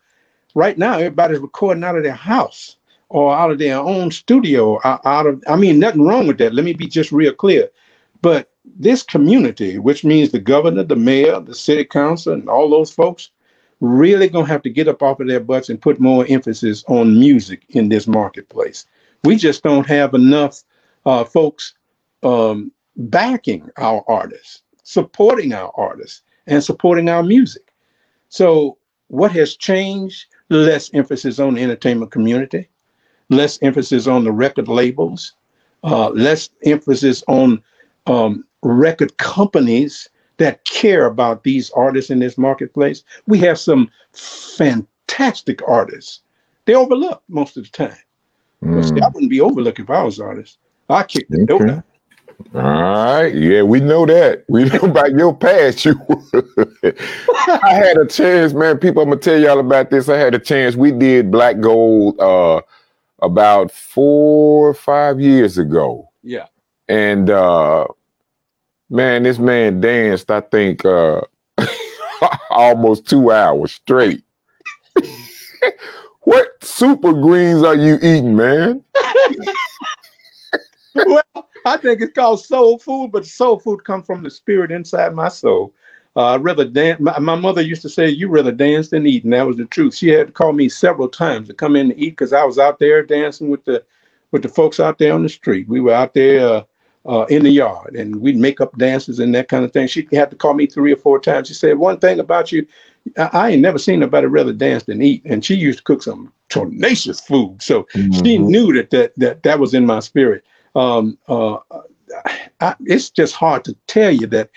right 0.54 0.76
now 0.76 0.94
everybody's 0.94 1.38
recording 1.38 1.82
out 1.82 1.96
of 1.96 2.02
their 2.02 2.12
house 2.12 2.76
or 3.08 3.34
out 3.34 3.50
of 3.50 3.58
their 3.58 3.78
own 3.78 4.10
studio 4.10 4.78
out 4.84 5.26
of 5.26 5.42
i 5.48 5.56
mean 5.56 5.78
nothing 5.78 6.02
wrong 6.02 6.26
with 6.26 6.36
that 6.36 6.54
let 6.54 6.64
me 6.64 6.74
be 6.74 6.86
just 6.86 7.10
real 7.10 7.32
clear 7.32 7.70
but 8.20 8.51
this 8.64 9.02
community 9.02 9.78
which 9.78 10.04
means 10.04 10.30
the 10.30 10.38
governor 10.38 10.84
the 10.84 10.96
mayor 10.96 11.40
the 11.40 11.54
city 11.54 11.84
council 11.84 12.32
and 12.32 12.48
all 12.48 12.70
those 12.70 12.92
folks 12.92 13.30
really 13.82 14.30
to 14.30 14.44
have 14.44 14.62
to 14.62 14.70
get 14.70 14.86
up 14.86 15.02
off 15.02 15.18
of 15.18 15.26
their 15.26 15.40
butts 15.40 15.68
and 15.68 15.82
put 15.82 15.98
more 15.98 16.24
emphasis 16.28 16.84
on 16.86 17.18
music 17.18 17.66
in 17.70 17.88
this 17.88 18.06
marketplace. 18.06 18.86
We 19.24 19.34
just 19.34 19.64
don't 19.64 19.86
have 19.88 20.14
enough 20.14 20.62
uh, 21.04 21.24
folks 21.24 21.74
um, 22.22 22.70
backing 22.96 23.68
our 23.78 24.04
artists, 24.06 24.62
supporting 24.84 25.52
our 25.52 25.72
artists, 25.76 26.22
and 26.46 26.62
supporting 26.62 27.08
our 27.08 27.24
music. 27.24 27.72
So, 28.28 28.78
what 29.08 29.32
has 29.32 29.56
changed? 29.56 30.26
Less 30.48 30.90
emphasis 30.94 31.40
on 31.40 31.54
the 31.54 31.62
entertainment 31.62 32.12
community, 32.12 32.68
less 33.30 33.58
emphasis 33.62 34.06
on 34.06 34.22
the 34.22 34.32
record 34.32 34.68
labels, 34.68 35.32
uh, 35.82 36.10
less 36.10 36.50
emphasis 36.64 37.24
on 37.26 37.62
um, 38.06 38.44
record 38.62 39.16
companies 39.18 40.08
that 40.38 40.64
care 40.64 41.06
about 41.06 41.44
these 41.44 41.70
artists 41.70 42.10
in 42.10 42.18
this 42.18 42.38
marketplace. 42.38 43.04
We 43.26 43.38
have 43.38 43.58
some 43.58 43.90
fantastic 44.12 45.60
artists. 45.68 46.20
They 46.64 46.74
overlook 46.74 47.22
most 47.28 47.56
of 47.56 47.64
the 47.64 47.70
time. 47.70 47.98
Mm. 48.62 48.84
See, 48.84 49.00
I 49.00 49.08
wouldn't 49.08 49.30
be 49.30 49.40
overlooked 49.40 49.80
if 49.80 49.90
I 49.90 50.02
was 50.02 50.20
artist. 50.20 50.58
I 50.88 51.02
kick 51.02 51.26
the 51.28 51.42
okay. 51.42 51.64
door 51.64 51.84
All 52.54 52.60
right. 52.60 53.34
Yeah, 53.34 53.62
we 53.62 53.80
know 53.80 54.06
that. 54.06 54.44
We 54.48 54.64
know 54.70 54.80
about 54.80 55.12
your 55.12 55.34
past. 55.34 55.84
You 55.84 55.94
I 56.84 57.74
had 57.74 57.96
a 57.98 58.06
chance, 58.06 58.52
man. 58.52 58.78
People, 58.78 59.02
I'm 59.02 59.10
gonna 59.10 59.20
tell 59.20 59.38
y'all 59.38 59.58
about 59.58 59.90
this. 59.90 60.08
I 60.08 60.16
had 60.16 60.34
a 60.34 60.38
chance. 60.38 60.76
We 60.76 60.92
did 60.92 61.30
Black 61.30 61.60
Gold 61.60 62.18
uh 62.20 62.62
about 63.20 63.70
four 63.70 64.68
or 64.68 64.74
five 64.74 65.20
years 65.20 65.58
ago. 65.58 66.10
Yeah. 66.22 66.46
And 66.88 67.30
uh 67.30 67.86
Man, 68.92 69.22
this 69.22 69.38
man 69.38 69.80
danced, 69.80 70.30
I 70.30 70.42
think, 70.42 70.84
uh, 70.84 71.22
almost 72.50 73.08
two 73.08 73.32
hours 73.32 73.72
straight. 73.72 74.22
what 76.20 76.62
super 76.62 77.14
greens 77.14 77.62
are 77.62 77.74
you 77.74 77.94
eating, 78.02 78.36
man? 78.36 78.84
well, 80.94 81.22
I 81.64 81.78
think 81.78 82.02
it's 82.02 82.12
called 82.12 82.44
soul 82.44 82.78
food, 82.78 83.12
but 83.12 83.24
soul 83.24 83.58
food 83.58 83.82
comes 83.82 84.04
from 84.04 84.22
the 84.22 84.30
spirit 84.30 84.70
inside 84.70 85.14
my 85.14 85.28
soul. 85.28 85.72
Uh, 86.14 86.34
I'd 86.34 86.44
rather 86.44 86.66
dance. 86.66 87.00
My, 87.00 87.18
my, 87.18 87.34
mother 87.34 87.62
used 87.62 87.80
to 87.82 87.88
say, 87.88 88.10
"You 88.10 88.28
rather 88.28 88.52
dance 88.52 88.90
than 88.90 89.06
eat," 89.06 89.24
and 89.24 89.32
that 89.32 89.46
was 89.46 89.56
the 89.56 89.64
truth. 89.64 89.94
She 89.94 90.08
had 90.08 90.26
to 90.26 90.32
call 90.34 90.52
me 90.52 90.68
several 90.68 91.08
times 91.08 91.48
to 91.48 91.54
come 91.54 91.76
in 91.76 91.88
to 91.88 91.98
eat 91.98 92.10
because 92.10 92.34
I 92.34 92.44
was 92.44 92.58
out 92.58 92.78
there 92.78 93.02
dancing 93.02 93.48
with 93.48 93.64
the 93.64 93.82
with 94.32 94.42
the 94.42 94.50
folks 94.50 94.80
out 94.80 94.98
there 94.98 95.14
on 95.14 95.22
the 95.22 95.30
street. 95.30 95.66
We 95.66 95.80
were 95.80 95.94
out 95.94 96.12
there 96.12 96.46
uh, 96.46 96.64
uh, 97.06 97.26
in 97.28 97.42
the 97.42 97.50
yard, 97.50 97.96
and 97.96 98.16
we'd 98.20 98.36
make 98.36 98.60
up 98.60 98.76
dances 98.78 99.18
and 99.18 99.34
that 99.34 99.48
kind 99.48 99.64
of 99.64 99.72
thing. 99.72 99.86
She 99.86 100.06
had 100.12 100.30
to 100.30 100.36
call 100.36 100.54
me 100.54 100.66
three 100.66 100.92
or 100.92 100.96
four 100.96 101.18
times. 101.18 101.48
She 101.48 101.54
said, 101.54 101.78
"One 101.78 101.98
thing 101.98 102.20
about 102.20 102.52
you, 102.52 102.66
I, 103.18 103.30
I 103.32 103.50
ain't 103.50 103.62
never 103.62 103.78
seen 103.78 104.00
nobody 104.00 104.26
rather 104.26 104.52
dance 104.52 104.84
than 104.84 105.02
eat." 105.02 105.22
And 105.24 105.44
she 105.44 105.54
used 105.54 105.78
to 105.78 105.84
cook 105.84 106.02
some 106.02 106.32
tenacious 106.48 107.20
food, 107.20 107.60
so 107.60 107.84
mm-hmm. 107.94 108.24
she 108.24 108.38
knew 108.38 108.72
that 108.74 108.90
that 108.90 109.14
that 109.16 109.42
that 109.42 109.58
was 109.58 109.74
in 109.74 109.86
my 109.86 110.00
spirit. 110.00 110.44
Um, 110.74 111.18
uh, 111.28 111.58
I, 112.60 112.74
it's 112.84 113.10
just 113.10 113.34
hard 113.34 113.64
to 113.64 113.76
tell 113.86 114.12
you 114.12 114.26
that 114.28 114.50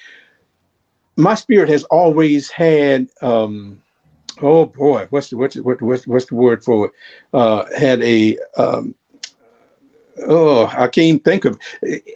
my 1.17 1.35
spirit 1.35 1.69
has 1.69 1.83
always 1.85 2.49
had. 2.51 3.09
Um, 3.21 3.81
oh 4.41 4.65
boy, 4.65 5.07
what's 5.09 5.29
the 5.29 5.37
what's 5.37 5.55
the, 5.55 5.63
what's 5.63 6.05
what's 6.05 6.25
the 6.25 6.35
word 6.35 6.63
for 6.63 6.87
it? 6.87 6.91
Uh, 7.33 7.65
had 7.75 8.03
a 8.03 8.37
um, 8.57 8.93
oh, 10.27 10.67
I 10.67 10.87
can't 10.87 11.23
think 11.23 11.45
of. 11.45 11.59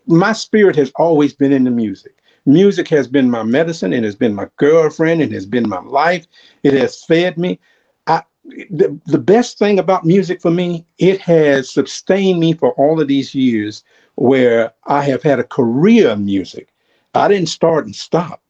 My 0.08 0.34
spirit 0.34 0.76
has 0.76 0.92
always 0.96 1.34
been 1.34 1.52
in 1.52 1.64
the 1.64 1.72
music. 1.72 2.16
Music 2.46 2.88
has 2.88 3.08
been 3.08 3.30
my 3.30 3.44
medicine. 3.44 3.94
It 3.94 4.04
has 4.04 4.16
been 4.16 4.34
my 4.34 4.48
girlfriend. 4.58 5.22
It 5.22 5.32
has 5.32 5.46
been 5.46 5.70
my 5.70 5.82
life. 5.82 6.26
It 6.64 6.74
has 6.74 7.04
fed 7.04 7.38
me. 7.38 7.60
I, 8.08 8.24
the, 8.46 8.98
the 9.06 9.20
best 9.20 9.60
thing 9.60 9.78
about 9.78 10.06
music 10.06 10.42
for 10.42 10.52
me, 10.52 10.86
it 10.98 11.22
has 11.22 11.70
sustained 11.70 12.40
me 12.40 12.54
for 12.54 12.72
all 12.74 13.00
of 13.00 13.08
these 13.08 13.36
years 13.36 13.84
where 14.16 14.74
I 14.86 15.04
have 15.04 15.22
had 15.22 15.40
a 15.40 15.44
career 15.44 16.10
in 16.10 16.26
music. 16.26 16.70
I 17.14 17.28
didn't 17.28 17.50
start 17.50 17.86
and 17.86 17.96
stop. 17.96 18.42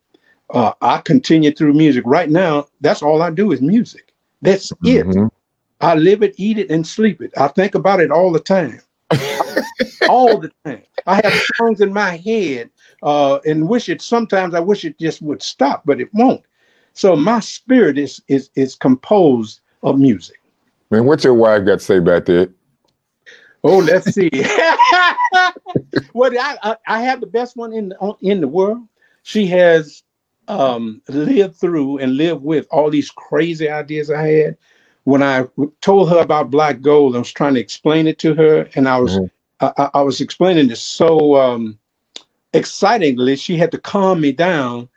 Uh, 0.52 0.74
I 0.82 1.00
continue 1.00 1.52
through 1.52 1.74
music. 1.74 2.04
Right 2.06 2.30
now, 2.30 2.68
that's 2.82 3.04
all 3.04 3.22
I 3.22 3.30
do 3.30 3.52
is 3.52 3.62
music. 3.62 4.14
That's 4.42 4.72
mm-hmm. 4.72 5.26
it. 5.26 5.32
I 5.82 5.96
live 5.96 6.24
it, 6.24 6.36
eat 6.38 6.58
it, 6.58 6.70
and 6.70 6.86
sleep 6.86 7.22
it. 7.22 7.32
I 7.38 7.48
think 7.50 7.76
about 7.76 8.00
it 8.00 8.12
all 8.12 8.32
the 8.32 8.40
time. 8.40 8.82
all 10.10 10.38
the 10.38 10.52
time. 10.66 10.84
I 11.06 11.16
have 11.16 11.34
songs 11.56 11.82
in 11.82 11.92
my 11.94 12.18
head 12.18 12.70
uh, 13.02 13.40
and 13.46 13.68
wish 13.68 13.90
it 13.90 14.02
sometimes 14.02 14.54
I 14.54 14.60
wish 14.60 14.86
it 14.86 15.00
just 15.00 15.22
would 15.22 15.42
stop, 15.42 15.84
but 15.86 16.00
it 16.00 16.14
won't. 16.14 16.44
So 16.94 17.16
my 17.16 17.40
spirit 17.40 17.98
is 17.98 18.22
is 18.28 18.50
is 18.56 18.76
composed 18.76 19.62
of 19.84 20.00
music. 20.00 20.42
Man, 20.92 21.06
what's 21.06 21.24
your 21.24 21.34
wife 21.34 21.66
got 21.66 21.80
to 21.80 21.86
say 21.86 21.98
about 21.98 22.26
that? 22.26 22.52
Oh, 23.64 23.78
let's 23.78 24.14
see. 24.14 24.30
well, 26.14 26.32
I, 26.40 26.58
I, 26.64 26.76
I 26.88 27.02
have 27.02 27.22
the 27.22 27.28
best 27.28 27.58
one 27.58 27.74
in 27.74 27.90
the 27.90 28.16
in 28.22 28.42
the 28.42 28.48
world. 28.48 28.88
She 29.24 29.46
has 29.48 30.04
um, 30.48 31.02
lived 31.08 31.56
through 31.56 32.00
and 32.00 32.18
lived 32.18 32.42
with 32.42 32.68
all 32.72 32.90
these 32.90 33.12
crazy 33.12 33.70
ideas 33.70 34.10
I 34.10 34.28
had 34.28 34.58
when 35.04 35.24
I 35.24 35.48
told 35.82 36.10
her 36.10 36.20
about 36.20 36.52
black 36.52 36.82
gold, 36.82 37.16
I 37.16 37.20
was 37.20 37.32
trying 37.32 37.56
to 37.56 37.60
explain 37.60 38.08
it 38.08 38.20
to 38.20 38.34
her, 38.36 38.70
and 38.76 38.88
I 38.88 39.00
was 39.00 39.18
mm-hmm. 39.18 39.66
I, 39.66 39.90
I, 39.94 40.02
was 40.02 40.22
explaining 40.22 40.68
this 40.68 40.82
so 40.82 41.36
um, 41.36 41.78
excitingly. 42.54 43.36
She 43.36 43.58
had 43.58 43.72
to 43.72 43.78
calm 43.78 44.22
me 44.22 44.32
down. 44.32 44.88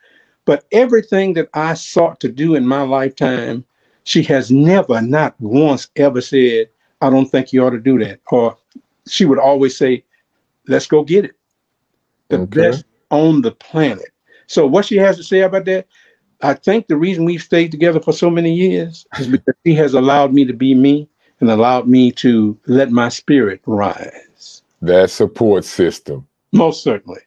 But 0.44 0.64
everything 0.72 1.34
that 1.34 1.48
I 1.54 1.74
sought 1.74 2.18
to 2.20 2.28
do 2.28 2.56
in 2.56 2.66
my 2.66 2.82
lifetime, 2.82 3.64
she 4.04 4.22
has 4.24 4.50
never, 4.50 5.00
not 5.00 5.40
once, 5.40 5.88
ever 5.96 6.20
said, 6.20 6.68
"I 7.00 7.10
don't 7.10 7.26
think 7.26 7.52
you 7.52 7.64
ought 7.64 7.70
to 7.70 7.78
do 7.78 7.98
that," 8.00 8.20
or 8.30 8.56
she 9.06 9.24
would 9.24 9.38
always 9.38 9.76
say, 9.76 10.04
"Let's 10.66 10.86
go 10.86 11.04
get 11.04 11.26
it." 11.26 11.36
The 12.28 12.40
okay. 12.40 12.60
best 12.60 12.84
on 13.10 13.42
the 13.42 13.52
planet. 13.52 14.10
So 14.48 14.66
what 14.66 14.84
she 14.84 14.96
has 14.96 15.16
to 15.16 15.24
say 15.24 15.40
about 15.40 15.64
that, 15.66 15.86
I 16.42 16.54
think 16.54 16.88
the 16.88 16.96
reason 16.96 17.24
we've 17.24 17.42
stayed 17.42 17.70
together 17.70 18.00
for 18.00 18.12
so 18.12 18.28
many 18.28 18.52
years 18.52 19.06
is 19.18 19.28
because 19.28 19.54
he 19.62 19.74
has 19.74 19.94
allowed 19.94 20.34
me 20.34 20.44
to 20.44 20.52
be 20.52 20.74
me 20.74 21.08
and 21.38 21.48
allowed 21.48 21.86
me 21.86 22.10
to 22.12 22.58
let 22.66 22.90
my 22.90 23.08
spirit 23.08 23.60
rise. 23.64 24.62
That 24.80 25.10
support 25.10 25.64
system. 25.64 26.26
Most 26.50 26.82
certainly. 26.82 27.20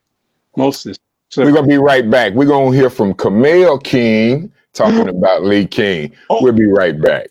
Most 0.58 0.84
certainly. 0.84 1.00
We're 1.38 1.58
going 1.58 1.70
to 1.70 1.76
be 1.76 1.82
right 1.82 2.10
back. 2.10 2.34
We're 2.34 2.46
going 2.46 2.74
to 2.74 2.78
hear 2.78 2.90
from 2.90 3.14
Kamel 3.14 3.80
King 3.80 4.52
talking 4.74 5.08
about 5.18 5.44
Lee 5.44 5.66
King. 5.66 6.14
Oh. 6.30 6.44
We'll 6.44 6.52
be 6.52 6.66
right 6.68 7.00
back. 7.02 7.28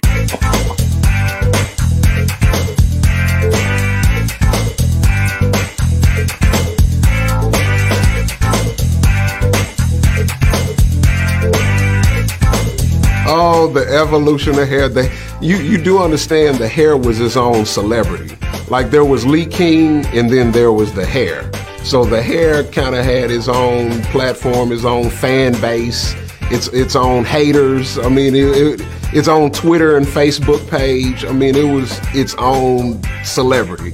The 13.69 13.87
evolution 13.95 14.59
of 14.59 14.69
hair. 14.69 14.89
The, 14.89 15.11
you, 15.41 15.57
you 15.57 15.83
do 15.83 15.99
understand 15.99 16.59
the 16.59 16.69
hair 16.69 16.97
was 16.97 17.19
his 17.19 17.37
own 17.37 17.65
celebrity. 17.65 18.37
Like 18.69 18.91
there 18.91 19.05
was 19.05 19.27
Lee 19.27 19.47
King 19.47 20.07
and 20.07 20.31
then 20.31 20.53
there 20.53 20.73
was 20.73 20.93
the 20.93 21.05
hair. 21.05 21.51
So 21.85 22.05
the 22.05 22.23
hair 22.23 22.65
kind 22.65 22.95
of 22.95 23.05
had 23.05 23.29
his 23.29 23.49
own 23.49 24.01
platform, 24.05 24.71
his 24.71 24.87
own 24.87 25.11
fan 25.11 25.53
base, 25.61 26.15
its 26.51 26.69
its 26.69 26.97
own 26.97 27.25
haters. 27.25 27.99
I 27.99 28.09
mean, 28.09 28.35
it, 28.35 28.57
it, 28.57 28.87
its 29.13 29.29
own 29.29 29.51
Twitter 29.51 29.97
and 29.97 30.07
Facebook 30.07 30.69
page. 30.71 31.25
I 31.25 31.33
mean, 31.33 31.55
it 31.55 31.71
was 31.71 32.01
its 32.15 32.35
own 32.37 33.03
celebrity. 33.23 33.93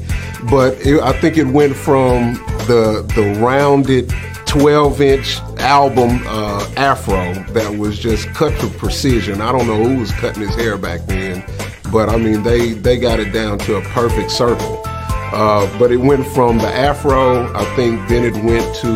But 0.49 0.75
it, 0.87 1.01
I 1.01 1.13
think 1.21 1.37
it 1.37 1.49
went 1.49 1.75
from 1.75 2.35
the 2.67 3.05
the 3.17 3.41
rounded 3.41 4.13
12 4.51 5.01
inch 5.01 5.39
album 5.59 6.21
uh, 6.27 6.69
afro 6.77 7.33
that 7.53 7.73
was 7.79 8.01
just 8.01 8.27
cut 8.31 8.53
to 8.59 8.67
precision. 8.67 9.41
I 9.41 9.53
don't 9.53 9.69
know 9.69 9.77
who 9.77 10.01
was 10.01 10.11
cutting 10.11 10.43
his 10.43 10.57
hair 10.57 10.77
back 10.77 11.03
then, 11.07 11.45
but 11.93 12.09
I 12.09 12.17
mean, 12.17 12.43
they, 12.43 12.73
they 12.73 12.99
got 12.99 13.21
it 13.21 13.33
down 13.33 13.59
to 13.61 13.77
a 13.77 13.81
perfect 13.81 14.33
circle. 14.33 14.83
Uh, 14.85 15.79
but 15.79 15.93
it 15.93 15.99
went 15.99 16.27
from 16.27 16.59
the 16.59 16.67
afro, 16.67 17.47
I 17.55 17.65
think, 17.77 18.09
then 18.09 18.25
it 18.25 18.35
went 18.43 18.75
to, 18.79 18.89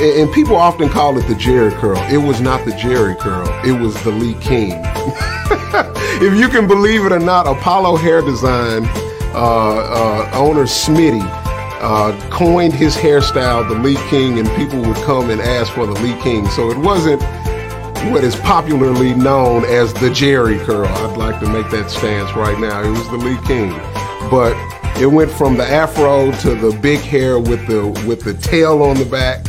and 0.00 0.32
people 0.32 0.54
often 0.54 0.88
call 0.88 1.18
it 1.18 1.26
the 1.26 1.34
Jheri 1.34 1.72
curl. 1.72 1.98
It 2.08 2.24
was 2.24 2.40
not 2.40 2.64
the 2.64 2.70
Jheri 2.70 3.18
curl, 3.18 3.48
it 3.68 3.76
was 3.80 4.00
the 4.04 4.12
Lee 4.12 4.34
King. 4.34 4.70
if 6.22 6.38
you 6.38 6.46
can 6.46 6.68
believe 6.68 7.04
it 7.04 7.10
or 7.10 7.18
not, 7.18 7.48
Apollo 7.48 7.96
Hair 7.96 8.22
Design 8.22 8.84
uh, 9.34 9.34
uh 9.34 10.30
owner 10.34 10.62
Smitty 10.62 11.45
uh, 11.80 12.18
coined 12.30 12.72
his 12.72 12.96
hairstyle 12.96 13.68
the 13.68 13.74
Lee 13.74 13.96
King, 14.08 14.38
and 14.38 14.48
people 14.56 14.80
would 14.80 14.96
come 15.04 15.30
and 15.30 15.40
ask 15.40 15.72
for 15.72 15.86
the 15.86 15.94
Lee 16.00 16.20
King. 16.22 16.48
So 16.48 16.70
it 16.70 16.78
wasn't 16.78 17.22
what 18.10 18.22
is 18.22 18.36
popularly 18.36 19.14
known 19.14 19.64
as 19.64 19.92
the 19.94 20.08
Jheri 20.08 20.58
curl. 20.64 20.86
I'd 20.86 21.16
like 21.16 21.40
to 21.40 21.48
make 21.48 21.70
that 21.70 21.90
stance 21.90 22.34
right 22.36 22.58
now. 22.58 22.82
It 22.82 22.90
was 22.90 23.08
the 23.10 23.16
Lee 23.16 23.38
King, 23.46 23.70
but 24.30 24.56
it 25.00 25.06
went 25.06 25.30
from 25.30 25.56
the 25.56 25.64
afro 25.64 26.32
to 26.32 26.54
the 26.54 26.76
big 26.80 27.00
hair 27.00 27.38
with 27.38 27.66
the 27.66 27.88
with 28.06 28.22
the 28.22 28.34
tail 28.34 28.82
on 28.82 28.96
the 28.96 29.04
back. 29.04 29.44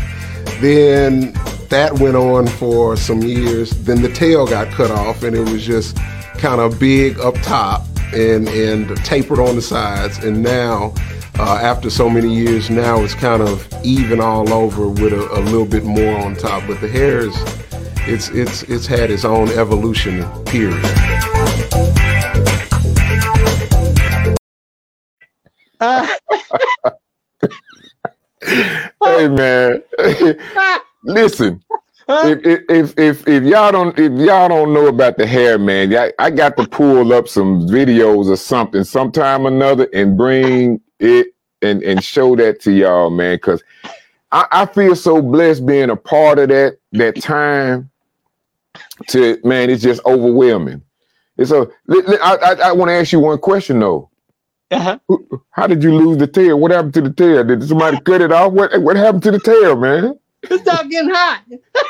Then 0.59 1.33
that 1.69 1.99
went 1.99 2.15
on 2.15 2.47
for 2.47 2.97
some 2.97 3.21
years. 3.21 3.71
Then 3.71 4.01
the 4.01 4.11
tail 4.11 4.47
got 4.47 4.73
cut 4.73 4.91
off, 4.91 5.23
and 5.23 5.35
it 5.35 5.49
was 5.51 5.65
just 5.65 5.97
kind 6.37 6.61
of 6.61 6.79
big 6.79 7.19
up 7.19 7.35
top 7.35 7.85
and 8.13 8.47
and 8.49 8.95
tapered 9.05 9.39
on 9.39 9.55
the 9.55 9.61
sides. 9.61 10.17
And 10.17 10.41
now 10.41 10.93
uh, 11.39 11.59
after 11.61 11.89
so 11.89 12.09
many 12.09 12.33
years 12.33 12.69
now 12.69 13.01
it's 13.03 13.13
kind 13.13 13.41
of 13.41 13.67
even 13.83 14.19
all 14.19 14.51
over 14.51 14.87
with 14.87 15.13
a, 15.13 15.31
a, 15.33 15.41
little 15.41 15.65
bit 15.65 15.83
more 15.83 16.17
on 16.19 16.35
top 16.35 16.63
but 16.67 16.79
the 16.81 16.87
hair 16.87 17.19
is 17.19 17.35
it's 18.07 18.29
it's 18.29 18.63
it's 18.63 18.85
had 18.85 19.11
its 19.11 19.25
own 19.25 19.49
evolution 19.49 20.23
period. 20.45 20.83
Hey 29.03 29.27
man. 29.27 29.83
Listen 31.03 31.61
if, 32.09 32.61
if 32.69 32.97
if 32.97 33.27
if 33.27 33.43
y'all 33.43 33.71
don't 33.71 33.97
if 33.99 34.11
y'all 34.13 34.47
don't 34.47 34.73
know 34.73 34.87
about 34.87 35.17
the 35.17 35.27
hair, 35.27 35.57
man, 35.59 35.93
I, 35.93 36.13
I 36.19 36.29
got 36.29 36.55
to 36.57 36.67
pull 36.67 37.13
up 37.13 37.27
some 37.27 37.67
videos 37.67 38.29
or 38.29 38.37
something 38.37 38.83
sometime 38.83 39.45
or 39.45 39.49
another 39.49 39.87
and 39.93 40.17
bring 40.17 40.79
it 40.99 41.27
and 41.61 41.83
and 41.83 42.03
show 42.03 42.35
that 42.35 42.61
to 42.61 42.71
y'all, 42.71 43.09
man, 43.09 43.35
because 43.35 43.63
I, 44.31 44.45
I 44.51 44.65
feel 44.65 44.95
so 44.95 45.21
blessed 45.21 45.65
being 45.65 45.89
a 45.89 45.95
part 45.95 46.39
of 46.39 46.49
that 46.49 46.77
that 46.93 47.21
time. 47.21 47.89
To 49.09 49.39
man, 49.43 49.69
it's 49.69 49.83
just 49.83 50.05
overwhelming. 50.05 50.81
And 51.37 51.47
so 51.47 51.71
I 51.89 52.37
I, 52.41 52.53
I 52.69 52.71
want 52.71 52.89
to 52.89 52.93
ask 52.93 53.11
you 53.11 53.19
one 53.19 53.39
question 53.39 53.79
though. 53.79 54.09
Uh-huh. 54.69 54.99
How 55.51 55.65
did 55.65 55.81
you 55.81 55.95
lose 55.95 56.17
the 56.17 56.27
tail? 56.27 56.59
What 56.59 56.71
happened 56.71 56.93
to 56.95 57.01
the 57.01 57.13
tail? 57.13 57.43
Did 57.43 57.63
somebody 57.67 57.99
cut 58.01 58.21
it 58.21 58.31
off? 58.31 58.51
What 58.53 58.79
what 58.81 58.95
happened 58.95 59.23
to 59.23 59.31
the 59.31 59.39
tail, 59.39 59.75
man? 59.77 60.19
It's 60.43 60.65
not 60.65 60.89
getting 60.89 61.09
hot. 61.09 61.43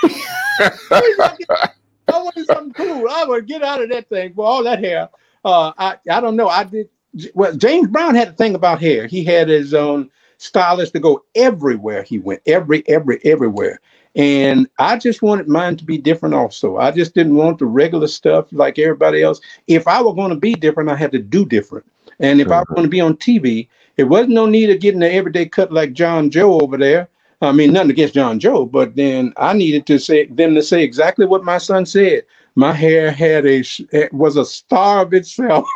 I 2.10 2.22
wanted 2.22 2.46
something 2.46 2.74
cool. 2.74 3.08
I 3.10 3.26
would 3.26 3.48
get 3.48 3.64
out 3.64 3.82
of 3.82 3.90
that 3.90 4.08
thing. 4.10 4.34
Well, 4.36 4.48
all 4.48 4.64
that 4.64 4.80
hair. 4.80 5.10
Uh, 5.44 5.74
I 5.78 5.98
I 6.10 6.22
don't 6.22 6.36
know. 6.36 6.48
I 6.48 6.64
did 6.64 6.90
well, 7.34 7.56
James 7.56 7.88
Brown 7.88 8.16
had 8.16 8.30
a 8.30 8.34
thing 8.34 8.56
about 8.56 8.82
hair. 8.82 9.08
He 9.08 9.24
had 9.24 9.50
his 9.50 9.74
own 9.74 10.10
stylist 10.38 10.94
to 10.94 11.00
go 11.00 11.24
everywhere 11.36 12.04
he 12.04 12.20
went, 12.20 12.42
every, 12.46 12.84
every, 12.88 13.20
everywhere. 13.24 13.80
And 14.16 14.68
I 14.80 14.98
just 14.98 15.22
wanted 15.22 15.48
mine 15.48 15.78
to 15.78 15.86
be 15.86 15.98
different 15.98 16.34
also. 16.34 16.78
I 16.78 16.92
just 16.92 17.14
didn't 17.14 17.36
want 17.36 17.60
the 17.60 17.66
regular 17.66 18.08
stuff 18.08 18.48
like 18.52 18.80
everybody 18.80 19.22
else. 19.22 19.40
If 19.68 19.88
I 19.88 20.02
were 20.02 20.14
going 20.14 20.32
to 20.32 20.36
be 20.36 20.56
different, 20.56 20.90
I 20.90 20.96
had 20.96 21.12
to 21.12 21.20
do 21.20 21.46
different. 21.46 21.86
And 22.20 22.42
if 22.42 22.48
mm-hmm. 22.48 22.54
I 22.54 22.60
was 22.60 22.68
going 22.70 22.84
to 22.84 22.90
be 22.90 23.02
on 23.02 23.16
TV, 23.18 23.68
It 23.98 24.06
wasn't 24.06 24.34
no 24.34 24.46
need 24.46 24.70
of 24.70 24.80
getting 24.80 25.04
an 25.04 25.12
everyday 25.12 25.48
cut 25.48 25.72
like 25.72 25.94
John 25.94 26.30
Joe 26.30 26.60
over 26.62 26.78
there. 26.78 27.10
I 27.42 27.52
mean, 27.52 27.74
nothing 27.74 27.92
against 27.92 28.16
John 28.16 28.40
Joe, 28.40 28.66
but 28.66 28.96
then 28.96 29.34
I 29.38 29.54
needed 29.54 29.86
to 29.88 30.00
say 30.00 30.26
them 30.26 30.56
to 30.56 30.64
say 30.64 30.84
exactly 30.84 31.26
what 31.26 31.44
my 31.44 31.60
son 31.60 31.86
said. 31.86 32.24
My 32.56 32.74
hair 32.74 33.12
had 33.12 33.46
a 33.46 33.64
was 34.12 34.38
a 34.38 34.46
star 34.46 35.04
of 35.04 35.14
itself. 35.14 35.68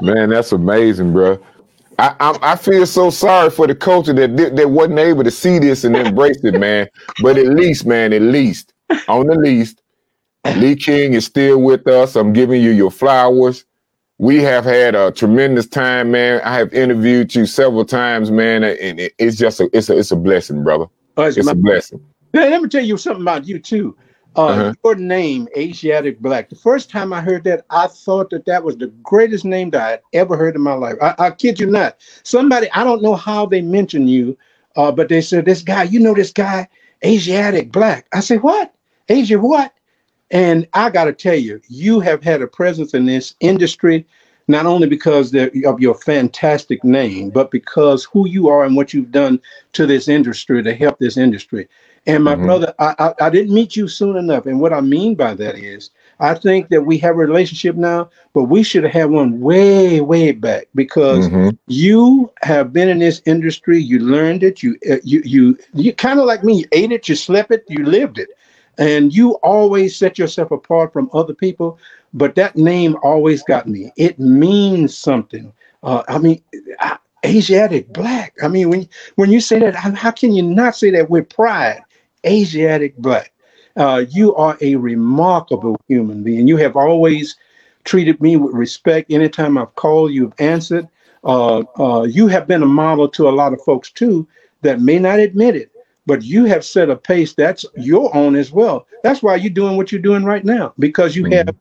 Man, 0.00 0.30
that's 0.30 0.52
amazing, 0.52 1.12
bro. 1.12 1.38
I, 1.98 2.14
I, 2.20 2.38
I 2.52 2.56
feel 2.56 2.86
so 2.86 3.10
sorry 3.10 3.50
for 3.50 3.66
the 3.66 3.74
culture 3.74 4.12
that 4.12 4.36
that 4.36 4.70
wasn't 4.70 5.00
able 5.00 5.24
to 5.24 5.30
see 5.30 5.58
this 5.58 5.82
and 5.84 5.96
embrace 5.96 6.42
it, 6.44 6.58
man. 6.58 6.88
But 7.22 7.36
at 7.36 7.46
least, 7.46 7.86
man, 7.86 8.12
at 8.12 8.22
least 8.22 8.72
on 9.08 9.26
the 9.26 9.34
least, 9.34 9.82
Lee 10.56 10.76
King 10.76 11.14
is 11.14 11.26
still 11.26 11.60
with 11.60 11.86
us. 11.88 12.14
I'm 12.14 12.32
giving 12.32 12.62
you 12.62 12.70
your 12.70 12.90
flowers. 12.90 13.64
We 14.18 14.42
have 14.42 14.64
had 14.64 14.94
a 14.94 15.10
tremendous 15.12 15.66
time, 15.66 16.12
man. 16.12 16.40
I 16.44 16.54
have 16.54 16.72
interviewed 16.72 17.34
you 17.34 17.46
several 17.46 17.84
times, 17.84 18.30
man, 18.30 18.62
and 18.64 19.00
it's 19.18 19.36
just 19.36 19.60
a 19.60 19.68
it's 19.72 19.90
a 19.90 19.98
it's 19.98 20.12
a 20.12 20.16
blessing, 20.16 20.62
brother. 20.62 20.86
Oh, 21.16 21.24
it's, 21.24 21.36
it's 21.36 21.48
a 21.48 21.54
blessing. 21.54 22.04
Hey, 22.32 22.50
let 22.50 22.62
me 22.62 22.68
tell 22.68 22.84
you 22.84 22.96
something 22.96 23.22
about 23.22 23.46
you 23.46 23.58
too. 23.58 23.96
Uh, 24.38 24.46
uh-huh. 24.46 24.74
Your 24.84 24.94
name, 24.94 25.48
Asiatic 25.56 26.20
Black. 26.20 26.48
The 26.48 26.54
first 26.54 26.90
time 26.90 27.12
I 27.12 27.20
heard 27.20 27.42
that, 27.42 27.66
I 27.70 27.88
thought 27.88 28.30
that 28.30 28.46
that 28.46 28.62
was 28.62 28.76
the 28.76 28.86
greatest 29.02 29.44
name 29.44 29.70
that 29.70 29.82
I 29.82 29.90
had 29.90 30.02
ever 30.12 30.36
heard 30.36 30.54
in 30.54 30.62
my 30.62 30.74
life. 30.74 30.94
I, 31.02 31.14
I 31.18 31.30
kid 31.32 31.58
you 31.58 31.66
not. 31.66 31.96
Somebody, 32.22 32.70
I 32.70 32.84
don't 32.84 33.02
know 33.02 33.16
how 33.16 33.46
they 33.46 33.60
mentioned 33.60 34.08
you, 34.08 34.38
uh, 34.76 34.92
but 34.92 35.08
they 35.08 35.22
said, 35.22 35.44
This 35.44 35.62
guy, 35.62 35.82
you 35.82 35.98
know 35.98 36.14
this 36.14 36.30
guy, 36.30 36.68
Asiatic 37.04 37.72
Black. 37.72 38.06
I 38.12 38.20
said, 38.20 38.40
What? 38.44 38.72
Asia, 39.08 39.40
what? 39.40 39.74
And 40.30 40.68
I 40.72 40.90
got 40.90 41.06
to 41.06 41.12
tell 41.12 41.34
you, 41.34 41.60
you 41.68 41.98
have 41.98 42.22
had 42.22 42.40
a 42.40 42.46
presence 42.46 42.94
in 42.94 43.06
this 43.06 43.34
industry, 43.40 44.06
not 44.46 44.66
only 44.66 44.86
because 44.86 45.34
of 45.34 45.80
your 45.80 45.94
fantastic 45.96 46.84
name, 46.84 47.30
but 47.30 47.50
because 47.50 48.04
who 48.04 48.28
you 48.28 48.48
are 48.48 48.64
and 48.64 48.76
what 48.76 48.94
you've 48.94 49.10
done 49.10 49.40
to 49.72 49.84
this 49.84 50.06
industry 50.06 50.62
to 50.62 50.74
help 50.76 51.00
this 51.00 51.16
industry. 51.16 51.66
And 52.08 52.24
my 52.24 52.34
mm-hmm. 52.34 52.44
brother, 52.46 52.74
I, 52.78 52.94
I, 52.98 53.26
I, 53.26 53.30
didn't 53.30 53.54
meet 53.54 53.76
you 53.76 53.86
soon 53.86 54.16
enough. 54.16 54.46
And 54.46 54.60
what 54.60 54.72
I 54.72 54.80
mean 54.80 55.14
by 55.14 55.34
that 55.34 55.56
is, 55.58 55.90
I 56.20 56.32
think 56.32 56.70
that 56.70 56.86
we 56.86 56.96
have 56.98 57.14
a 57.14 57.18
relationship 57.18 57.76
now, 57.76 58.08
but 58.32 58.44
we 58.44 58.62
should 58.62 58.82
have 58.84 58.92
had 58.92 59.10
one 59.10 59.40
way, 59.40 60.00
way 60.00 60.32
back 60.32 60.68
because 60.74 61.28
mm-hmm. 61.28 61.50
you 61.66 62.32
have 62.42 62.72
been 62.72 62.88
in 62.88 62.98
this 62.98 63.20
industry. 63.26 63.78
You 63.78 63.98
learned 63.98 64.42
it. 64.42 64.62
You, 64.62 64.78
uh, 64.90 64.96
you, 65.04 65.20
you, 65.22 65.58
you 65.74 65.92
kind 65.92 66.18
of 66.18 66.24
like 66.24 66.42
me. 66.42 66.60
You 66.60 66.64
ate 66.72 66.92
it. 66.92 67.10
You 67.10 67.14
slept 67.14 67.50
it. 67.50 67.64
You 67.68 67.84
lived 67.84 68.18
it 68.18 68.30
and 68.78 69.12
you 69.12 69.32
always 69.42 69.96
set 69.96 70.18
yourself 70.18 70.50
apart 70.50 70.92
from 70.92 71.10
other 71.12 71.34
people 71.34 71.78
but 72.14 72.34
that 72.36 72.56
name 72.56 72.96
always 73.02 73.42
got 73.42 73.66
me 73.66 73.92
it 73.96 74.18
means 74.18 74.96
something 74.96 75.52
uh, 75.82 76.02
i 76.08 76.16
mean 76.16 76.40
asiatic 77.26 77.92
black 77.92 78.34
i 78.42 78.48
mean 78.48 78.70
when 78.70 78.88
when 79.16 79.30
you 79.30 79.40
say 79.40 79.58
that 79.58 79.74
how 79.74 80.10
can 80.10 80.32
you 80.32 80.42
not 80.42 80.76
say 80.76 80.90
that 80.90 81.10
with 81.10 81.28
pride 81.28 81.82
asiatic 82.26 82.96
black 82.96 83.32
uh, 83.76 84.04
you 84.10 84.34
are 84.34 84.58
a 84.60 84.76
remarkable 84.76 85.80
human 85.88 86.22
being 86.22 86.46
you 86.46 86.56
have 86.56 86.76
always 86.76 87.36
treated 87.84 88.20
me 88.20 88.36
with 88.36 88.54
respect 88.54 89.10
anytime 89.10 89.56
i've 89.56 89.74
called 89.76 90.12
you've 90.12 90.34
answered 90.38 90.88
uh, 91.24 91.62
uh 91.78 92.02
you 92.02 92.26
have 92.26 92.46
been 92.46 92.62
a 92.62 92.66
model 92.66 93.08
to 93.08 93.28
a 93.28 93.30
lot 93.30 93.52
of 93.52 93.60
folks 93.62 93.90
too 93.90 94.26
that 94.62 94.80
may 94.80 94.98
not 94.98 95.18
admit 95.18 95.54
it 95.54 95.70
but 96.08 96.24
you 96.24 96.46
have 96.46 96.64
set 96.64 96.88
a 96.88 96.96
pace 96.96 97.34
that's 97.34 97.66
your 97.76 98.14
own 98.16 98.34
as 98.34 98.50
well. 98.50 98.86
That's 99.02 99.22
why 99.22 99.36
you're 99.36 99.50
doing 99.50 99.76
what 99.76 99.92
you're 99.92 100.00
doing 100.00 100.24
right 100.24 100.42
now 100.42 100.72
because 100.78 101.14
you 101.14 101.24
mm-hmm. 101.24 101.48
have 101.48 101.56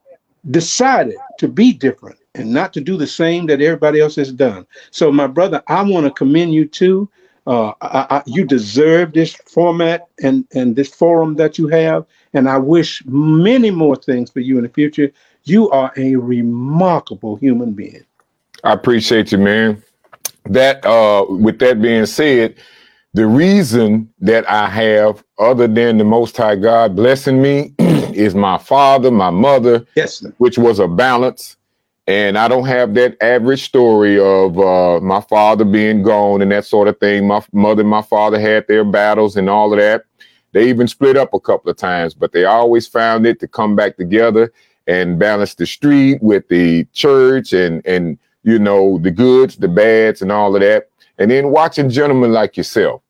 decided 0.49 1.17
to 1.39 1.49
be 1.49 1.73
different 1.73 2.17
and 2.33 2.53
not 2.53 2.71
to 2.73 2.81
do 2.81 2.95
the 2.95 3.05
same 3.05 3.45
that 3.47 3.61
everybody 3.61 3.99
else 3.99 4.15
has 4.15 4.31
done. 4.31 4.65
So, 4.89 5.11
my 5.11 5.27
brother, 5.27 5.61
I 5.67 5.83
want 5.83 6.05
to 6.05 6.11
commend 6.11 6.53
you 6.53 6.65
too. 6.65 7.09
Uh, 7.47 7.73
I, 7.81 8.17
I, 8.17 8.23
you 8.25 8.45
deserve 8.45 9.13
this 9.13 9.33
format 9.33 10.07
and, 10.21 10.45
and 10.53 10.75
this 10.75 10.93
forum 10.93 11.35
that 11.35 11.57
you 11.57 11.67
have. 11.69 12.05
And 12.33 12.49
I 12.49 12.57
wish 12.57 13.01
many 13.05 13.71
more 13.71 13.95
things 13.95 14.29
for 14.29 14.41
you 14.41 14.57
in 14.57 14.63
the 14.63 14.69
future. 14.69 15.11
You 15.45 15.69
are 15.69 15.93
a 15.95 16.15
remarkable 16.15 17.37
human 17.37 17.71
being. 17.71 18.03
I 18.65 18.73
appreciate 18.73 19.31
you, 19.31 19.37
man. 19.37 19.81
That 20.43 20.85
uh, 20.85 21.25
with 21.29 21.59
that 21.59 21.81
being 21.81 22.05
said, 22.05 22.55
the 23.13 23.25
reason 23.25 24.13
that 24.19 24.49
I 24.49 24.69
have, 24.69 25.23
other 25.39 25.67
than 25.67 25.97
the 25.97 26.03
Most 26.03 26.35
High 26.35 26.57
God 26.57 26.97
blessing 26.97 27.41
me, 27.41 27.73
is 27.79 28.35
my 28.35 28.57
father, 28.57 29.09
my 29.09 29.29
mother, 29.29 29.85
yes, 29.95 30.25
which 30.37 30.57
was 30.57 30.79
a 30.79 30.87
balance. 30.87 31.55
And 32.07 32.37
I 32.37 32.47
don't 32.47 32.65
have 32.65 32.93
that 32.93 33.21
average 33.21 33.63
story 33.63 34.17
of 34.17 34.57
uh, 34.57 35.01
my 35.01 35.19
father 35.21 35.65
being 35.65 36.03
gone 36.03 36.41
and 36.41 36.51
that 36.51 36.65
sort 36.65 36.87
of 36.87 36.97
thing. 36.99 37.27
My 37.27 37.43
mother 37.51 37.81
and 37.81 37.89
my 37.89 38.01
father 38.01 38.39
had 38.39 38.65
their 38.67 38.85
battles 38.85 39.35
and 39.35 39.49
all 39.49 39.73
of 39.73 39.79
that. 39.79 40.05
They 40.53 40.69
even 40.69 40.87
split 40.87 41.17
up 41.17 41.33
a 41.33 41.39
couple 41.39 41.69
of 41.69 41.77
times, 41.77 42.13
but 42.13 42.31
they 42.31 42.45
always 42.45 42.87
found 42.87 43.25
it 43.25 43.39
to 43.41 43.47
come 43.47 43.75
back 43.75 43.97
together 43.97 44.53
and 44.87 45.19
balance 45.19 45.55
the 45.55 45.65
street 45.65 46.23
with 46.23 46.47
the 46.47 46.85
church 46.93 47.51
and 47.51 47.85
and 47.85 48.17
you 48.43 48.57
know 48.57 48.97
the 48.99 49.11
goods, 49.11 49.57
the 49.57 49.67
bads, 49.67 50.21
and 50.21 50.31
all 50.31 50.55
of 50.55 50.61
that. 50.61 50.89
And 51.17 51.29
then 51.29 51.51
watching 51.51 51.89
gentlemen 51.89 52.31
like 52.31 52.55
yourself 52.55 53.01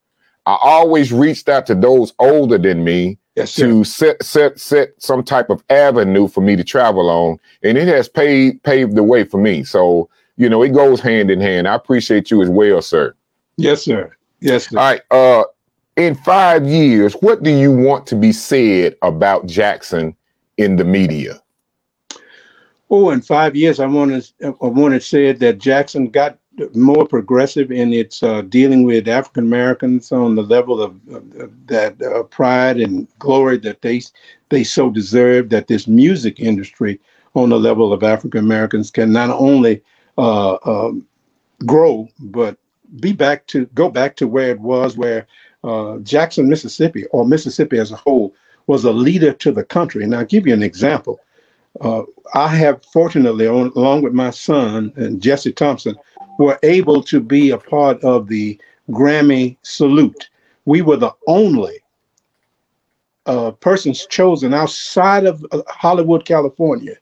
I 0.48 0.56
always 0.62 1.12
reached 1.12 1.50
out 1.50 1.66
to 1.66 1.74
those 1.74 2.14
older 2.18 2.56
than 2.56 2.82
me 2.82 3.18
yes, 3.38 3.54
to 3.54 3.84
set 3.84 4.22
set 4.22 4.58
set 4.58 4.90
some 4.98 5.22
type 5.22 5.50
of 5.50 5.62
avenue 5.70 6.28
for 6.28 6.40
me 6.40 6.56
to 6.56 6.64
travel 6.64 7.08
on, 7.08 7.38
and 7.62 7.78
it 7.78 7.88
has 7.88 8.08
paved 8.08 8.62
paved 8.62 8.94
the 8.94 9.02
way 9.02 9.24
for 9.24 9.38
me. 9.38 9.64
So 9.64 10.08
you 10.36 10.48
know, 10.48 10.62
it 10.62 10.72
goes 10.72 11.00
hand 11.00 11.30
in 11.30 11.40
hand. 11.40 11.66
I 11.66 11.74
appreciate 11.74 12.30
you 12.30 12.42
as 12.42 12.48
well, 12.48 12.80
sir. 12.80 13.14
Yes, 13.56 13.82
sir. 13.82 14.16
Yes. 14.40 14.68
Sir. 14.68 14.78
All 14.78 14.84
right. 14.84 15.02
Uh, 15.10 15.44
in 15.96 16.14
five 16.14 16.64
years, 16.64 17.14
what 17.14 17.42
do 17.42 17.50
you 17.50 17.72
want 17.72 18.06
to 18.06 18.14
be 18.14 18.32
said 18.32 18.94
about 19.02 19.46
Jackson 19.46 20.16
in 20.56 20.76
the 20.76 20.84
media? 20.84 21.42
Oh, 22.88 23.10
in 23.10 23.20
five 23.20 23.56
years, 23.56 23.80
I 23.80 23.86
want 23.86 24.22
to 24.22 24.56
I 24.62 24.66
want 24.66 24.94
to 24.94 25.00
say 25.00 25.32
that 25.32 25.58
Jackson 25.58 26.08
got 26.08 26.38
more 26.74 27.06
progressive 27.06 27.70
in 27.70 27.92
its 27.92 28.22
uh, 28.22 28.42
dealing 28.42 28.82
with 28.82 29.08
African 29.08 29.44
Americans 29.44 30.12
on 30.12 30.34
the 30.34 30.42
level 30.42 30.80
of, 30.82 30.96
of 31.08 31.66
that 31.66 32.00
uh, 32.02 32.22
pride 32.24 32.78
and 32.78 33.06
glory 33.18 33.58
that 33.58 33.82
they 33.82 34.02
they 34.48 34.64
so 34.64 34.90
deserve. 34.90 35.50
That 35.50 35.68
this 35.68 35.86
music 35.86 36.40
industry 36.40 37.00
on 37.34 37.50
the 37.50 37.58
level 37.58 37.92
of 37.92 38.02
African 38.02 38.40
Americans 38.40 38.90
can 38.90 39.12
not 39.12 39.30
only 39.30 39.82
uh, 40.16 40.58
um, 40.64 41.06
grow 41.66 42.08
but 42.18 42.56
be 43.00 43.12
back 43.12 43.46
to 43.48 43.66
go 43.74 43.90
back 43.90 44.16
to 44.16 44.26
where 44.26 44.50
it 44.50 44.60
was, 44.60 44.96
where 44.96 45.26
uh, 45.64 45.98
Jackson, 45.98 46.48
Mississippi, 46.48 47.04
or 47.06 47.26
Mississippi 47.26 47.78
as 47.78 47.92
a 47.92 47.96
whole, 47.96 48.34
was 48.66 48.84
a 48.84 48.92
leader 48.92 49.32
to 49.32 49.52
the 49.52 49.64
country. 49.64 50.04
And 50.04 50.14
I'll 50.14 50.24
give 50.24 50.46
you 50.46 50.54
an 50.54 50.62
example. 50.62 51.20
Uh, 51.80 52.02
I 52.34 52.48
have 52.48 52.84
fortunately, 52.84 53.46
on, 53.46 53.72
along 53.76 54.02
with 54.02 54.12
my 54.12 54.30
son 54.30 54.92
and 54.96 55.20
Jesse 55.20 55.52
Thompson, 55.52 55.96
were 56.38 56.58
able 56.62 57.02
to 57.02 57.20
be 57.20 57.50
a 57.50 57.58
part 57.58 58.02
of 58.02 58.28
the 58.28 58.58
Grammy 58.90 59.56
salute. 59.62 60.30
We 60.64 60.82
were 60.82 60.96
the 60.96 61.12
only 61.26 61.80
uh, 63.26 63.50
persons 63.50 64.06
chosen 64.06 64.54
outside 64.54 65.26
of 65.26 65.44
uh, 65.52 65.62
Hollywood, 65.68 66.24
California. 66.24 66.96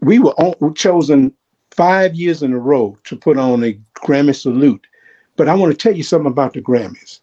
We 0.00 0.20
were 0.20 0.34
on, 0.34 0.74
chosen 0.74 1.34
five 1.72 2.14
years 2.14 2.42
in 2.42 2.52
a 2.52 2.58
row 2.58 2.96
to 3.04 3.16
put 3.16 3.38
on 3.38 3.64
a 3.64 3.78
Grammy 3.96 4.34
salute. 4.34 4.86
But 5.36 5.48
I 5.48 5.54
want 5.54 5.72
to 5.72 5.78
tell 5.78 5.96
you 5.96 6.02
something 6.02 6.30
about 6.30 6.52
the 6.52 6.62
Grammys. 6.62 7.20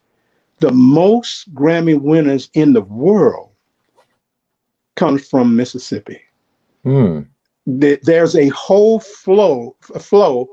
The 0.60 0.72
most 0.72 1.54
Grammy 1.54 2.00
winners 2.00 2.50
in 2.54 2.74
the 2.74 2.82
world 2.82 3.52
comes 4.96 5.28
from 5.28 5.56
Mississippi. 5.56 6.22
There's 7.66 8.36
a 8.36 8.50
whole 8.50 9.00
flow 9.00 9.76
flow 10.00 10.50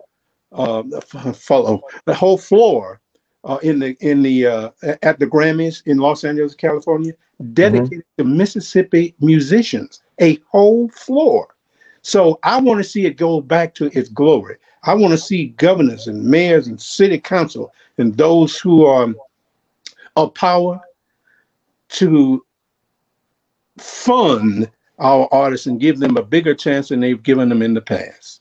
uh, 0.53 0.83
follow 1.35 1.83
the 2.05 2.15
whole 2.15 2.39
floor 2.39 3.01
uh, 3.45 3.59
in 3.63 3.79
the 3.79 3.97
in 4.01 4.23
the 4.23 4.47
uh, 4.47 4.71
at 5.03 5.19
the 5.19 5.27
Grammys 5.27 5.83
in 5.87 5.99
Los 5.99 6.25
Angeles, 6.25 6.55
California, 6.55 7.13
dedicated 7.53 8.05
mm-hmm. 8.19 8.23
to 8.23 8.25
Mississippi 8.25 9.15
musicians. 9.21 10.01
A 10.21 10.39
whole 10.49 10.89
floor. 10.91 11.55
So 12.03 12.39
I 12.43 12.61
want 12.61 12.79
to 12.79 12.89
see 12.89 13.07
it 13.07 13.17
go 13.17 13.41
back 13.41 13.75
to 13.77 13.87
its 13.99 14.09
glory. 14.09 14.57
I 14.85 14.95
want 14.95 15.13
to 15.13 15.19
see 15.19 15.49
governors 15.49 16.07
and 16.09 16.25
mayors 16.25 16.67
and 16.67 16.81
city 16.81 17.19
council 17.19 17.73
and 17.99 18.17
those 18.17 18.59
who 18.59 18.85
are 18.85 19.15
of 20.17 20.35
power 20.35 20.81
to 21.89 22.45
fund 23.79 24.71
our 25.03 25.29
artists 25.33 25.67
and 25.67 25.81
give 25.81 25.99
them 25.99 26.17
a 26.17 26.23
bigger 26.23 26.55
chance 26.55 26.89
than 26.89 27.01
they've 27.01 27.23
given 27.23 27.49
them 27.49 27.61
in 27.61 27.75
the 27.75 27.81
past. 27.81 28.41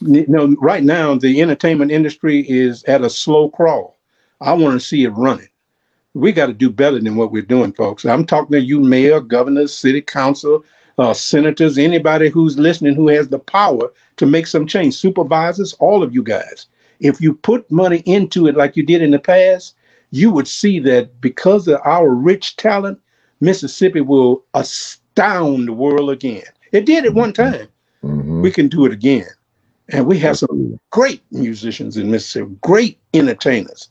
You 0.00 0.26
know, 0.28 0.54
right 0.60 0.84
now 0.84 1.14
the 1.14 1.40
entertainment 1.40 1.90
industry 1.90 2.48
is 2.48 2.84
at 2.84 3.02
a 3.02 3.10
slow 3.10 3.48
crawl. 3.48 3.96
I 4.40 4.52
want 4.52 4.74
to 4.74 4.86
see 4.86 5.04
it 5.04 5.10
running. 5.10 5.48
We 6.14 6.32
got 6.32 6.46
to 6.46 6.52
do 6.52 6.68
better 6.68 7.00
than 7.00 7.16
what 7.16 7.32
we're 7.32 7.42
doing, 7.42 7.72
folks. 7.72 8.04
I'm 8.04 8.26
talking 8.26 8.52
to 8.52 8.60
you, 8.60 8.80
mayor, 8.80 9.20
governors, 9.20 9.74
city 9.74 10.02
council, 10.02 10.64
uh, 10.98 11.14
senators, 11.14 11.78
anybody 11.78 12.28
who's 12.28 12.58
listening 12.58 12.94
who 12.94 13.08
has 13.08 13.28
the 13.28 13.38
power 13.38 13.90
to 14.18 14.26
make 14.26 14.46
some 14.46 14.66
change, 14.66 14.94
supervisors, 14.94 15.72
all 15.74 16.02
of 16.02 16.14
you 16.14 16.22
guys. 16.22 16.66
if 17.00 17.20
you 17.20 17.34
put 17.34 17.68
money 17.70 17.98
into 18.06 18.46
it 18.46 18.56
like 18.56 18.76
you 18.76 18.84
did 18.84 19.02
in 19.02 19.10
the 19.10 19.18
past, 19.18 19.74
you 20.12 20.30
would 20.30 20.46
see 20.46 20.78
that 20.78 21.20
because 21.20 21.66
of 21.66 21.80
our 21.84 22.10
rich 22.10 22.56
talent, 22.56 23.00
Mississippi 23.40 24.00
will 24.02 24.44
astound 25.16 25.68
the 25.68 25.72
world 25.72 26.10
again. 26.10 26.42
It 26.72 26.86
did 26.86 27.04
at 27.04 27.14
one 27.14 27.32
time. 27.32 27.68
Mhm. 28.02 28.42
We 28.42 28.50
can 28.50 28.68
do 28.68 28.86
it 28.86 28.92
again. 28.92 29.26
And 29.90 30.06
we 30.06 30.18
have 30.20 30.38
some 30.38 30.78
great 30.90 31.22
musicians 31.30 31.96
in 31.96 32.10
Mississippi, 32.10 32.56
great 32.62 32.98
entertainers. 33.12 33.90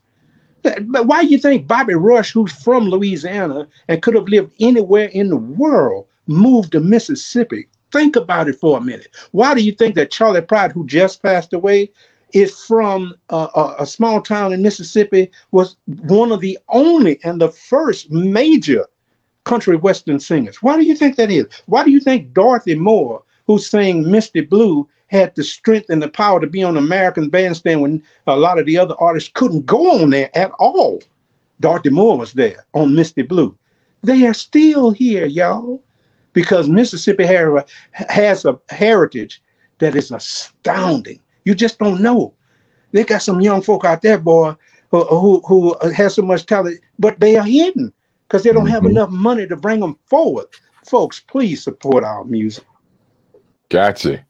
But 0.63 1.07
why 1.07 1.23
do 1.23 1.27
you 1.29 1.37
think 1.37 1.67
Bobby 1.67 1.93
Rush, 1.95 2.31
who's 2.31 2.51
from 2.51 2.87
Louisiana 2.87 3.67
and 3.87 4.01
could 4.01 4.15
have 4.15 4.27
lived 4.27 4.53
anywhere 4.59 5.09
in 5.09 5.29
the 5.29 5.37
world, 5.37 6.05
moved 6.27 6.71
to 6.71 6.79
Mississippi? 6.79 7.67
Think 7.91 8.15
about 8.15 8.47
it 8.47 8.59
for 8.59 8.77
a 8.77 8.81
minute. 8.81 9.09
Why 9.31 9.53
do 9.53 9.61
you 9.61 9.73
think 9.73 9.95
that 9.95 10.11
Charley 10.11 10.41
Pride, 10.41 10.71
who 10.71 10.85
just 10.85 11.21
passed 11.21 11.53
away, 11.53 11.91
is 12.33 12.63
from 12.63 13.15
uh, 13.29 13.47
a, 13.55 13.83
a 13.83 13.85
small 13.85 14.21
town 14.21 14.53
in 14.53 14.61
Mississippi, 14.61 15.29
was 15.51 15.77
one 15.85 16.31
of 16.31 16.39
the 16.39 16.57
only 16.69 17.19
and 17.23 17.41
the 17.41 17.49
first 17.49 18.09
major 18.11 18.85
country 19.43 19.75
western 19.75 20.19
singers? 20.19 20.61
Why 20.61 20.77
do 20.77 20.83
you 20.83 20.95
think 20.95 21.15
that 21.15 21.31
is? 21.31 21.45
Why 21.65 21.83
do 21.83 21.91
you 21.91 21.99
think 21.99 22.33
Dorothy 22.33 22.75
Moore, 22.75 23.23
who 23.47 23.59
sang 23.59 24.09
Misty 24.09 24.41
Blue, 24.41 24.87
had 25.07 25.35
the 25.35 25.43
strength 25.43 25.89
and 25.89 26.01
the 26.01 26.09
power 26.09 26.39
to 26.39 26.47
be 26.47 26.63
on 26.63 26.77
American 26.77 27.29
Bandstand 27.29 27.81
when 27.81 28.03
a 28.27 28.35
lot 28.37 28.59
of 28.59 28.65
the 28.65 28.77
other 28.77 28.95
artists 28.99 29.31
couldn't 29.33 29.65
go 29.65 30.01
on 30.01 30.09
there 30.09 30.35
at 30.37 30.51
all? 30.59 31.01
Dorothy 31.59 31.89
Moore 31.89 32.17
was 32.17 32.33
there 32.33 32.65
on 32.73 32.95
Misty 32.95 33.21
Blue. 33.21 33.57
They 34.03 34.25
are 34.25 34.33
still 34.33 34.91
here, 34.91 35.25
y'all, 35.25 35.83
because 36.33 36.69
Mississippi 36.69 37.25
har- 37.25 37.65
has 37.91 38.45
a 38.45 38.59
heritage 38.69 39.41
that 39.79 39.95
is 39.95 40.11
astounding. 40.11 41.19
You 41.45 41.55
just 41.55 41.77
don't 41.79 42.01
know. 42.01 42.33
They 42.93 43.03
got 43.03 43.21
some 43.21 43.41
young 43.41 43.61
folk 43.61 43.85
out 43.85 44.01
there, 44.01 44.17
boy, 44.17 44.55
who 44.91 45.05
who, 45.05 45.41
who 45.47 45.75
has 45.93 46.15
so 46.15 46.21
much 46.21 46.45
talent, 46.45 46.79
but 46.99 47.19
they 47.19 47.37
are 47.37 47.43
hidden 47.43 47.93
because 48.31 48.43
they 48.43 48.53
don't 48.53 48.67
have 48.67 48.83
Mhm. 48.83 48.91
enough 48.91 49.09
money 49.09 49.45
to 49.45 49.57
bring 49.57 49.81
them 49.81 49.97
forward. 50.05 50.45
Folks, 50.85 51.19
please 51.19 51.61
support 51.61 52.05
our 52.05 52.23
music. 52.23 52.63
Gotcha. 53.69 54.25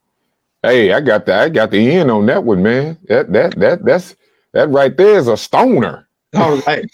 Hey, 0.64 0.92
I 0.92 1.02
got 1.02 1.28
the 1.28 1.36
I 1.36 1.50
got 1.50 1.70
the 1.70 1.92
end 1.92 2.10
on 2.10 2.26
that 2.26 2.44
one, 2.44 2.64
man. 2.64 2.98
That 3.08 3.32
that 3.34 3.60
that 3.60 3.86
that's 3.86 4.16
that 4.54 4.70
right 4.70 4.96
there 4.98 5.18
is 5.20 5.28
a 5.28 5.38
stoner. 5.38 6.08
All 6.36 6.58
right. 6.68 6.90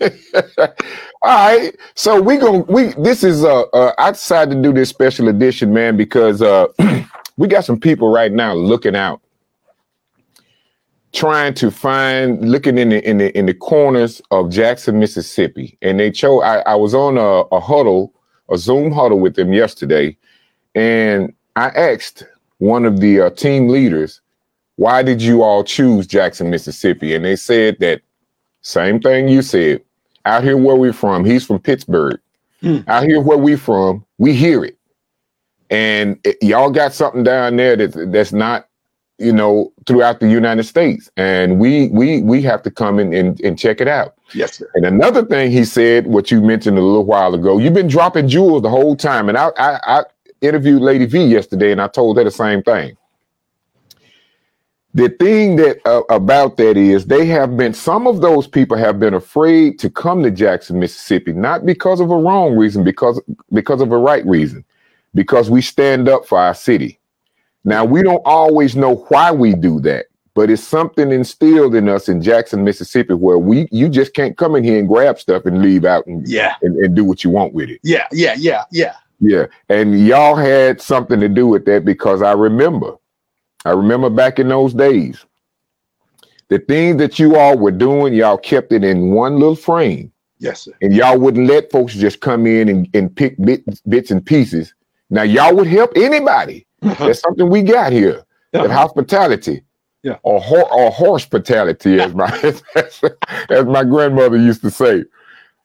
All 1.22 1.48
right. 1.48 1.74
So 1.94 2.20
we 2.20 2.36
going 2.36 2.64
to 2.64 2.72
we 2.72 2.92
this 2.94 3.24
is 3.24 3.44
uh, 3.44 3.62
uh 3.72 3.92
I 3.98 4.12
decided 4.12 4.54
to 4.54 4.62
do 4.62 4.72
this 4.72 4.88
special 4.88 5.28
edition, 5.28 5.72
man, 5.72 5.96
because 5.96 6.42
uh 6.42 6.66
we 7.36 7.48
got 7.48 7.64
some 7.64 7.80
people 7.80 8.08
right 8.08 8.30
now 8.32 8.54
looking 8.54 8.94
out, 8.94 9.20
trying 11.12 11.54
to 11.54 11.70
find 11.70 12.48
looking 12.50 12.78
in 12.78 12.88
the 12.90 13.08
in 13.08 13.18
the 13.18 13.36
in 13.36 13.46
the 13.46 13.54
corners 13.54 14.20
of 14.30 14.50
Jackson, 14.50 14.98
Mississippi. 14.98 15.76
And 15.82 16.00
they 16.00 16.10
chose 16.10 16.42
I, 16.42 16.60
I 16.60 16.74
was 16.74 16.94
on 16.94 17.18
a, 17.18 17.42
a 17.54 17.60
huddle, 17.60 18.14
a 18.48 18.58
Zoom 18.58 18.92
huddle 18.92 19.20
with 19.20 19.36
them 19.36 19.52
yesterday, 19.52 20.16
and 20.74 21.32
I 21.56 21.68
asked 21.68 22.24
one 22.58 22.84
of 22.84 23.00
the 23.00 23.20
uh, 23.22 23.30
team 23.30 23.68
leaders, 23.68 24.20
why 24.76 25.02
did 25.02 25.20
you 25.20 25.42
all 25.42 25.64
choose 25.64 26.06
Jackson, 26.06 26.48
Mississippi? 26.48 27.14
And 27.14 27.24
they 27.24 27.36
said 27.36 27.76
that 27.80 28.00
same 28.62 29.00
thing 29.00 29.28
you 29.28 29.42
said. 29.42 29.82
Out 30.24 30.44
here 30.44 30.56
where 30.56 30.76
we're 30.76 30.92
from, 30.92 31.24
he's 31.24 31.44
from 31.44 31.58
Pittsburgh. 31.58 32.20
Hmm. 32.60 32.78
Out 32.86 33.02
here 33.02 33.20
where 33.20 33.36
we 33.36 33.56
from, 33.56 34.04
we 34.18 34.32
hear 34.32 34.64
it. 34.64 34.78
And 35.68 36.18
it- 36.24 36.40
y'all 36.40 36.70
got 36.70 36.94
something 36.94 37.24
down 37.24 37.56
there 37.56 37.74
that 37.76 38.12
that's 38.12 38.32
not, 38.32 38.68
you 39.22 39.32
know, 39.32 39.72
throughout 39.86 40.20
the 40.20 40.28
United 40.28 40.64
States. 40.64 41.10
And 41.16 41.58
we 41.58 41.88
we 41.88 42.22
we 42.22 42.42
have 42.42 42.62
to 42.62 42.70
come 42.70 42.98
in 42.98 43.14
and, 43.14 43.40
and 43.40 43.58
check 43.58 43.80
it 43.80 43.88
out. 43.88 44.14
Yes, 44.34 44.58
sir. 44.58 44.70
And 44.74 44.84
another 44.84 45.24
thing 45.24 45.50
he 45.50 45.64
said, 45.64 46.06
what 46.06 46.30
you 46.30 46.40
mentioned 46.40 46.78
a 46.78 46.82
little 46.82 47.04
while 47.04 47.34
ago, 47.34 47.58
you've 47.58 47.74
been 47.74 47.88
dropping 47.88 48.28
jewels 48.28 48.62
the 48.62 48.70
whole 48.70 48.96
time. 48.96 49.28
And 49.28 49.38
I 49.38 49.50
I, 49.56 49.80
I 49.86 50.04
interviewed 50.40 50.82
Lady 50.82 51.06
V 51.06 51.24
yesterday, 51.24 51.72
and 51.72 51.80
I 51.80 51.88
told 51.88 52.16
her 52.18 52.24
the 52.24 52.30
same 52.30 52.62
thing. 52.62 52.96
The 54.94 55.08
thing 55.08 55.56
that 55.56 55.78
uh, 55.86 56.02
about 56.10 56.58
that 56.58 56.76
is 56.76 57.06
they 57.06 57.24
have 57.26 57.56
been 57.56 57.72
some 57.72 58.06
of 58.06 58.20
those 58.20 58.46
people 58.46 58.76
have 58.76 59.00
been 59.00 59.14
afraid 59.14 59.78
to 59.78 59.88
come 59.88 60.22
to 60.22 60.30
Jackson, 60.30 60.78
Mississippi, 60.78 61.32
not 61.32 61.64
because 61.64 61.98
of 61.98 62.10
a 62.10 62.16
wrong 62.16 62.54
reason, 62.56 62.84
because 62.84 63.18
because 63.52 63.80
of 63.80 63.90
a 63.90 63.96
right 63.96 64.24
reason, 64.26 64.64
because 65.14 65.48
we 65.48 65.62
stand 65.62 66.10
up 66.10 66.26
for 66.26 66.38
our 66.38 66.54
city. 66.54 66.98
Now 67.64 67.84
we 67.84 68.02
don't 68.02 68.22
always 68.24 68.74
know 68.76 68.96
why 69.08 69.30
we 69.30 69.54
do 69.54 69.80
that, 69.80 70.06
but 70.34 70.50
it's 70.50 70.62
something 70.62 71.12
instilled 71.12 71.74
in 71.74 71.88
us 71.88 72.08
in 72.08 72.20
Jackson, 72.22 72.64
Mississippi, 72.64 73.14
where 73.14 73.38
we 73.38 73.68
you 73.70 73.88
just 73.88 74.14
can't 74.14 74.36
come 74.36 74.56
in 74.56 74.64
here 74.64 74.78
and 74.78 74.88
grab 74.88 75.18
stuff 75.18 75.46
and 75.46 75.62
leave 75.62 75.84
out 75.84 76.06
and, 76.06 76.26
Yeah. 76.28 76.54
and, 76.62 76.76
and 76.76 76.94
do 76.96 77.04
what 77.04 77.22
you 77.22 77.30
want 77.30 77.54
with 77.54 77.70
it. 77.70 77.80
Yeah. 77.82 78.06
Yeah. 78.12 78.34
Yeah. 78.36 78.64
Yeah. 78.72 78.94
Yeah, 79.24 79.46
and 79.68 80.04
y'all 80.04 80.34
had 80.34 80.80
something 80.80 81.20
to 81.20 81.28
do 81.28 81.46
with 81.46 81.64
that 81.66 81.84
because 81.84 82.22
I 82.22 82.32
remember, 82.32 82.96
I 83.64 83.70
remember 83.70 84.10
back 84.10 84.40
in 84.40 84.48
those 84.48 84.74
days, 84.74 85.24
the 86.48 86.58
things 86.58 86.96
that 86.96 87.20
you 87.20 87.36
all 87.36 87.56
were 87.56 87.70
doing, 87.70 88.14
y'all 88.14 88.36
kept 88.36 88.72
it 88.72 88.82
in 88.82 89.12
one 89.12 89.34
little 89.38 89.54
frame, 89.54 90.10
Yes, 90.40 90.62
sir. 90.62 90.72
and 90.82 90.92
y'all 90.92 91.20
wouldn't 91.20 91.46
let 91.46 91.70
folks 91.70 91.94
just 91.94 92.20
come 92.20 92.48
in 92.48 92.68
and, 92.68 92.88
and 92.94 93.14
pick 93.14 93.36
bits, 93.38 93.80
bits 93.82 94.10
and 94.10 94.26
pieces. 94.26 94.74
Now 95.08 95.22
y'all 95.22 95.54
would 95.54 95.68
help 95.68 95.92
anybody. 95.94 96.66
That's 96.98 97.20
something 97.20 97.48
we 97.48 97.62
got 97.62 97.92
here. 97.92 98.24
That 98.52 98.66
Uh-huh. 98.66 98.74
hospitality. 98.74 99.62
Yeah. 100.02 100.16
Or, 100.24 100.40
hor- 100.40 100.70
or 100.72 100.90
hospitality, 100.90 102.00
as 102.00 102.12
my 102.14 102.26
as 103.50 103.64
my 103.66 103.84
grandmother 103.84 104.36
used 104.36 104.60
to 104.62 104.70
say. 104.70 105.04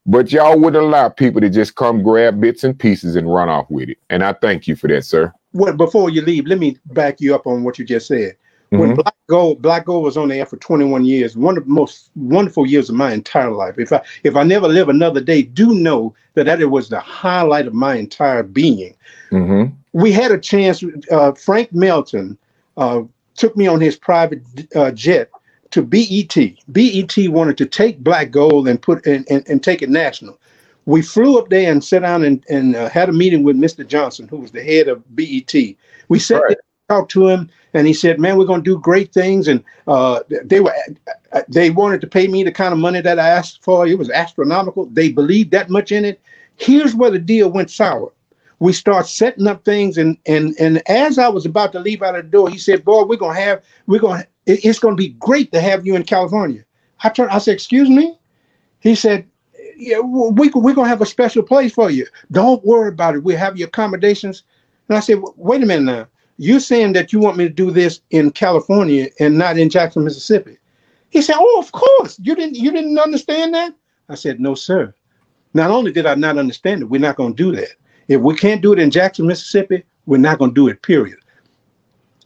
But 0.05 0.31
y'all 0.31 0.57
wouldn't 0.57 0.81
allow 0.83 1.09
people 1.09 1.41
to 1.41 1.49
just 1.49 1.75
come 1.75 2.01
grab 2.01 2.39
bits 2.39 2.63
and 2.63 2.77
pieces 2.77 3.15
and 3.15 3.33
run 3.33 3.49
off 3.49 3.69
with 3.69 3.89
it. 3.89 3.97
And 4.09 4.23
I 4.23 4.33
thank 4.33 4.67
you 4.67 4.75
for 4.75 4.87
that, 4.87 5.03
sir. 5.03 5.33
Well, 5.53 5.73
before 5.73 6.09
you 6.09 6.21
leave, 6.21 6.45
let 6.45 6.59
me 6.59 6.77
back 6.93 7.19
you 7.19 7.35
up 7.35 7.45
on 7.47 7.63
what 7.63 7.77
you 7.79 7.83
just 7.83 8.07
said. 8.07 8.35
When 8.69 8.91
Mhm. 8.91 8.95
Black 8.97 9.15
Gold, 9.27 9.61
Black 9.61 9.85
Gold 9.85 10.03
was 10.03 10.17
on 10.17 10.27
the 10.27 10.35
air 10.35 10.45
for 10.45 10.57
21 10.57 11.03
years, 11.05 11.35
one 11.37 11.57
of 11.57 11.63
the 11.65 11.69
most 11.69 12.09
wonderful 12.15 12.65
years 12.67 12.89
of 12.89 12.95
my 12.95 13.13
entire 13.13 13.49
life. 13.51 13.79
If 13.79 13.91
I 13.93 14.01
if 14.23 14.35
I 14.35 14.43
never 14.43 14.67
live 14.67 14.87
another 14.89 15.21
day, 15.21 15.41
do 15.41 15.73
know 15.73 16.13
that 16.35 16.45
that 16.45 16.61
it 16.61 16.65
was 16.65 16.89
the 16.89 16.99
highlight 16.99 17.65
of 17.65 17.73
my 17.73 17.95
entire 17.95 18.43
being. 18.43 18.93
Mhm. 19.31 19.71
We 19.97 20.11
had 20.11 20.31
a 20.31 20.37
chance. 20.37 20.83
Uh, 21.09 21.31
Frank 21.31 21.73
Melton 21.73 22.37
uh, 22.77 23.01
took 23.35 23.57
me 23.57 23.65
on 23.65 23.81
his 23.81 23.95
private 23.95 24.43
uh, 24.75 24.91
jet 24.91 25.31
to 25.71 25.81
BET. 25.81 26.37
BET 26.71 27.29
wanted 27.29 27.57
to 27.57 27.65
take 27.65 28.03
Black 28.03 28.29
Gold 28.29 28.67
and 28.67 28.79
put 28.79 29.03
and, 29.07 29.25
and, 29.31 29.47
and 29.49 29.63
take 29.63 29.81
it 29.81 29.89
national. 29.89 30.39
We 30.85 31.01
flew 31.01 31.39
up 31.39 31.49
there 31.49 31.71
and 31.71 31.83
sat 31.83 32.03
down 32.03 32.23
and, 32.23 32.45
and 32.47 32.75
uh, 32.75 32.89
had 32.89 33.09
a 33.09 33.11
meeting 33.11 33.41
with 33.43 33.57
Mr. 33.57 33.85
Johnson, 33.85 34.27
who 34.27 34.37
was 34.37 34.51
the 34.51 34.63
head 34.63 34.87
of 34.87 35.03
BET. 35.15 35.53
We 36.09 36.19
sat 36.19 36.43
Right. 36.43 36.49
there, 36.49 36.57
talked 36.97 37.11
to 37.13 37.27
him, 37.27 37.49
and 37.73 37.87
he 37.87 37.93
said, 37.93 38.19
"Man, 38.19 38.37
we're 38.37 38.45
going 38.45 38.63
to 38.63 38.71
do 38.75 38.79
great 38.79 39.11
things." 39.11 39.47
And 39.47 39.63
uh, 39.87 40.19
they 40.43 40.59
were 40.59 40.75
uh, 41.33 41.41
they 41.49 41.71
wanted 41.71 42.01
to 42.01 42.07
pay 42.07 42.27
me 42.27 42.43
the 42.43 42.51
kind 42.51 42.71
of 42.71 42.77
money 42.79 43.01
that 43.01 43.17
I 43.17 43.29
asked 43.29 43.63
for. 43.63 43.87
It 43.87 43.97
was 43.97 44.11
astronomical. 44.11 44.85
They 44.85 45.11
believed 45.11 45.49
that 45.51 45.71
much 45.71 45.91
in 45.91 46.05
it. 46.05 46.21
Here's 46.55 46.93
where 46.93 47.11
the 47.11 47.19
deal 47.19 47.49
went 47.49 47.71
sour 47.71 48.11
we 48.59 48.73
start 48.73 49.07
setting 49.07 49.47
up 49.47 49.63
things 49.63 49.97
and 49.97 50.17
and 50.25 50.55
and 50.59 50.81
as 50.89 51.17
I 51.17 51.27
was 51.27 51.45
about 51.45 51.71
to 51.73 51.79
leave 51.79 52.01
out 52.01 52.15
of 52.15 52.25
the 52.25 52.31
door, 52.31 52.49
he 52.49 52.57
said, 52.57 52.83
"Boy, 52.83 53.03
we're 53.03 53.17
gonna 53.17 53.39
have 53.39 53.63
we're 53.85 53.99
gonna 53.99 54.25
it's 54.45 54.79
gonna 54.79 54.95
be 54.95 55.09
great 55.09 55.51
to 55.51 55.61
have 55.61 55.85
you 55.85 55.95
in 55.95 56.03
California." 56.03 56.63
I 57.03 57.09
turned, 57.09 57.31
I 57.31 57.37
said, 57.37 57.53
"Excuse 57.53 57.89
me." 57.89 58.17
He 58.79 58.95
said, 58.95 59.25
"Yeah, 59.77 59.99
we 59.99 60.49
we're 60.49 60.73
gonna 60.73 60.87
have 60.87 61.01
a 61.01 61.05
special 61.05 61.43
place 61.43 61.73
for 61.73 61.91
you. 61.91 62.07
Don't 62.31 62.65
worry 62.65 62.89
about 62.89 63.15
it. 63.15 63.23
We 63.23 63.35
have 63.35 63.57
your 63.57 63.67
accommodations." 63.67 64.43
And 64.89 64.97
I 64.97 65.01
said, 65.01 65.21
"Wait 65.35 65.61
a 65.61 65.65
minute 65.65 65.83
now. 65.83 66.07
You're 66.37 66.59
saying 66.59 66.93
that 66.93 67.11
you 67.13 67.19
want 67.19 67.37
me 67.37 67.43
to 67.45 67.53
do 67.53 67.71
this 67.71 68.01
in 68.11 68.31
California 68.31 69.09
and 69.19 69.37
not 69.37 69.57
in 69.57 69.69
Jackson, 69.69 70.03
Mississippi?" 70.03 70.57
He 71.09 71.21
said, 71.21 71.35
"Oh, 71.37 71.59
of 71.59 71.71
course. 71.71 72.19
You 72.23 72.33
didn't 72.33 72.55
you 72.55 72.71
didn't 72.71 72.97
understand 72.97 73.53
that?" 73.53 73.75
I 74.09 74.15
said, 74.15 74.39
"No, 74.39 74.55
sir. 74.55 74.95
Not 75.53 75.69
only 75.69 75.91
did 75.91 76.05
I 76.05 76.15
not 76.15 76.37
understand 76.37 76.81
it, 76.81 76.85
we're 76.85 76.99
not 76.99 77.17
to 77.17 77.33
do 77.33 77.51
that. 77.55 77.69
If 78.07 78.21
we 78.21 78.35
can't 78.35 78.61
do 78.61 78.73
it 78.73 78.79
in 78.79 78.91
Jackson, 78.91 79.27
Mississippi, 79.27 79.83
we're 80.05 80.17
not 80.17 80.39
going 80.39 80.51
to 80.51 80.55
do 80.55 80.67
it, 80.67 80.81
period. 80.81 81.19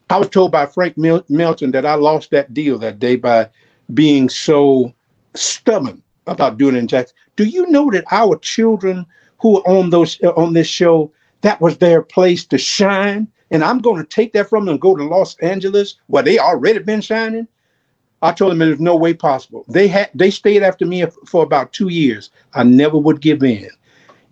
I 0.09 0.17
was 0.17 0.29
told 0.29 0.51
by 0.51 0.65
Frank 0.65 0.97
Mil- 0.97 1.25
Melton 1.29 1.71
that 1.71 1.85
I 1.85 1.95
lost 1.95 2.31
that 2.31 2.53
deal 2.53 2.77
that 2.79 2.99
day 2.99 3.15
by 3.15 3.49
being 3.93 4.29
so 4.29 4.93
stubborn 5.35 6.03
about 6.27 6.57
doing 6.57 6.75
it 6.75 6.79
in 6.79 6.87
Jackson. 6.87 7.15
Do 7.35 7.45
you 7.45 7.65
know 7.67 7.89
that 7.91 8.03
our 8.11 8.37
children 8.37 9.05
who 9.39 9.57
are 9.57 9.67
on 9.67 9.89
those 9.89 10.21
uh, 10.21 10.31
on 10.31 10.53
this 10.53 10.67
show, 10.67 11.11
that 11.41 11.61
was 11.61 11.77
their 11.77 12.01
place 12.01 12.45
to 12.47 12.57
shine? 12.57 13.27
And 13.51 13.63
I'm 13.63 13.79
going 13.79 14.01
to 14.01 14.07
take 14.07 14.33
that 14.33 14.49
from 14.49 14.65
them 14.65 14.73
and 14.73 14.81
go 14.81 14.95
to 14.95 15.03
Los 15.03 15.35
Angeles 15.37 15.95
where 16.07 16.23
they 16.23 16.37
already 16.39 16.79
been 16.79 17.01
shining. 17.01 17.47
I 18.21 18.31
told 18.33 18.51
them 18.51 18.59
there's 18.59 18.79
no 18.79 18.95
way 18.95 19.13
possible. 19.13 19.65
They 19.67 19.87
had 19.87 20.09
they 20.13 20.29
stayed 20.29 20.61
after 20.61 20.85
me 20.85 21.05
for 21.25 21.43
about 21.43 21.73
two 21.73 21.89
years. 21.89 22.29
I 22.53 22.63
never 22.63 22.97
would 22.97 23.21
give 23.21 23.43
in. 23.43 23.69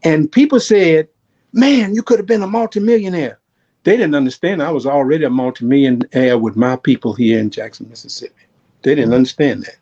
And 0.03 0.31
people 0.31 0.59
said, 0.59 1.07
"Man, 1.53 1.95
you 1.95 2.03
could 2.03 2.19
have 2.19 2.27
been 2.27 2.43
a 2.43 2.47
multimillionaire." 2.47 3.39
They 3.83 3.95
didn't 3.95 4.15
understand 4.15 4.61
I 4.61 4.71
was 4.71 4.85
already 4.85 5.23
a 5.23 5.29
multimillionaire 5.29 6.37
with 6.37 6.55
my 6.55 6.75
people 6.75 7.13
here 7.13 7.39
in 7.39 7.49
Jackson, 7.49 7.87
Mississippi. 7.89 8.43
They 8.81 8.95
didn't 8.95 9.13
understand 9.13 9.63
that. 9.63 9.77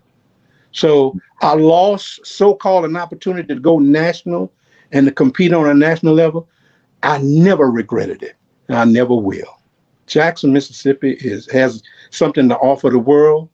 So 0.72 1.18
I 1.42 1.56
lost 1.56 2.26
so-called 2.26 2.86
an 2.86 2.96
opportunity 2.96 3.48
to 3.54 3.60
go 3.60 3.80
national 3.80 4.52
and 4.92 5.06
to 5.08 5.12
compete 5.12 5.54
on 5.54 5.68
a 5.68 5.74
national 5.74 6.14
level. 6.14 6.48
I 7.04 7.18
never 7.20 7.70
regretted 7.70 8.24
it. 8.24 8.36
I 8.70 8.86
never 8.86 9.16
will. 9.16 9.60
Jackson, 10.06 10.54
Mississippi 10.54 11.14
is 11.20 11.50
has 11.52 11.84
something 12.12 12.48
to 12.50 12.58
offer 12.58 12.90
the 12.90 13.00
world. 13.00 13.50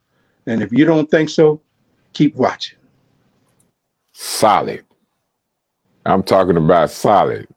And 0.45 0.61
if 0.61 0.72
you 0.72 0.86
don't 0.86 1.09
think 1.09 1.30
so, 1.30 1.61
keep 2.14 2.36
watching. 2.36 2.78
Solid. 4.14 4.84
I'm 6.05 6.22
talking 6.22 6.57
about 6.57 6.91
solid. 6.91 7.47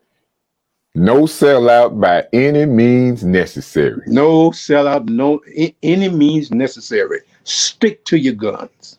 No 0.97 1.24
sellout 1.24 2.01
by 2.01 2.24
any 2.32 2.64
means 2.64 3.22
necessary. 3.22 4.01
No 4.07 4.51
sellout, 4.51 5.11
no 5.11 5.42
any 5.82 6.09
means 6.09 6.51
necessary. 6.51 7.20
Stick 7.44 8.03
to 8.07 8.16
your 8.16 8.32
guns. 8.32 8.99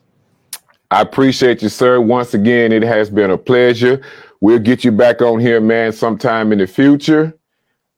I 0.92 1.02
appreciate 1.02 1.64
you, 1.64 1.70
sir. 1.70 2.00
Once 2.00 2.36
again, 2.36 2.72
it 2.72 2.84
has 2.84 3.10
been 3.10 3.32
a 3.32 3.38
pleasure. 3.38 4.04
We'll 4.42 4.60
get 4.60 4.84
you 4.84 4.92
back 4.92 5.24
on 5.24 5.40
here, 5.40 5.60
man, 5.60 5.92
sometime 5.92 6.52
in 6.52 6.60
the 6.60 6.68
future. 6.68 7.36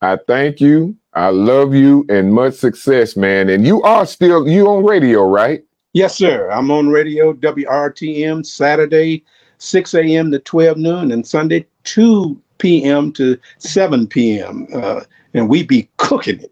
I 0.02 0.18
thank 0.28 0.62
you. 0.62 0.96
I 1.14 1.28
love 1.28 1.76
you 1.76 2.06
and 2.08 2.34
much 2.34 2.54
success, 2.54 3.18
man. 3.18 3.50
And 3.50 3.68
you 3.68 3.82
are 3.82 4.06
still 4.06 4.48
you 4.48 4.70
on 4.70 4.86
radio, 4.86 5.26
right? 5.26 5.62
Yes, 5.92 6.16
sir. 6.16 6.50
I'm 6.52 6.72
on 6.72 6.88
radio, 6.88 7.34
WRTM, 7.34 8.46
Saturday, 8.46 9.26
6 9.58 9.94
a.m. 9.96 10.32
to 10.32 10.40
12 10.40 10.78
noon, 10.78 11.12
and 11.12 11.28
Sunday, 11.28 11.68
2 11.84 12.42
p.m. 12.60 13.12
to 13.14 13.38
7 13.58 14.08
p.m. 14.08 14.68
Uh, 14.74 15.02
and 15.34 15.50
we 15.50 15.64
be 15.64 15.90
cooking 15.98 16.42
it. 16.42 16.52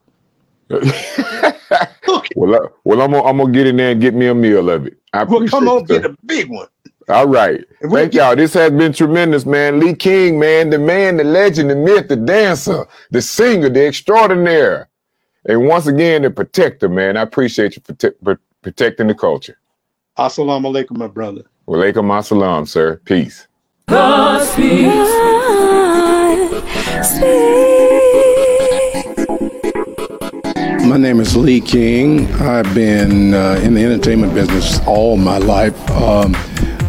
well, 2.36 2.56
I, 2.56 2.68
well, 2.84 3.02
I'm 3.02 3.12
gonna, 3.12 3.24
I'm 3.24 3.38
gonna 3.38 3.52
get 3.52 3.68
in 3.68 3.78
there 3.78 3.92
and 3.92 4.02
get 4.02 4.14
me 4.14 4.28
a 4.28 4.36
meal 4.36 4.70
of 4.70 4.88
it. 4.88 4.98
I 5.14 5.24
well, 5.24 5.48
come 5.48 5.68
on, 5.70 5.84
get 5.86 6.06
a 6.06 6.16
big 6.26 6.50
one. 6.50 6.68
All 7.10 7.28
right. 7.28 7.64
Thank 7.90 8.14
y'all. 8.14 8.36
This 8.36 8.54
has 8.56 8.72
been 8.72 8.92
tremendous, 8.92 9.46
man. 9.46 9.80
Lee 9.80 9.96
King, 9.96 10.38
man, 10.40 10.70
the 10.70 10.78
man, 10.78 11.16
the 11.16 11.24
legend, 11.24 11.70
the 11.70 11.76
myth, 11.76 12.10
the 12.10 12.18
dancer, 12.18 12.86
the 13.12 13.22
singer, 13.22 13.70
the 13.70 13.88
extraordinaire. 13.88 14.90
And 15.46 15.66
once 15.68 15.88
again, 15.88 16.24
the 16.24 16.32
protector, 16.32 16.90
man. 16.90 17.16
I 17.16 17.22
appreciate 17.22 17.78
you 17.78 17.82
prote- 17.82 18.40
protecting 18.62 19.08
the 19.08 19.16
culture. 19.16 19.58
Assalamu 20.18 20.66
alaikum, 20.66 20.98
my 20.98 21.08
brother. 21.08 21.44
Walaikum 21.66 22.12
assalam, 22.12 22.68
sir. 22.68 22.98
Peace. 23.06 23.48
God 23.88 24.44
speaks. 24.44 25.87
God 26.28 27.06
speaks. 27.06 27.67
My 30.88 30.96
name 30.96 31.20
is 31.20 31.36
Lee 31.36 31.60
King. 31.60 32.32
I've 32.36 32.74
been 32.74 33.34
uh, 33.34 33.60
in 33.62 33.74
the 33.74 33.84
entertainment 33.84 34.34
business 34.34 34.80
all 34.88 35.18
my 35.18 35.38
life. 35.38 35.78
Um, 35.92 36.34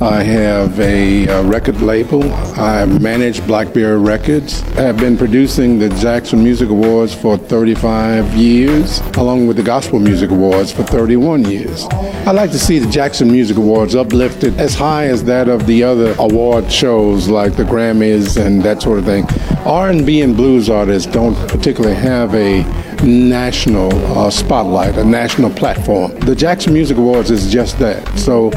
I 0.01 0.23
have 0.23 0.79
a, 0.79 1.27
a, 1.27 1.43
record 1.43 1.81
label. 1.81 2.23
I 2.57 2.85
manage 2.85 3.45
Blackberry 3.45 3.99
Records. 3.99 4.63
I 4.79 4.83
have 4.83 4.99
been 4.99 5.19
producing 5.19 5.81
the 5.81 5.89
Jackson 5.89 6.45
Music 6.45 6.69
Awards 6.69 7.13
for 7.13 7.37
35 7.37 8.37
years, 8.37 9.01
along 9.17 9.49
with 9.49 9.57
the 9.57 9.65
Gospel 9.65 9.99
Music 9.99 10.31
Awards 10.31 10.71
for 10.71 10.85
31 10.85 11.47
years. 11.47 11.85
I 11.91 12.31
like 12.31 12.53
to 12.53 12.59
see 12.59 12.79
the 12.79 12.89
Jackson 12.89 13.29
Music 13.33 13.57
Awards 13.57 13.97
uplifted 13.97 14.57
as 14.61 14.77
high 14.77 15.07
as 15.07 15.25
that 15.25 15.49
of 15.49 15.67
the 15.67 15.83
other 15.83 16.15
award 16.21 16.71
shows 16.71 17.29
like 17.29 17.57
the 17.57 17.65
Grammys 17.65 18.41
and 18.41 18.63
that 18.63 18.81
sort 18.81 19.01
of 19.01 19.07
thing. 19.07 19.27
R&B 19.67 20.21
and 20.21 20.37
blues 20.37 20.71
artists 20.71 21.11
don't 21.11 21.35
particularly 21.49 21.97
have 21.97 22.33
a 22.37 22.63
national 23.03 23.93
uh, 24.19 24.31
spotlight, 24.31 24.97
a 24.97 25.05
national 25.05 25.51
platform. 25.51 26.19
The 26.21 26.35
Jackson 26.35 26.73
Music 26.73 26.97
Awards 26.97 27.31
is 27.31 27.51
just 27.51 27.79
that. 27.79 28.19
So 28.19 28.51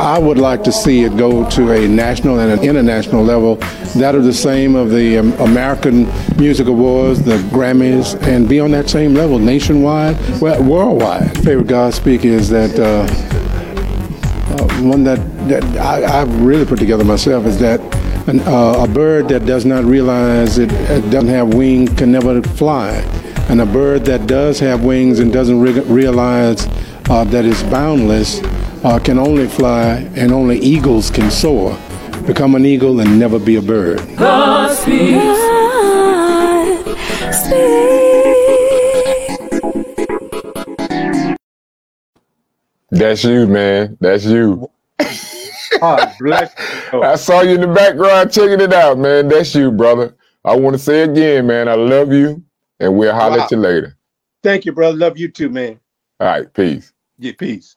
I 0.00 0.18
would 0.18 0.38
like 0.38 0.62
to 0.64 0.72
see 0.72 1.02
it 1.04 1.16
go 1.16 1.48
to 1.50 1.72
a 1.72 1.88
national 1.88 2.40
and 2.40 2.52
an 2.52 2.66
international 2.66 3.22
level 3.22 3.56
that 3.96 4.14
are 4.14 4.20
the 4.20 4.32
same 4.32 4.74
of 4.74 4.90
the 4.90 5.18
um, 5.18 5.32
American 5.34 6.06
Music 6.36 6.66
Awards, 6.66 7.22
the 7.22 7.36
Grammys, 7.50 8.20
and 8.22 8.48
be 8.48 8.60
on 8.60 8.70
that 8.72 8.88
same 8.88 9.14
level 9.14 9.38
nationwide, 9.38 10.16
well, 10.40 10.62
worldwide. 10.62 11.34
Favorite 11.44 11.66
God 11.66 11.94
speak 11.94 12.24
is 12.24 12.48
that 12.48 12.78
uh, 12.78 13.06
uh, 14.52 14.82
one 14.82 15.04
that, 15.04 15.18
that 15.48 15.64
I, 15.76 16.00
have 16.00 16.42
really 16.42 16.64
put 16.64 16.78
together 16.78 17.04
myself 17.04 17.46
is 17.46 17.58
that 17.60 17.80
an, 18.28 18.40
uh, 18.40 18.84
a 18.84 18.88
bird 18.88 19.28
that 19.28 19.46
does 19.46 19.64
not 19.64 19.84
realize 19.84 20.58
it, 20.58 20.72
it 20.72 21.10
doesn't 21.10 21.28
have 21.28 21.54
wings 21.54 21.90
can 21.94 22.12
never 22.12 22.42
fly. 22.42 23.02
And 23.50 23.60
a 23.60 23.66
bird 23.66 24.04
that 24.06 24.26
does 24.26 24.58
have 24.60 24.82
wings 24.84 25.18
and 25.18 25.32
doesn't 25.32 25.60
re- 25.60 25.80
realize 25.80 26.66
uh, 27.10 27.24
that 27.24 27.44
it's 27.44 27.62
boundless 27.64 28.40
uh, 28.84 28.98
can 28.98 29.18
only 29.18 29.46
fly, 29.46 30.08
and 30.16 30.32
only 30.32 30.58
eagles 30.58 31.10
can 31.10 31.30
soar. 31.30 31.78
Become 32.26 32.54
an 32.54 32.64
eagle 32.64 33.00
and 33.00 33.18
never 33.18 33.38
be 33.38 33.56
a 33.56 33.62
bird. 33.62 33.98
God 34.16 34.74
speaks. 34.74 35.22
God 37.14 37.32
speaks. 37.32 38.12
That's 42.90 43.24
you, 43.24 43.46
man. 43.46 43.96
That's 44.00 44.24
you. 44.24 44.70
God 45.80 46.14
bless 46.20 46.52
you. 46.92 47.02
I 47.02 47.16
saw 47.16 47.40
you 47.40 47.54
in 47.54 47.60
the 47.62 47.66
background 47.68 48.32
checking 48.32 48.60
it 48.60 48.72
out, 48.72 48.98
man. 48.98 49.28
That's 49.28 49.54
you, 49.54 49.70
brother. 49.70 50.14
I 50.44 50.56
want 50.56 50.74
to 50.74 50.78
say 50.78 51.02
again, 51.02 51.46
man, 51.46 51.68
I 51.68 51.74
love 51.74 52.12
you. 52.12 52.42
And 52.80 52.96
we'll 52.96 53.14
holler 53.14 53.38
wow. 53.38 53.44
at 53.44 53.50
you 53.50 53.58
later. 53.58 53.96
Thank 54.42 54.64
you, 54.64 54.72
brother. 54.72 54.96
Love 54.96 55.18
you 55.18 55.28
too, 55.28 55.48
man. 55.48 55.78
All 56.20 56.26
right. 56.26 56.52
Peace. 56.52 56.92
Yeah, 57.18 57.32
peace. 57.38 57.76